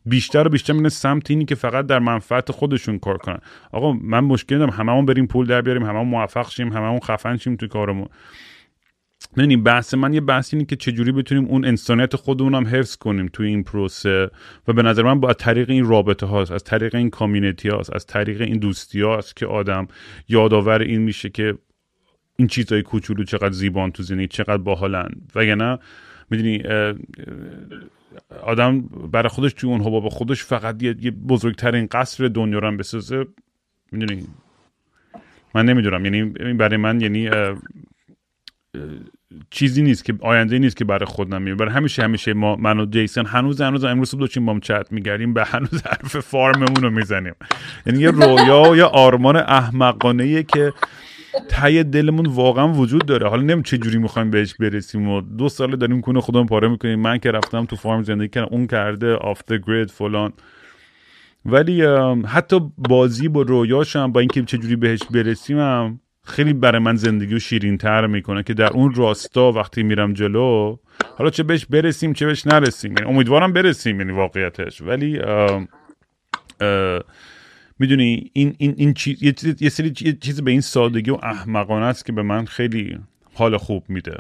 بیشتر 0.06 0.48
و 0.48 0.50
بیشتر 0.50 0.74
میره 0.74 0.90
سمت 0.90 1.32
اینی 1.32 1.46
که 1.46 1.56
فقط 1.56 1.86
در 1.86 2.00
منفعت 2.00 2.52
خودشون 2.52 3.00
کار 3.00 3.18
کنن. 3.18 3.40
آقا 3.72 3.94
من 3.94 4.20
مشکلی 4.20 4.58
دارم 4.58 4.70
هممون 4.70 5.06
بریم 5.06 5.28
پول 5.28 5.46
در 5.46 5.62
بیاریم 5.62 5.84
هممون 5.84 6.08
موفق 6.08 6.50
شیم 6.50 6.74
هممون 6.74 7.00
خفن 7.00 7.38
شیم 7.38 7.56
تو 7.56 7.68
کارمون. 7.68 8.08
می‌دونی 9.38 9.58
بحث 9.58 9.94
من 9.94 10.14
یه 10.14 10.22
بحث 10.22 10.54
اینه 10.54 10.66
که 10.66 10.76
چجوری 10.76 11.12
بتونیم 11.12 11.46
اون 11.46 11.66
انسانیت 11.66 12.16
خودمون 12.16 12.56
هم 12.56 12.68
حفظ 12.68 12.96
کنیم 12.96 13.30
توی 13.34 13.48
این 13.48 13.64
پروسه 13.64 14.30
و 14.68 14.74
به 14.74 14.82
نظر 14.82 15.04
من 15.04 15.20
با 15.20 15.30
از 15.30 15.36
طریق 15.40 15.70
این 15.70 15.86
رابطه 15.86 16.26
هاست 16.26 16.52
از 16.52 16.64
طریق 16.64 16.96
این 16.96 17.10
کامیونیتی 17.10 17.70
هاست 17.70 17.96
از 17.96 18.06
طریق 18.06 18.42
این 18.42 18.58
دوستی 18.58 19.02
هاست 19.02 19.36
که 19.36 19.46
آدم 19.46 19.88
یادآور 20.28 20.82
این 20.82 21.02
میشه 21.02 21.30
که 21.30 21.58
این 22.36 22.48
چیزای 22.48 22.82
کوچولو 22.82 23.24
چقدر 23.24 23.52
زیبان 23.52 23.92
تو 23.92 24.04
زندگی 24.04 24.28
چقدر 24.28 24.58
باحالن. 24.58 25.10
وگرنه 25.36 25.80
می‌دونی 26.30 26.64
آدم 28.44 28.82
برای 28.82 29.30
خودش 29.30 29.54
توی 29.54 29.70
اون 29.70 29.82
حباب 29.82 30.10
خودش 30.10 30.44
فقط 30.44 30.84
یه, 30.84 30.96
یه 31.00 31.12
بزرگترین 31.12 31.88
قصر 31.92 32.28
دنیا 32.28 32.60
رو 32.60 32.68
هم 32.68 32.78
بسازه. 32.78 33.26
می‌دونی؟ 33.92 34.28
من 35.56 35.66
نمی‌دونم. 35.66 36.06
یعنی 36.06 36.54
برای 36.54 36.78
من 36.78 37.02
یعنی 37.02 37.30
چیزی 39.50 39.82
نیست 39.82 40.06
که 40.06 40.14
آینده 40.20 40.60
نیست 40.60 40.78
که 40.78 40.86
برای 40.86 41.06
خود 41.06 41.36
نمیه 41.36 41.56
برای 41.56 41.74
همیشه 41.74 42.04
همیشه 42.04 42.34
ما 42.34 42.56
من 42.56 42.80
و 42.80 42.86
جیسن 42.86 43.26
هنوز 43.26 43.62
هنوز 43.62 43.84
امروز 43.84 44.10
صبح 44.10 44.20
داشتیم 44.20 44.46
با 44.46 44.60
چت 44.60 44.92
میگردیم 44.92 45.34
به 45.34 45.46
هنوز 45.46 45.84
حرف 45.86 46.20
فارممون 46.20 46.84
رو 46.84 46.90
می‌زنیم. 46.90 47.34
یعنی 47.86 48.00
یه 48.00 48.12
رویا 48.12 48.76
یا 48.76 48.88
آرمان 48.88 49.36
احمقانه 49.36 50.44
که 50.44 50.74
تای 51.50 51.84
دلمون 51.84 52.26
واقعا 52.26 52.74
وجود 52.74 53.06
داره. 53.06 53.30
حالا 53.30 53.42
نمیم 53.42 53.64
چه 53.64 53.78
جوری 53.78 53.98
می‌خوایم 53.98 54.32
بهش 54.32 54.56
برسیم 54.60 55.10
و 55.10 55.22
دو 55.22 55.50
ساله 55.50 55.76
داریم 55.76 56.02
کنه 56.02 56.22
خودمون 56.22 56.46
پاره 56.46 56.68
می‌کنیم. 56.68 57.00
من 57.00 57.18
که 57.18 57.32
رفتم 57.32 57.66
تو 57.66 57.76
فارم 57.76 58.04
زندگی 58.04 58.30
کردم 58.30 58.48
اون 58.52 58.68
کرده 58.68 59.16
آف 59.16 59.42
گرید 59.68 59.92
فلان. 59.92 60.34
ولی 61.46 61.84
حتی 62.28 62.60
بازی 62.78 63.28
با 63.28 63.42
رویاشم 63.42 64.12
با 64.12 64.20
اینکه 64.20 64.44
چه 64.44 64.58
جوری 64.58 64.76
بهش 64.76 65.00
برسیم 65.12 65.60
هم 65.60 66.00
خیلی 66.24 66.54
برای 66.54 66.80
من 66.80 66.96
زندگی 66.96 67.34
رو 67.34 67.40
شیرین 67.40 67.78
تر 67.78 68.08
می‌کنه 68.08 68.44
که 68.44 68.54
در 68.54 68.70
اون 68.70 68.94
راستا 68.94 69.52
وقتی 69.52 69.84
میرم 69.84 70.14
جلو 70.14 70.78
حالا 71.18 71.30
چه 71.30 71.44
بهش 71.44 71.66
برسیم 71.66 72.14
چه 72.14 72.26
بهش 72.26 72.48
نرسیم. 72.48 72.98
یعنی 72.98 73.10
امیدوارم 73.10 73.54
برسیم 73.54 74.00
یعنی 74.00 74.12
واقعیتش. 74.12 74.82
ولی 74.82 75.22
می‌دونی 77.80 78.32
این 78.34 78.56
این 78.58 78.74
این 78.78 78.94
چیز 78.94 79.24
یه 79.62 79.70
سری 79.70 79.92
چیز 80.22 80.44
به 80.44 80.52
این 80.52 80.62
سادگی 80.62 81.12
و 81.12 81.18
احمقانه 81.24 81.86
است 81.86 82.06
که 82.06 82.12
به 82.12 82.22
من 82.22 82.46
خیلی 82.46 83.00
حال 83.34 83.58
خوب 83.58 83.84
میده. 83.88 84.18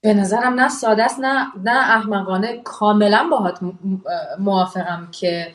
به 0.00 0.14
نظرم 0.14 0.60
نه 0.60 0.68
ساده 0.68 1.04
است 1.04 1.20
نه 1.20 1.46
نه 1.64 1.96
احمقانه. 1.96 2.60
کاملا 2.64 3.28
باهات 3.30 3.58
موافقم 4.38 5.08
که 5.12 5.46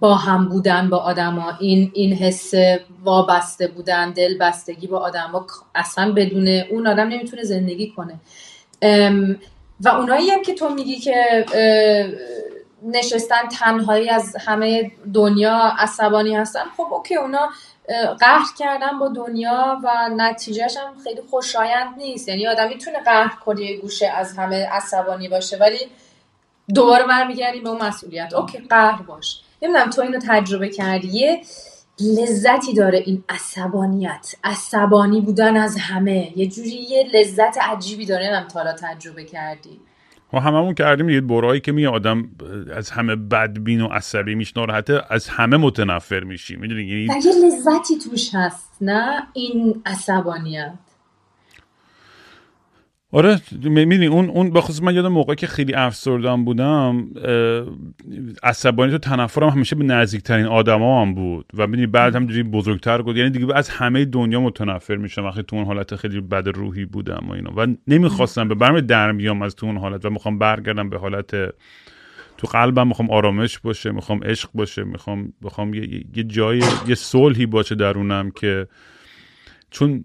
با 0.00 0.14
هم 0.14 0.48
بودن 0.48 0.90
با 0.90 0.96
آدما. 0.96 1.52
این 1.60 1.90
این 1.94 2.12
حس 2.12 2.52
وابسته 3.04 3.68
بودن 3.68 4.10
دل 4.10 4.38
بستگی 4.38 4.86
با 4.86 4.98
آدما 4.98 5.46
اصلا 5.74 6.12
بدون 6.12 6.48
اون 6.48 6.86
آدم 6.86 7.08
نمی‌تونه 7.08 7.42
زندگی 7.42 7.92
کنه. 7.96 8.14
و 9.80 9.88
اونایی 9.88 10.30
هم 10.30 10.42
که 10.42 10.54
تو 10.54 10.68
میگی 10.68 10.96
که 10.96 11.46
نشستن 12.82 13.48
تنهایی 13.48 14.08
از 14.08 14.36
همه 14.46 14.90
دنیا 15.14 15.72
عصبانی 15.78 16.36
هستن 16.36 16.64
خب 16.76 16.92
اوکی 16.92 17.16
اونا 17.16 17.48
قهر 18.20 18.46
کردن 18.58 18.98
با 18.98 19.08
دنیا 19.08 19.80
و 19.84 20.08
نتیجهش 20.16 20.76
هم 20.76 20.94
خیلی 21.04 21.20
خوشایند 21.30 21.96
نیست. 21.96 22.28
یعنی 22.28 22.46
آدم 22.46 22.68
می‌تونه 22.68 22.98
قهر 23.00 23.36
کنه 23.44 23.76
گوشه 23.76 24.06
از 24.06 24.38
همه 24.38 24.66
عصبانی 24.66 25.28
باشه 25.28 25.56
ولی 25.56 25.78
دوباره 26.74 27.04
برمیگردیم 27.04 27.62
به 27.62 27.68
اون 27.68 27.82
مسئولیت. 27.82 28.34
اوکی 28.34 28.58
قهر 28.58 29.02
باش. 29.02 29.41
نمی‌دونم 29.62 29.90
تو 29.90 30.02
اینو 30.02 30.18
تجربه 30.28 30.68
کردی. 30.68 31.08
یه 31.08 31.42
لذتی 32.00 32.74
داره 32.74 33.02
این 33.06 33.24
عصبانیت. 33.28 34.34
عصبانی 34.44 35.20
بودن 35.20 35.56
از 35.56 35.76
همه. 35.76 36.32
یه 36.36 36.46
جوری 36.46 36.86
یه 36.90 37.10
لذت 37.14 37.58
عجیبی 37.58 38.06
داره. 38.06 38.24
نمی‌دونم 38.24 38.48
تا 38.48 38.60
حالا 38.60 38.72
تجربه 38.72 39.24
کردی. 39.24 39.80
ما 40.32 40.40
هممون 40.40 40.74
کردیم 40.74 41.08
یه 41.08 41.20
برایی 41.20 41.60
که 41.60 41.72
میگه 41.72 41.88
آدم 41.88 42.30
از 42.74 42.90
همه 42.90 43.16
بدبین 43.16 43.80
و 43.80 43.86
عصبی 43.86 44.34
میشه 44.34 44.60
حتی 44.60 44.98
از 45.10 45.28
همه 45.28 45.56
متنفر 45.56 46.20
میشی. 46.20 46.56
می‌دونی؟ 46.56 46.82
یعنی 46.82 47.04
یه 47.04 47.32
لذتی 47.46 47.98
توش 47.98 48.34
هست 48.34 48.70
نه؟ 48.80 49.26
این 49.32 49.82
عصبانیت. 49.86 50.72
آره 53.14 53.40
می‌دونی 53.64 54.06
اون 54.06 54.30
اون 54.30 54.50
بخصوص 54.50 54.82
من 54.82 54.94
یادم 54.94 55.08
موقعی 55.08 55.36
که 55.36 55.46
خیلی 55.46 55.74
افسردم 55.74 56.44
بودم 56.44 57.08
عصبانیت 58.42 58.94
و 58.94 58.98
تنفرم 58.98 59.48
همیشه 59.48 59.76
به 59.76 59.84
نزدیکترین 59.84 60.46
آدما 60.46 61.02
هم 61.02 61.14
بود 61.14 61.46
و 61.54 61.66
می‌دونی 61.66 61.86
بعد 61.86 62.16
هم 62.16 62.26
بزرگتر 62.26 63.02
بود 63.02 63.16
یعنی 63.16 63.30
دیگه 63.30 63.56
از 63.56 63.68
همه 63.68 64.04
دنیا 64.04 64.40
متنفر 64.40 64.96
میشم 64.96 65.24
وقتی 65.24 65.42
تو 65.42 65.56
اون 65.56 65.64
حالت 65.64 65.96
خیلی 65.96 66.20
بد 66.20 66.48
روحی 66.48 66.84
بودم 66.84 67.26
و 67.28 67.32
اینا. 67.32 67.52
و 67.56 67.66
نمی‌خواستم 67.88 68.48
به 68.48 68.54
برم 68.54 68.80
در 68.80 69.12
بیام 69.12 69.42
از 69.42 69.56
تو 69.56 69.66
اون 69.66 69.76
حالت 69.76 70.04
و 70.04 70.10
می‌خوام 70.10 70.38
برگردم 70.38 70.90
به 70.90 70.98
حالت 70.98 71.30
تو 72.36 72.46
قلبم. 72.52 72.88
می‌خوام 72.88 73.10
آرامش 73.10 73.58
باشه 73.58 73.90
می‌خوام 73.90 74.24
عشق 74.24 74.48
باشه 74.54 74.84
می‌خوام 74.84 75.32
بخوام 75.42 75.74
یه, 75.74 76.04
یه 76.16 76.24
جای 76.24 76.62
یه 76.88 76.94
صلحی 76.94 77.46
باشه 77.46 77.74
درونم 77.74 78.30
که 78.30 78.66
چون 79.70 80.04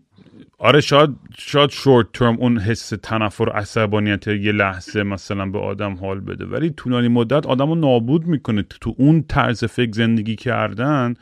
آره 0.57 0.81
شاید 0.81 1.09
شاید 1.37 1.69
شورت 1.69 2.11
ترم 2.13 2.35
اون 2.39 2.57
حس 2.57 2.93
تنفر 3.03 3.49
عصبانیت 3.49 4.27
یه 4.27 4.51
لحظه 4.51 5.03
مثلا 5.03 5.45
به 5.45 5.59
آدم 5.59 5.93
حال 5.93 6.19
بده. 6.19 6.45
ولی 6.45 6.69
طولانی 6.69 7.07
مدت 7.07 7.45
آدم 7.45 7.69
رو 7.69 7.75
نابود 7.75 8.27
می‌کنه 8.27 8.61
تو 8.61 8.95
اون 8.97 9.23
طرز 9.23 9.63
فکر 9.63 9.91
زندگی 9.91 10.35
کردن. 10.35 11.13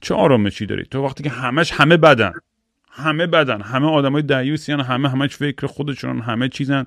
چه 0.00 0.14
آرامشی 0.14 0.66
داری؟ 0.66 0.84
تو 0.84 1.04
وقتی 1.04 1.22
که 1.22 1.30
همش 1.30 1.72
همه 1.72 1.96
بدن. 1.96 2.32
همه 2.90 3.26
بدن. 3.26 3.60
همه 3.60 3.86
آدمای 3.86 4.22
دیوسی 4.22 4.72
همه 4.72 5.08
همش 5.08 5.36
فکر 5.36 5.66
خودشون 5.66 6.20
همه 6.20 6.48
چیزن. 6.48 6.86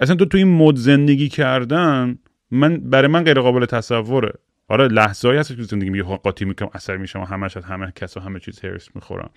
اصلا 0.00 0.16
تو 0.16 0.24
تو 0.24 0.38
این 0.38 0.56
مد 0.56 0.76
زندگی 0.76 1.28
کردن 1.28 2.18
من 2.50 2.76
برای 2.76 3.08
من 3.08 3.24
غیر 3.24 3.40
قابل 3.40 3.64
تصوره. 3.64 4.32
آره 4.68 4.88
لحظه‌ای 4.88 5.38
هست 5.38 5.56
که 5.56 5.62
زندگی 5.62 5.90
میگه 5.90 6.02
قاطی 6.04 6.44
می‌کنم 6.44 6.70
اثر 6.74 6.96
میشم 6.96 7.20
همش 7.20 7.56
از 7.56 7.64
همه 7.64 7.92
کس 7.96 8.16
و 8.16 8.20
همه 8.20 8.40
چیز 8.40 8.64
هرس 8.64 8.88
می‌خورم. 8.94 9.30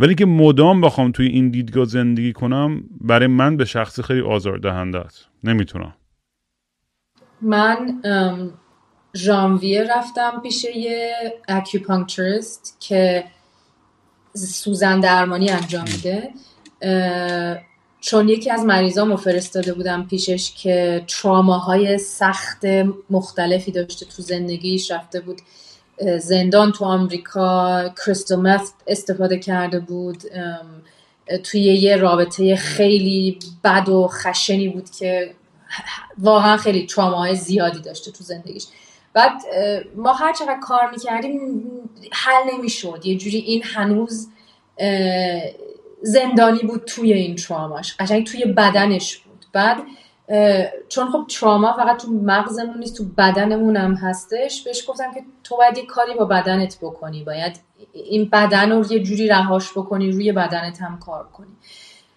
ولی 0.00 0.14
که 0.14 0.26
مدام 0.26 0.80
بخوام 0.80 1.12
توی 1.12 1.26
این 1.26 1.50
دیدگاه 1.50 1.84
زندگی 1.84 2.32
کنم 2.32 2.84
برای 3.00 3.26
من 3.26 3.56
به 3.56 3.64
شخص 3.64 4.00
خیلی 4.00 4.20
آزاردهنده 4.20 4.98
است. 4.98 5.28
نمی‌تونم. 5.44 5.94
من 7.42 8.02
ژانویه 9.16 9.86
رفتم 9.96 10.40
پیش 10.42 10.64
یه 10.76 11.12
اکیوپانکچرست 11.48 12.76
که 12.80 13.24
سوزن 14.34 15.00
درمانی 15.00 15.50
انجام 15.50 15.84
میده. 15.84 16.30
چون 18.00 18.28
یکی 18.28 18.50
از 18.50 18.64
مریضامو 18.64 19.16
فرستاده 19.16 19.74
بودم 19.74 20.06
پیشش 20.06 20.54
که 20.54 21.04
تراماهای 21.08 21.98
سخت 21.98 22.64
مختلفی 23.10 23.72
داشته 23.72 24.06
تو 24.06 24.22
زندگیش 24.22 24.90
رفته 24.90 25.20
بود. 25.20 25.40
زندان 26.18 26.72
تو 26.72 26.84
آمریکا 26.84 27.88
کریستال 27.88 28.58
استفاده 28.86 29.38
کرده 29.38 29.80
بود 29.80 30.22
توی 31.44 31.60
یه 31.60 31.96
رابطه 31.96 32.56
خیلی 32.56 33.38
بد 33.64 33.88
و 33.88 34.08
خشنی 34.08 34.68
بود 34.68 34.90
که 34.90 35.34
واقعا 36.18 36.56
خیلی 36.56 36.86
تراماهای 36.86 37.36
زیادی 37.36 37.80
داشته 37.80 38.12
تو 38.12 38.24
زندگیش. 38.24 38.66
بعد 39.12 39.32
ما 39.96 40.12
هر 40.12 40.32
چقدر 40.32 40.60
کار 40.62 40.90
می‌کردیم 40.90 41.40
حل 42.12 42.54
نمی‌شد. 42.54 43.00
یه 43.04 43.16
جوری 43.16 43.38
این 43.38 43.62
هنوز 43.64 44.28
زندانی 46.02 46.58
بود 46.58 46.84
توی 46.84 47.12
این 47.12 47.36
تراماش. 47.36 47.96
قشنگ 47.98 48.26
توی 48.26 48.44
بدنش 48.44 49.16
بود. 49.16 49.46
بعد 49.52 49.76
چون 50.88 51.10
خب 51.10 51.26
تراما 51.40 51.72
فقط 51.72 52.02
تو 52.02 52.12
مغزمون 52.12 52.78
نیست 52.78 52.96
تو 52.96 53.04
بدنمون 53.04 53.76
هم 53.76 53.94
هستش. 53.94 54.62
بهش 54.62 54.84
گفتم 54.88 55.14
که 55.14 55.22
تو 55.44 55.56
باید 55.56 55.78
یه 55.78 55.86
کاری 55.86 56.14
با 56.14 56.24
بدنت 56.24 56.78
بکنی. 56.82 57.24
باید 57.24 57.60
این 57.92 58.28
بدن 58.32 58.72
رو 58.72 58.92
یه 58.92 59.02
جوری 59.02 59.28
رهاش 59.28 59.70
بکنی 59.70 60.12
روی 60.12 60.32
بدنت 60.32 60.82
هم 60.82 60.98
کار 60.98 61.28
کنی. 61.28 61.56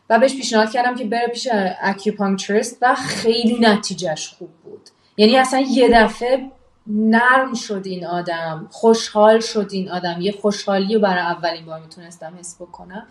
و 0.10 0.20
بهش 0.20 0.36
پیشنهاد 0.36 0.72
کردم 0.72 0.96
که 0.96 1.06
بره 1.06 1.28
پیش 1.28 1.48
اکیوپانکچرست 1.82 2.78
و 2.82 2.96
خیلی 2.96 3.60
نتیجهش 3.60 4.28
خوب 4.28 4.50
بود. 4.64 4.90
یعنی 5.18 5.38
اصلا 5.38 5.60
یه 5.60 5.90
دفعه 5.94 6.52
نرم 6.88 7.54
شد 7.54 7.82
این 7.86 8.06
آدم 8.06 8.68
خوشحال 8.72 9.40
شد 9.40 9.68
این 9.72 9.92
آدم. 9.92 10.22
یه 10.22 10.32
خوشحالی 10.32 10.96
رو 10.96 11.02
برای 11.02 11.22
اولین 11.22 11.66
بار 11.66 11.80
می‌تونستم 11.80 12.34
حس 12.40 12.62
بکنم. 12.62 13.08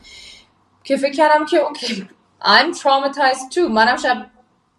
که 0.84 0.96
فکر 0.96 1.12
کردم 1.12 1.46
که 1.46 1.56
اوکی 1.56 2.08
I'm 2.42 2.74
traumatized 2.76 3.54
too. 3.54 3.70
منم 3.70 3.96
شب 3.96 4.26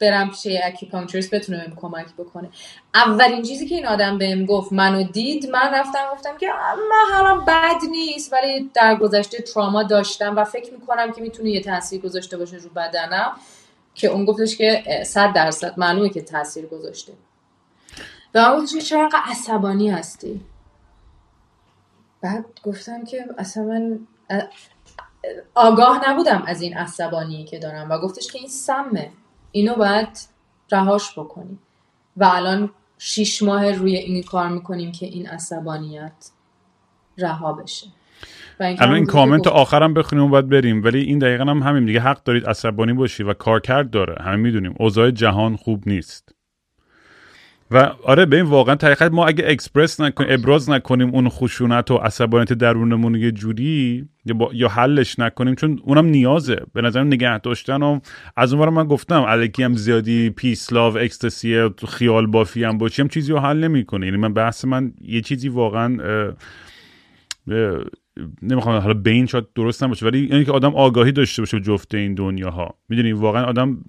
برم 0.03 0.29
پیش 0.29 0.47
اکیپانکچرست 0.63 1.35
بتونه 1.35 1.57
بهم 1.57 1.75
کمک 1.75 2.13
بکنه. 2.17 2.49
اولین 2.93 3.41
چیزی 3.41 3.67
که 3.67 3.75
این 3.75 3.87
آدم 3.87 4.17
بهم 4.17 4.45
گفت 4.45 4.73
منو 4.73 5.03
دید 5.03 5.49
من 5.49 5.73
رفتم 5.73 5.99
گفتم 6.13 6.37
که 6.37 6.47
من 6.91 7.17
همم 7.17 7.45
بد 7.45 7.89
نیست 7.91 8.33
ولی 8.33 8.71
در 8.73 8.95
گذشته 8.95 9.41
تراما 9.41 9.83
داشتم 9.83 10.35
و 10.37 10.43
فکر 10.43 10.73
می‌کنم 10.73 11.11
که 11.11 11.21
می‌تونه 11.21 11.49
یه 11.49 11.61
تاثیر 11.61 12.01
گذاشته 12.01 12.37
باشه 12.37 12.57
رو 12.57 12.69
بدنم 12.69 13.31
که 13.95 14.07
اون 14.07 14.25
گفتش 14.25 14.57
که 14.57 14.83
صد 15.05 15.33
درصد 15.33 15.73
معلومه 15.77 16.09
که 16.09 16.21
تاثیر 16.21 16.65
گذاشته. 16.65 17.13
و 18.33 18.37
اون 18.37 18.65
چرا 18.65 19.09
عصبانی 19.25 19.89
هستی؟ 19.89 20.41
بعد 22.21 22.45
گفتم 22.63 23.05
که 23.05 23.25
اصلا 23.37 23.63
من 23.63 23.99
آگاه 25.55 26.09
نبودم 26.09 26.43
از 26.47 26.61
این 26.61 26.77
عصبانی 26.77 27.45
که 27.45 27.59
دارم. 27.59 27.89
و 27.89 27.97
گفتش 27.97 28.27
که 28.27 28.39
این 28.39 28.47
سمه. 28.47 29.11
اینو 29.53 29.75
باید 29.75 30.07
رهاش 30.71 31.19
بکنی 31.19 31.57
و 32.17 32.29
الان 32.33 32.69
شیش 32.97 33.43
ماه 33.43 33.71
روی 33.71 33.95
این 33.95 34.23
کار 34.23 34.49
می‌کنیم 34.49 34.91
که 34.91 35.05
این 35.05 35.27
عصبانیت 35.27 36.29
رها 37.17 37.53
بشه. 37.53 37.87
الان 38.59 38.93
این 38.93 39.05
کامنت 39.05 39.47
آخرم 39.47 39.93
بخونیم 39.93 40.25
و 40.25 40.29
باید 40.29 40.49
بریم. 40.49 40.83
ولی 40.83 41.01
این 41.01 41.19
دقیقا 41.19 41.43
هم 41.43 41.63
همین 41.63 41.85
دیگه. 41.85 41.99
حق 41.99 42.23
دارید 42.23 42.45
عصبانی 42.45 42.93
باشی 42.93 43.23
و 43.23 43.33
کار 43.33 43.59
کرد 43.59 43.89
داره. 43.89 44.23
همه 44.23 44.35
می‌دونیم. 44.35 44.75
اوضاع 44.79 45.11
جهان 45.11 45.55
خوب 45.55 45.83
نیست. 45.85 46.32
و 47.73 47.77
آره 48.03 48.25
به 48.25 48.35
این 48.35 48.45
واقعا 48.45 48.75
حقیقت 48.81 49.11
ما 49.11 49.25
اگه 49.25 49.43
اکسپرس 49.47 49.99
نکنیم 49.99 50.29
ابراز 50.31 50.69
نکنیم 50.69 51.09
اون 51.09 51.29
خشونت 51.29 51.91
و 51.91 51.95
عصبانیت 51.95 52.53
درونمون 52.53 53.15
یه 53.15 53.31
جوری 53.31 54.05
یا, 54.53 54.67
حلش 54.67 55.19
نکنیم 55.19 55.55
چون 55.55 55.79
اونم 55.83 56.05
نیازه. 56.05 56.61
به 56.73 56.81
نظرم 56.81 57.07
نگه 57.07 57.39
داشتن 57.39 57.83
و 57.83 57.99
از 58.35 58.53
اون 58.53 58.69
من 58.69 58.83
گفتم 58.87 59.23
الکی 59.27 59.63
هم 59.63 59.75
زیادی 59.75 60.29
peace 60.29 60.73
love 60.73 60.97
ecstasy 60.97 61.69
خیال 61.87 62.27
بافی 62.27 62.63
هم 62.63 62.77
باشیم 62.77 63.07
چیزی 63.07 63.31
رو 63.31 63.39
حل 63.39 63.57
نمی‌کنه 63.57 64.05
یعنی 64.05 64.17
من 64.17 64.33
بحث 64.33 64.65
من 64.65 64.93
یه 65.01 65.21
چیزی 65.21 65.49
واقعا 65.49 65.97
نمی‌خوام 68.41 68.79
حالا 68.81 68.93
بین 68.93 69.25
شاید 69.25 69.45
درست 69.55 69.83
نباشه 69.83 70.05
ولی 70.05 70.27
اینکه 70.31 70.51
آدم 70.51 70.75
آگاهی 70.75 71.11
داشته 71.11 71.41
باشه 71.41 71.59
جفت 71.59 71.95
این 71.95 72.13
دنیاها. 72.13 72.75
می‌دونی 72.89 73.11
واقعا 73.11 73.45
آدم 73.45 73.85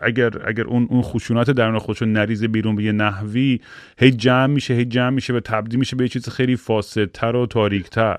اگر 0.00 0.48
اگر 0.48 0.64
اون 0.64 0.86
اون 0.90 1.02
خشونت 1.02 1.50
درون 1.50 1.78
خودش 1.78 2.02
رو 2.02 2.08
نریزه 2.08 2.48
بیرون 2.48 2.76
به 2.76 2.84
یه 2.84 2.92
نحوی 2.92 3.60
هی 3.98 4.10
جمع 4.10 4.46
میشه 4.46 4.74
هی 4.74 4.84
جمع 4.84 5.10
میشه 5.10 5.32
و 5.32 5.40
تبدیل 5.40 5.78
میشه 5.78 5.96
به 5.96 6.04
یه 6.04 6.08
چیز 6.08 6.28
خیلی 6.28 6.56
فاسدتر 6.56 7.36
و 7.36 7.46
تاریکتر. 7.46 8.18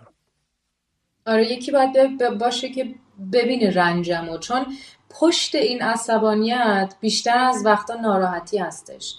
آره 1.26 1.52
یکی 1.52 1.72
باید 1.72 2.38
باشه 2.40 2.70
که 2.70 2.96
ببینه 3.34 3.72
رنجمو 3.72 4.38
چون 4.38 4.66
پشت 5.10 5.56
این 5.56 5.82
عصبانیت 5.82 6.96
بیشتر 7.02 7.38
از 7.38 7.66
وقتا 7.66 7.96
ناراحتی 7.96 8.58
هستش. 8.58 9.16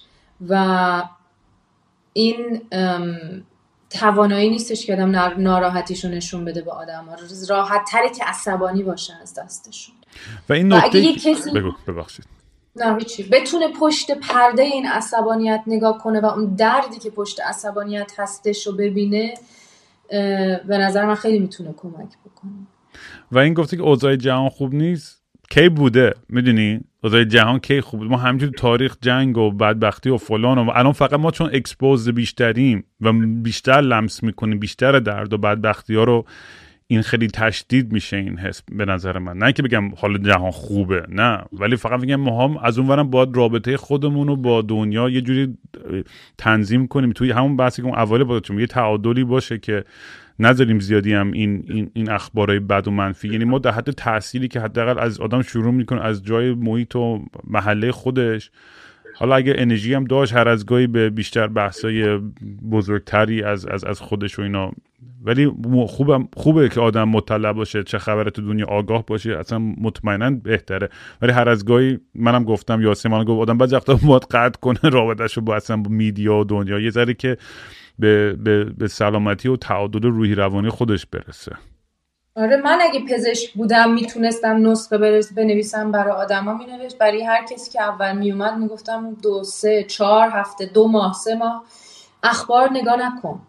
و 0.49 1.03
این 2.13 2.61
توانایی 3.91 4.51
نیستش 4.51 4.87
که 4.87 4.93
آدم 4.93 5.11
ناراحتیشو 5.39 6.09
نشون 6.09 6.45
بده 6.45 6.63
به 6.63 6.73
آدم 6.73 7.09
راحت 7.49 7.81
تره 7.91 8.09
که 8.09 8.25
عصبانی 8.25 8.83
باشه 8.83 9.13
از 9.23 9.35
دستشون. 9.35 9.95
و 10.49 10.53
این 10.53 10.73
نکته 10.73 11.15
کسی... 11.15 11.51
بگو 11.51 11.73
ببخشید. 11.87 12.25
نه 12.77 12.97
هیچی. 12.99 13.23
بتونه 13.23 13.69
پشت 13.81 14.11
پرده 14.11 14.63
این 14.63 14.87
عصبانیت 14.87 15.63
نگاه 15.67 15.99
کنه 15.99 16.21
و 16.21 16.27
اون 16.27 16.55
دردی 16.55 16.99
که 16.99 17.11
پشت 17.11 17.41
عصبانیت 17.41 18.13
هستش 18.17 18.67
رو 18.67 18.73
ببینه 18.73 19.35
به 20.69 20.79
نظر 20.79 21.07
من 21.07 21.15
خیلی 21.15 21.39
می‌تونه 21.39 21.75
کمک 21.77 22.09
بکنه. 22.25 22.53
و 23.33 23.39
این 23.39 23.55
گفته 23.55 23.77
که 23.77 23.83
اوضاع 23.83 24.17
جهان 24.17 24.49
خوب 24.49 24.75
نیست. 24.75 25.16
کی 25.51 25.69
بوده 25.69 26.15
می‌دونی؟ 26.29 26.81
اوضاع 27.03 27.25
جهان 27.25 27.59
کی 27.59 27.81
خوب 27.81 28.03
ما 28.03 28.17
همینجور 28.17 28.51
تاریخ 28.51 28.97
جنگ 29.01 29.39
و 29.39 29.51
بدبختی 29.51 30.11
و 30.11 30.17
فلان 30.17 30.59
و 30.59 30.71
الان 30.75 30.93
فقط 30.93 31.13
ما 31.13 31.31
چون 31.31 31.51
اکسپوز 31.53 32.09
بیشتریم 32.09 32.85
و 33.01 33.13
بیشتر 33.43 33.81
لمس 33.81 34.23
می‌کنیم 34.23 34.59
بیشتر 34.59 34.99
درد 34.99 35.33
و 35.33 35.39
بدبختی 35.39 35.95
ها 35.95 36.05
رو 36.05 36.25
این 36.89 37.03
خیلی 37.03 37.27
تشدید 37.27 37.93
میشه 37.93 38.17
این 38.17 38.39
حس 38.39 38.63
به 38.73 38.85
نظر 38.85 39.19
من. 39.19 39.39
نه 39.39 39.53
که 39.53 39.63
بگم 39.63 39.95
حال 39.97 40.19
جهان 40.19 40.51
خوبه 40.51 41.03
نه. 41.09 41.45
ولی 41.53 41.77
فقط 41.77 42.01
میگم 42.01 42.17
ما 42.17 42.45
هم 42.45 42.57
از 42.57 42.79
اونورم 42.79 43.11
باید 43.11 43.37
رابطه 43.37 43.77
خودمون 43.77 44.27
رو 44.27 44.37
با 44.37 44.63
دنیا 44.63 45.09
یه 45.09 45.21
جوری 45.21 45.57
تنظیم 46.39 46.87
کنیم. 46.87 47.13
توی 47.13 47.31
همون 47.31 47.57
بحثی 47.57 47.83
که 47.83 47.89
اون 47.89 48.25
بود 48.25 48.51
یه 48.51 48.67
تعادلی 48.67 49.25
باشه 49.25 49.59
که 49.59 49.85
نذاریم 50.39 50.81
زیادی 50.81 51.13
هم 51.13 51.33
این 51.33 51.65
این 51.69 51.91
این 51.95 52.11
اخبارای 52.11 52.59
بد 52.59 52.89
و 52.89 52.91
منفی. 52.91 53.29
یعنی 53.29 53.45
ما 53.45 53.59
در 53.59 53.71
حد 53.71 53.91
تأثیری 53.91 54.49
که 54.49 54.61
حداقل 54.61 54.99
از 54.99 55.21
آدم 55.21 55.43
شروع 55.43 55.73
می‌کنه 55.73 56.05
از 56.05 56.25
جای 56.25 56.55
محیط 56.55 56.97
و 56.97 57.25
محله 57.45 57.93
خودش. 57.93 58.51
حالا 59.15 59.35
اگه 59.37 59.55
انرژی 59.57 59.95
هم 59.95 60.05
داشت 60.05 60.35
هر 60.35 60.49
از 60.49 60.67
گاهی 60.67 60.87
به 60.87 61.11
بیشتر 61.11 61.47
بحثای 61.47 62.19
بزرگتری 62.71 63.43
از 63.43 63.67
از 63.67 63.85
از 63.85 64.01
خودش 64.01 64.39
و 64.39 64.43
اینا. 64.43 64.71
ولی 65.25 65.53
خوبم 65.87 66.29
خوبه 66.37 66.69
که 66.69 66.81
آدم 66.81 67.09
مطلع 67.09 67.53
باشه 67.53 67.83
چه 67.83 67.99
خبره 67.99 68.31
تو 68.31 68.43
دنیا 68.43 68.67
آگاه 68.67 69.07
باشه 69.07 69.37
اصلا 69.37 69.59
مطمئنا 69.59 70.31
بهتره. 70.31 70.89
ولی 71.23 71.33
هر 71.33 71.49
از 71.49 71.65
گاهی 71.65 71.99
منم 72.15 72.45
گفتم 72.45 72.83
یاسمان 72.83 73.25
گفت 73.25 73.41
آدم 73.41 73.59
بعضی 73.59 73.77
وقتا 73.77 73.95
باید 73.95 74.23
قطع 74.31 74.61
کنه 74.61 74.79
رابطهشو 74.83 75.41
با 75.41 75.57
اصلا 75.57 75.77
با 75.77 75.91
میدیا 75.91 76.37
و 76.37 76.45
دنیا. 76.45 76.81
یه 76.81 76.91
ذره 76.91 77.15
که 77.15 77.37
به, 77.99 78.33
به, 78.33 78.65
به 78.65 78.89
سلامتی 78.89 79.49
و 79.49 79.57
تعادل 79.57 80.03
روحی 80.03 80.35
روانی 80.35 80.69
خودش 80.69 81.07
برسه. 81.07 81.57
آره 82.37 82.57
من 82.57 82.79
اگه 82.83 83.01
پزشک 83.05 83.53
بودم 83.53 83.93
می‌تونستم 83.93 84.71
نسخه 84.71 84.99
برس 84.99 85.33
بنویسم 85.33 85.93
برای 85.93 86.13
آدما 86.13 86.55
مینوشت. 86.55 86.99
برای 86.99 87.25
هر 87.25 87.45
کسی 87.45 87.71
که 87.71 87.83
اول 87.83 88.19
میومد 88.19 88.59
می‌گفتم 88.59 89.17
دو 89.23 89.45
سه 89.45 89.83
چهار 89.83 90.29
هفته 90.29 90.67
دو 90.67 90.89
ماه 90.89 91.13
سه 91.13 91.35
ماه. 91.35 91.65
اخبار 92.23 92.71
نگاه 92.73 92.97
نکن. 92.97 93.41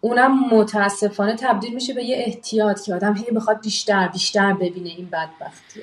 اونم 0.00 0.48
متاسفانه 0.54 1.36
تبدیل 1.36 1.74
میشه 1.74 1.94
به 1.94 2.04
یه 2.04 2.16
احتیاط 2.26 2.82
که 2.82 2.94
آدم 2.94 3.14
هی 3.14 3.30
بخواد 3.30 3.60
بیشتر 3.62 4.08
بیشتر 4.08 4.52
ببینه 4.52 4.88
این 4.88 5.06
بدبختیه 5.06 5.82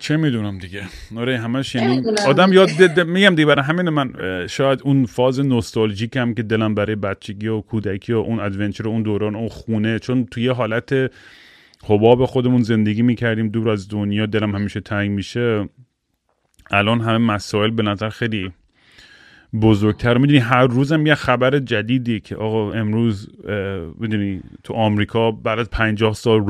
چه 0.00 0.16
می‌دونم 0.16 0.58
دیگه. 0.58 0.82
آره 1.16 1.38
همش 1.38 1.74
یعنی 1.74 2.02
آدم 2.26 2.52
یاد 2.52 3.00
میگم 3.00 3.34
دیگه 3.34 3.46
برای 3.46 3.64
همین 3.64 3.88
من 3.88 4.12
شاید 4.46 4.80
اون 4.84 5.06
فاز 5.06 5.40
نوستالژیک 5.40 6.16
هم 6.16 6.34
که 6.34 6.42
دلم 6.42 6.74
برای 6.74 6.96
بچگی 6.96 7.48
و 7.48 7.60
کودکی 7.60 8.12
و 8.12 8.16
اون 8.16 8.40
ادونچر 8.40 8.86
و 8.86 8.90
اون 8.90 9.02
دوران 9.02 9.36
اون 9.36 9.48
خونه 9.48 9.98
چون 9.98 10.26
توی 10.26 10.48
حالت 10.48 11.12
حباب 11.84 12.24
خودمون 12.24 12.62
زندگی 12.62 13.02
می‌کردیم 13.02 13.48
دور 13.48 13.70
از 13.70 13.88
دنیا 13.88 14.26
دلم 14.26 14.54
همیشه 14.54 14.80
تنگ 14.80 15.10
میشه. 15.10 15.68
الان 16.70 17.00
همه 17.00 17.18
مسائل 17.18 17.70
به 17.70 17.82
نظر 17.82 18.08
خیلی 18.08 18.52
بزرگتر. 19.62 20.18
می‌دونی 20.18 20.38
هر 20.38 20.66
روزم 20.66 21.06
یه 21.06 21.14
خبر 21.14 21.58
جدیدی 21.58 22.20
که 22.20 22.36
آقا 22.36 22.72
امروز 22.72 23.28
می‌دونی 23.98 24.40
تو 24.64 24.74
آمریکا 24.74 25.30
بعد 25.30 25.58
از 25.58 25.70
پنجاه 25.70 26.14
سال 26.14 26.40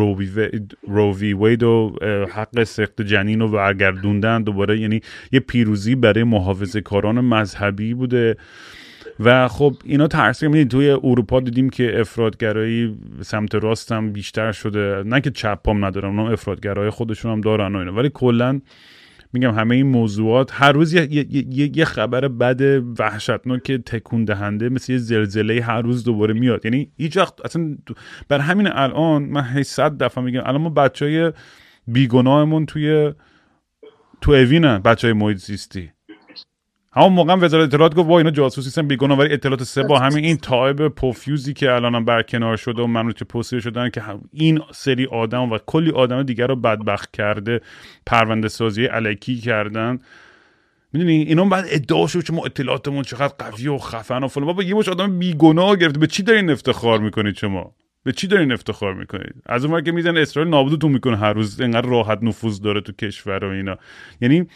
رووی 0.87 1.33
وید 1.33 1.63
و 1.63 1.97
حق 2.35 2.65
سخت 2.65 3.03
جنین 3.03 3.41
رو 3.41 3.49
برگردوندن 3.49 4.43
دوباره 4.43 4.81
یعنی 4.81 5.01
یه 5.33 5.41
پیروزی 5.41 5.95
برای 5.95 6.25
محافظه 6.25 6.81
کاران 6.81 7.21
مذهبی 7.21 7.95
بوده. 7.95 8.37
و 9.21 9.49
خب 9.49 9.75
اینا 9.85 10.07
ترسیم 10.07 10.51
می‌دید 10.51 10.69
توی 10.69 10.91
اروپا 10.91 11.41
دیدیم 11.41 11.71
که 11.71 12.01
افرادگرایی 12.01 12.99
سمت 13.21 13.55
راست 13.55 13.93
هم 13.93 14.13
بیشتر 14.13 14.53
شده. 14.53 15.03
نه 15.07 15.21
که 15.21 15.31
چپ 15.31 15.69
هم 15.69 15.85
ندارم 15.85 16.09
اونا 16.19 16.31
افرادگرای 16.31 16.91
خودشون 16.91 17.33
هم 17.33 17.41
دارن 17.41 17.77
و 17.77 17.79
اینا. 17.79 17.93
ولی 17.93 18.11
کلا 18.15 18.61
میگم 19.33 19.55
همه 19.55 19.75
این 19.75 19.87
موضوعات 19.87 20.51
هر 20.53 20.73
روز 20.73 20.95
یه, 20.95 21.09
یه،, 21.11 21.71
یه 21.77 21.85
خبر 21.85 22.29
بد 22.29 22.83
وحشتناک 22.99 23.73
تکون 23.73 24.25
دهنده 24.25 24.69
مثل 24.69 24.93
یه 24.93 24.99
زلزله 24.99 25.63
هر 25.63 25.83
روز 25.83 26.05
دوباره 26.05 26.35
میاد. 26.35 26.65
یعنی 26.65 26.93
هیچ 26.99 27.17
وقت 27.17 27.45
اصلا 27.45 27.77
بر 28.29 28.39
همین 28.39 28.67
الان 28.67 29.23
من 29.23 29.45
هی 29.45 29.63
صد 29.63 29.99
دفعه 29.99 30.25
میگم 30.25 30.43
الان 30.45 30.61
ما 30.61 30.71
بچه 30.71 31.05
های 31.05 31.33
بیگناهمون 31.87 32.67
توی 32.67 33.13
تو 34.21 34.33
اوینن 34.33 34.79
بچه 34.79 35.07
های 35.07 35.13
محیط 35.13 35.37
زیستی. 35.37 35.93
همون 36.93 37.13
موقع 37.13 37.35
وزارت 37.35 37.69
اطلاعات 37.69 37.95
گفت 37.95 38.09
با 38.09 38.19
اینا 38.19 38.31
جاسوس 38.31 38.65
نیستن 38.65 38.87
بیگناه 38.87 39.19
ولی 39.19 39.33
اطلاعات 39.33 39.63
سه 39.63 39.83
با 39.83 39.99
همین 39.99 40.25
این 40.25 40.37
تایب 40.37 40.89
پوفیوزی 40.89 41.53
که 41.53 41.73
الانم 41.73 42.05
برکنار 42.05 42.57
شده 42.57 42.83
و 42.83 42.87
ممنوط 42.87 43.23
پوستی 43.23 43.61
شدن 43.61 43.91
که 43.91 44.03
این 44.33 44.61
سری 44.73 45.07
آدم 45.07 45.53
و 45.53 45.59
کلی 45.67 45.91
آدم 45.91 46.23
دیگر 46.23 46.47
رو 46.47 46.57
بدبخت 46.57 47.11
کرده 47.17 47.61
پرونده 48.07 48.49
سازی 48.49 48.85
الکی 48.85 49.37
کردن. 49.37 49.99
می‌دونی؟ 50.93 51.23
اینا 51.23 51.45
بعد 51.45 51.65
ادعا 51.69 52.07
شد 52.07 52.23
که 52.23 52.33
ما 52.33 52.45
اطلاعاتمون 52.45 53.03
چقدر 53.03 53.35
قوی 53.39 53.69
و 53.69 53.79
خفن 53.79 54.25
و 54.25 54.29
فلان. 54.29 54.47
بابا 54.47 54.63
یه 54.63 54.75
مشت 54.75 54.89
آدم 54.89 55.19
بیگناه 55.19 55.77
گرفته. 55.77 55.99
به 55.99 56.07
چی 56.07 56.23
دارین 56.23 56.51
افتخار 56.51 56.99
می‌کنید 56.99 57.37
شما؟ 57.37 57.75
به 58.05 58.13
چی 58.13 58.27
دارین 58.27 58.53
افتخار 58.53 58.95
می‌کنید؟ 58.95 59.35
از 59.47 59.65
اون 59.65 59.85
که 59.85 59.93
میزن 59.93 60.17
اسرائیل 60.17 60.51
نابودتون 60.51 60.93
می‌کنه 60.93 61.17
هر 61.17 61.33
روز. 61.33 61.61
انقدر 61.61 61.89
راحت 61.89 62.19
نفوذ 62.23 62.61
داره 62.61 62.81
تو 62.81 62.93
کشور 62.93 63.45
و 63.45 63.49
اینا. 63.49 63.77
یعنی 64.21 64.47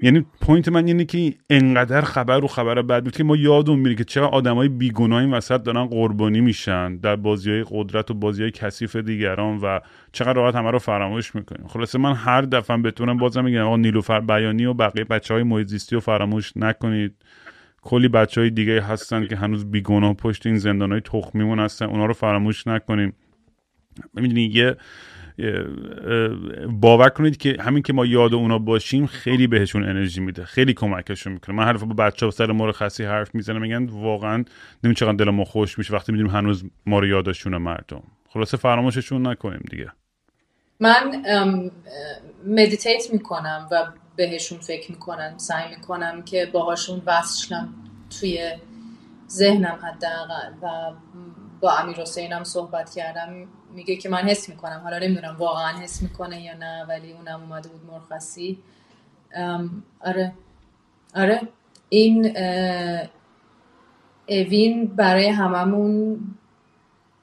یعنی 0.00 0.26
point 0.40 0.68
من 0.68 0.86
اینه 0.86 1.04
که 1.04 1.34
انقدر 1.50 2.00
خبر 2.00 2.40
رو 2.40 2.46
خبر 2.46 2.82
بعد 2.82 3.04
بود 3.04 3.16
که 3.16 3.24
ما 3.24 3.36
یادمون 3.36 3.78
میره 3.78 3.94
که 3.94 4.04
چرا 4.04 4.28
آدمای 4.28 4.68
بیگناه 4.68 5.20
این 5.20 5.34
وسط 5.34 5.62
دارن 5.62 5.84
قربانی 5.84 6.40
میشن 6.40 6.96
در 6.96 7.16
بازی 7.16 7.50
های 7.50 7.64
قدرت 7.70 8.10
و 8.10 8.14
بازی 8.14 8.42
های 8.42 8.50
کثیف 8.50 8.96
دیگران 8.96 9.58
و 9.58 9.80
چقدر 10.12 10.32
راحت 10.32 10.54
همه 10.54 10.70
رو 10.70 10.78
فراموش 10.78 11.34
می‌کنیم. 11.34 11.66
خلاصه 11.66 11.98
من 11.98 12.14
هر 12.14 12.42
دفعه 12.42 12.76
بتونم 12.76 13.16
بازم 13.18 13.44
میگم 13.44 13.60
آقا 13.60 13.76
نیلوفر 13.76 14.20
بیانی 14.20 14.64
و 14.64 14.74
بقیه 14.74 15.04
بچه 15.04 15.34
های 15.34 15.42
محیط 15.42 15.92
رو 15.92 16.00
فراموش 16.00 16.56
نکنید. 16.56 17.14
کلی 17.82 18.08
بچه 18.08 18.40
های 18.40 18.50
دیگه 18.50 18.80
هستن 18.80 19.26
که 19.26 19.36
هنوز 19.36 19.70
بیگناه 19.70 20.14
پشت 20.14 20.46
این 20.46 20.58
زندان 20.58 20.92
های 20.92 21.00
تخمیمون 21.00 21.58
هستن 21.58 21.84
اونا 21.84 22.06
رو 22.06 22.14
فراموش 22.14 22.66
نکنیم. 22.66 23.12
می‌دونی 24.14 24.44
یه 24.44 24.76
باور 26.68 27.08
کنید 27.08 27.36
که 27.36 27.56
همین 27.60 27.82
که 27.82 27.92
ما 27.92 28.06
یاد 28.06 28.34
اونا 28.34 28.58
باشیم 28.58 29.06
خیلی 29.06 29.46
بهشون 29.46 29.88
انرژی 29.88 30.20
میده 30.20 30.44
خیلی 30.44 30.74
کمکشون 30.74 31.32
می‌کنه. 31.32 31.56
من 31.56 31.64
حرف 31.64 31.82
با 31.82 31.94
بچه 31.94 32.26
ها 32.26 32.30
سر 32.30 32.52
مرخصی 32.52 33.04
حرف 33.04 33.34
می‌زنم 33.34 33.60
میگن 33.60 33.84
واقعا 33.84 34.44
نمی 34.84 34.94
چقدر 34.94 35.12
دل 35.12 35.30
ما 35.30 35.44
خوش 35.44 35.78
میشه 35.78 35.94
وقتی 35.94 36.12
می‌دونیم 36.12 36.32
هنوز 36.32 36.64
ما 36.86 36.98
رو 36.98 37.06
یادشون 37.06 37.56
مردم. 37.56 38.02
خلاصه 38.28 38.56
فراموششون 38.56 39.26
نکنیم 39.26 39.62
دیگه. 39.70 39.92
من 40.80 41.22
مدیتیت 42.46 43.12
می‌کنم 43.12 43.68
و 43.72 43.84
بهشون 44.16 44.58
فکر 44.58 44.92
می‌کنم 44.92 45.34
سعی 45.36 45.76
می‌کنم 45.76 46.22
که 46.22 46.48
باهاشون 46.52 47.02
وصلشم 47.06 47.74
توی 48.20 48.50
ذهنم 49.28 49.78
حداقل 49.82 50.52
و 50.62 50.92
با 51.60 51.72
امیر 51.72 51.96
حسینم 51.96 52.44
صحبت 52.44 52.94
کردم 52.94 53.48
میگه 53.74 53.96
که 53.96 54.08
من 54.08 54.18
حس 54.18 54.48
می‌کنم. 54.48 54.80
حالا 54.84 54.98
نمی‌دونم 54.98 55.36
واقعا 55.36 55.78
حس 55.78 56.02
می‌کنه 56.02 56.42
یا 56.42 56.56
نه 56.56 56.84
ولی 56.88 57.12
اونم 57.12 57.40
اومده 57.40 57.68
بود 57.68 57.80
مرخصی. 57.90 58.58
آره. 60.00 60.32
آره. 61.14 61.40
این 61.88 62.36
اوین 64.28 64.86
برای 64.86 65.28
هممون 65.28 66.20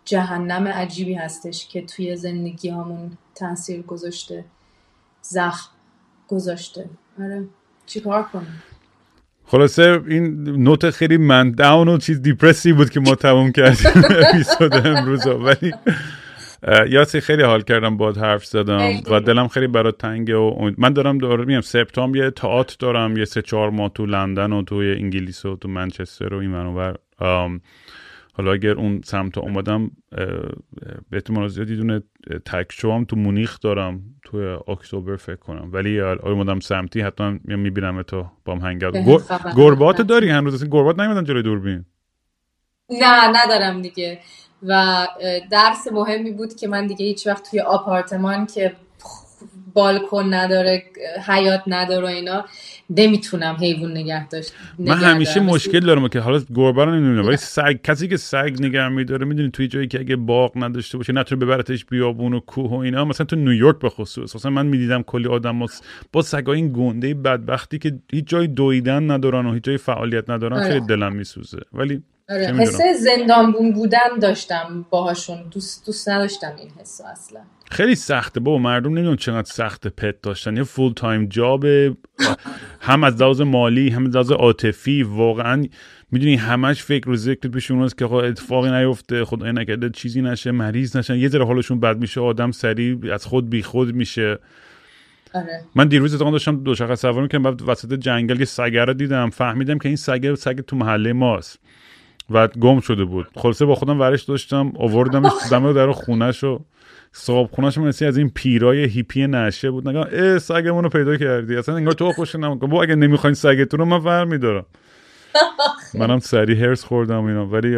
جهنم 0.05 0.67
عجیبی 0.67 1.13
هستش 1.13 1.67
که 1.67 1.85
توی 1.85 2.15
زندگی 2.15 2.69
همون 2.69 3.17
تاثیر 3.35 3.81
گذاشته 3.81 4.45
زخم 5.21 5.71
گذاشته. 6.27 6.89
آره. 7.19 7.47
چیکار 7.85 8.23
کنیم؟ 8.23 8.63
خلاصه 9.47 10.01
این 10.07 10.43
نوت 10.43 10.89
خیلی 10.89 11.17
من 11.17 11.51
داون 11.51 11.87
و 11.87 11.97
چیز 11.97 12.21
دیپرسی 12.21 12.73
بود 12.73 12.89
که 12.89 12.99
ما 12.99 13.15
تموم 13.15 13.51
کردیم 13.51 13.91
اپیزود 14.29 14.87
امروز 14.87 15.27
ولی 15.27 15.73
یاسی 16.89 17.21
خیلی 17.21 17.43
حال 17.43 17.61
کردم 17.61 17.97
باد 17.97 18.17
حرف 18.17 18.45
زدم 18.45 18.91
و 19.11 19.19
دلم 19.19 19.47
خیلی 19.47 19.67
برات 19.67 19.97
تنگه 19.97 20.35
و 20.35 20.71
من 20.77 20.93
دارم 20.93 21.17
دارم 21.17 21.47
میگم 21.47 21.61
سپتامبر 21.61 22.17
یه 22.17 22.31
تئاتر 22.31 22.75
دارم 22.79 23.17
یه 23.17 23.25
سه 23.25 23.41
چهار 23.41 23.69
ماه 23.69 23.89
تو 23.89 24.05
لندن 24.05 24.53
و 24.53 24.63
توی 24.63 24.91
انگلیس 24.91 25.45
و 25.45 25.55
تو 25.55 25.67
منچستر 25.67 26.33
و 26.33 26.37
این 26.37 26.49
منور 26.49 26.95
حالا 28.37 28.51
اگر 28.53 28.71
اون 28.71 29.01
سمت 29.05 29.37
اومدم 29.37 29.91
به 31.09 31.13
احتمال 31.13 31.47
زیادی 31.47 31.75
دونه 31.75 32.01
تک 32.45 32.71
شوام 32.71 33.05
تو 33.05 33.15
مونیخ 33.15 33.59
دارم 33.59 34.01
توی 34.23 34.47
اکتبر 34.67 35.15
فکر 35.15 35.35
کنم. 35.35 35.69
ولی 35.73 35.99
اومدم 35.99 36.59
سمتی 36.59 37.01
حتما 37.01 37.37
می‌بینم 37.43 38.01
تو 38.01 38.25
با 38.45 38.55
هم 38.55 38.59
هنگات 38.59 38.97
گربات 39.55 40.01
داری؟ 40.01 40.29
هنوز 40.29 40.69
گربات 40.69 40.99
نیومدن 40.99 41.23
جلوی 41.23 41.43
دوربین؟ 41.43 41.85
نه 42.89 43.43
ندارم 43.43 43.81
دیگه. 43.81 44.19
و 44.63 45.07
درس 45.51 45.87
مهمی 45.91 46.31
بود 46.31 46.55
که 46.55 46.67
من 46.67 46.87
دیگه 46.87 47.05
هیچ 47.05 47.27
وقت 47.27 47.51
توی 47.51 47.59
آپارتمان 47.59 48.45
که 48.45 48.75
بالکن 49.73 50.33
نداره 50.33 50.83
حیات 51.27 51.61
نداره 51.67 52.07
اینا 52.07 52.45
نمی‌تونم 52.89 53.55
حیوان 53.59 53.91
نگه 53.91 54.27
داشت. 54.27 54.53
من 54.79 54.95
همیشه 54.95 55.39
مشکل 55.39 55.79
دارم 55.79 56.07
که 56.07 56.19
حالا 56.19 56.41
گربه 56.55 56.85
رو 56.85 56.91
نمی‌دونم 56.91 57.27
ولی 57.27 57.37
سگ 57.37 57.81
کسی 57.83 58.07
که 58.07 58.17
سگ 58.17 58.55
نگه 58.59 58.89
میداره 58.89 59.25
می‌دونی 59.25 59.49
توی 59.51 59.67
جایی 59.67 59.87
که 59.87 59.99
اگه 59.99 60.15
باغ 60.15 60.51
نداشته 60.55 60.97
باشه 60.97 61.13
نتونه 61.13 61.45
ببرتش 61.45 61.85
بیابون 61.85 62.33
و 62.33 62.39
کوه 62.39 62.71
و 62.71 62.75
اینا 62.75 63.05
مثلا 63.05 63.25
تو 63.25 63.35
نیویورک 63.35 63.79
به 63.79 63.89
خصوص. 63.89 64.35
مثلا 64.35 64.51
من 64.51 64.65
می‌دیدم 64.65 65.03
کلی 65.03 65.27
آدم 65.27 65.65
با 66.11 66.21
سگای 66.21 66.57
این 66.57 66.73
گنده 66.73 67.13
بدبختی 67.13 67.79
که 67.79 67.99
هیچ 68.11 68.25
جای 68.27 68.47
دویدن 68.47 69.11
ندارن 69.11 69.45
و 69.45 69.53
هیچ 69.53 69.63
جای 69.63 69.77
فعالیت 69.77 70.29
ندارن 70.29 70.57
آره. 70.57 70.67
خیلی 70.67 70.85
دلم 70.85 71.15
میسوزه. 71.15 71.59
ولی 71.73 72.01
آره 72.29 72.45
حس 72.45 72.81
زندانبون 72.99 73.73
بودن 73.73 74.19
داشتم 74.21 74.85
باهاشون. 74.89 75.37
دوست 75.51 75.85
دوست 75.85 76.09
نداشتم 76.09 76.55
این 76.57 76.69
حس 76.79 77.01
اصلا. 77.11 77.39
خیلی 77.71 77.95
سخته. 77.95 78.39
با 78.39 78.57
مردم 78.57 78.89
نمی‌دونم 78.89 79.15
چقدر 79.15 79.51
سخت 79.51 79.87
pet 79.87 80.21
داشتن. 80.21 80.57
یه 80.57 80.63
full 80.63 80.93
time 80.93 81.25
job 81.25 81.65
هم 82.81 83.03
از 83.03 83.21
لحاظ 83.21 83.41
مالی 83.41 83.89
هم 83.89 84.05
از 84.05 84.13
لحاظ 84.13 84.31
عاطفی. 84.31 85.03
واقعا 85.03 85.65
می‌دونی 86.11 86.35
همش 86.35 86.83
فکر 86.83 87.07
رو 87.07 87.15
ذکر 87.15 87.49
پیشون 87.49 87.81
است 87.81 87.97
که 87.97 88.13
اتفاقی 88.13 88.71
نیفته 88.71 89.25
خدای 89.25 89.51
نکرده 89.51 89.89
چیزی 89.89 90.21
نشه 90.21 90.51
مریض 90.51 90.95
نشن. 90.95 91.15
یه 91.15 91.27
ذره 91.27 91.45
حالشون 91.45 91.79
بد 91.79 91.97
میشه 91.97 92.21
آدم 92.21 92.51
سریع 92.51 93.13
از 93.13 93.25
خود 93.25 93.49
بی 93.49 93.63
خود 93.63 93.95
میشه. 93.95 94.39
آره. 95.33 95.61
من 95.75 95.87
دیروز 95.87 96.13
اتفاقا 96.13 96.31
داشتم 96.31 96.63
دوچرخه 96.63 96.95
سواری 96.95 97.21
می‌کنم 97.21 97.43
بعد 97.43 97.61
وسط 97.69 97.93
جنگل 97.93 98.39
یه 98.39 98.45
سگه 98.45 98.85
رو 98.85 98.93
دیدم. 98.93 99.29
فهمیدم 99.29 99.77
که 99.77 99.89
این 99.89 99.95
سگه 99.95 100.35
سگ 100.35 100.59
تو 100.59 100.75
محله 100.75 101.13
ماست. 101.13 101.59
و 102.29 102.47
گم 102.47 102.79
شده 102.79 103.05
بود. 103.05 103.27
خلاصه 103.35 103.65
با 103.65 103.75
خودم 103.75 103.99
ورش 103.99 104.23
داشتم 104.23 104.73
آوردمش 104.75 105.31
دم 105.51 105.73
در 105.73 105.91
خونش 105.91 106.43
و 106.43 106.59
صاحب 107.11 107.49
خونش 107.51 107.77
مثل 107.77 108.05
از 108.05 108.17
این 108.17 108.29
پیرای 108.29 108.83
هیپی 108.83 109.27
نشه 109.27 109.71
بود. 109.71 109.87
نگاه 109.89 110.07
اه 110.11 110.39
سگمون 110.39 110.83
رو 110.83 110.89
پیدا 110.89 111.17
کردی. 111.17 111.55
اصلا 111.55 111.75
انگار 111.75 111.93
تو 111.93 112.11
خوش 112.11 112.35
نمیکن 112.35 112.67
با 112.67 112.83
اگه 112.83 112.95
نمی‌خواین 112.95 113.33
سگتون 113.33 113.79
رو 113.79 113.85
من 113.85 113.97
ور 113.97 114.25
میدارم 114.25 114.65
منم 115.99 116.19
سری 116.19 116.55
هرس 116.55 116.83
خوردم 116.83 117.25
اینا. 117.25 117.45
ولی 117.45 117.77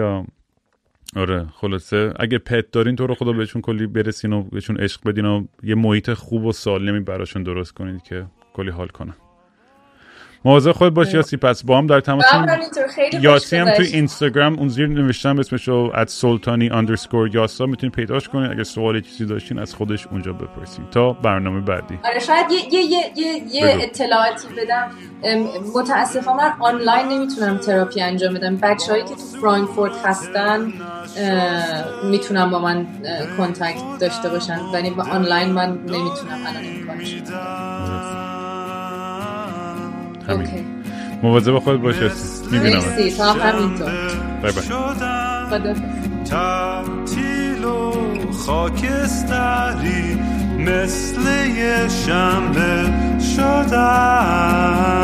آره 1.16 1.46
خلاصه 1.54 2.14
اگه 2.20 2.38
پت 2.38 2.72
دارین 2.72 2.96
تو 2.96 3.08
رو 3.08 3.16
خدا 3.16 3.34
بهشون 3.34 3.62
کلی 3.62 3.88
برسین 3.88 4.34
و 4.34 4.44
بهشون 4.44 4.78
عشق 4.78 5.02
بدین 5.06 5.26
و 5.26 5.46
یه 5.64 5.76
محیط 5.76 6.14
خوب 6.14 6.46
و 6.46 6.52
سالمی 6.52 7.00
براشون 7.00 7.44
درست 7.44 7.74
کنید 7.74 8.04
که 8.04 8.26
کلی 8.54 8.70
حال 8.70 8.88
کنن. 8.88 9.14
مواظب 10.46 10.72
خود 10.72 10.94
باش 10.94 11.14
یاسی 11.14 11.38
پس 11.38 11.64
با 11.64 11.78
هم 11.78 11.88
در 11.88 12.00
تماس 12.00 12.26
یاسی 13.22 13.58
هم 13.58 13.72
توی 13.72 13.88
اینستاگرام 13.88 14.60
اون 14.60 14.70
زیر 14.70 14.88
نوشتم 14.88 15.40
اسمشو 15.40 15.92
ات 15.96 16.10
سلطانی 16.10 16.70
اندرسکور 16.70 17.36
یاسا 17.36 17.66
می‌تونید 17.66 17.96
پیداش 17.96 18.30
کنید. 18.30 18.52
اگر 18.52 18.64
سوالی 18.64 19.02
چیزی 19.02 19.26
داشتین 19.26 19.60
از 19.60 19.76
خودش 19.76 20.08
اونجا 20.08 20.34
بپرسید 20.34 20.90
تا 20.90 21.14
برنامه 21.14 21.62
بعدی. 21.62 22.00
آره 22.06 22.20
شاید 22.20 22.46
یه, 22.52 22.80
یه, 22.80 23.12
یه, 23.16 23.44
یه 23.52 23.78
اطلاعاتی 23.82 24.48
بدم. 24.58 24.92
متاسفانه 25.76 26.38
من 26.38 26.54
آنلاین 26.60 27.08
نمی‌تونم 27.08 27.58
تراپی 27.58 28.02
انجام 28.02 28.34
بدم. 28.34 28.58
بچههایی 28.58 29.04
که 29.04 29.10
تو 29.10 29.40
فرانکفورت 29.42 30.06
هستن 30.06 30.74
می‌تونم 32.04 32.52
با 32.52 32.60
من 32.60 32.88
کنتکت 33.38 33.84
داشته 34.00 34.30
باشن. 34.30 34.60
ولی 34.74 34.90
با 34.90 35.04
آنلاین 35.04 35.52
من 35.52 35.70
نمی‌تونم 35.70 36.46
الان 36.48 36.64
امکانش 36.80 37.16
همین. 40.30 40.66
مواظب 41.24 41.60
خود 41.60 41.82
باش 41.82 41.96
می‌بینم 42.52 42.82
تا 43.18 43.34
همینطور 43.34 43.92
بای 44.42 44.52
بای. 44.52 45.76
تعطیل 46.26 47.64
و 47.66 47.92
خاکستری 48.46 50.20
مثل 50.60 51.22
یه 51.58 51.88
شنبه 52.06 52.92
شدم. 53.36 54.98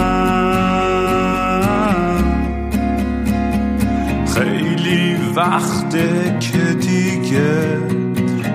وقته 5.35 6.37
که 6.39 6.57
دیگه 6.57 7.77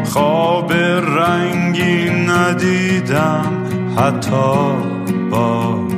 خواب 0.05 0.73
رنگی 0.73 2.11
ندیدم 2.11 3.53
حتی 3.97 4.73
با 5.31 5.89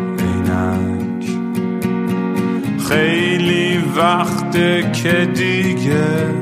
خیلی 2.91 3.79
وقته 3.97 4.91
که 4.93 5.29
دیگه 5.35 6.35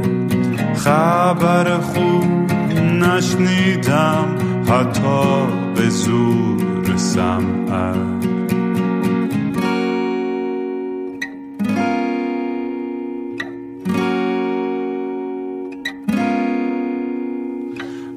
خبر 0.74 1.78
خوب 1.78 2.52
نشنیدم 2.82 4.36
حتی 4.68 5.46
به 5.74 5.88
زور 5.88 6.96
سمعک 6.96 8.28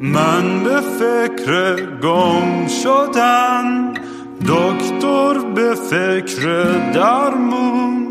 من 0.01 0.63
به 0.63 0.81
فکر 0.81 1.75
گم 1.85 2.67
شدن 2.67 3.93
دکتر 4.47 5.39
به 5.55 5.75
فکر 5.75 6.63
درمون. 6.93 8.10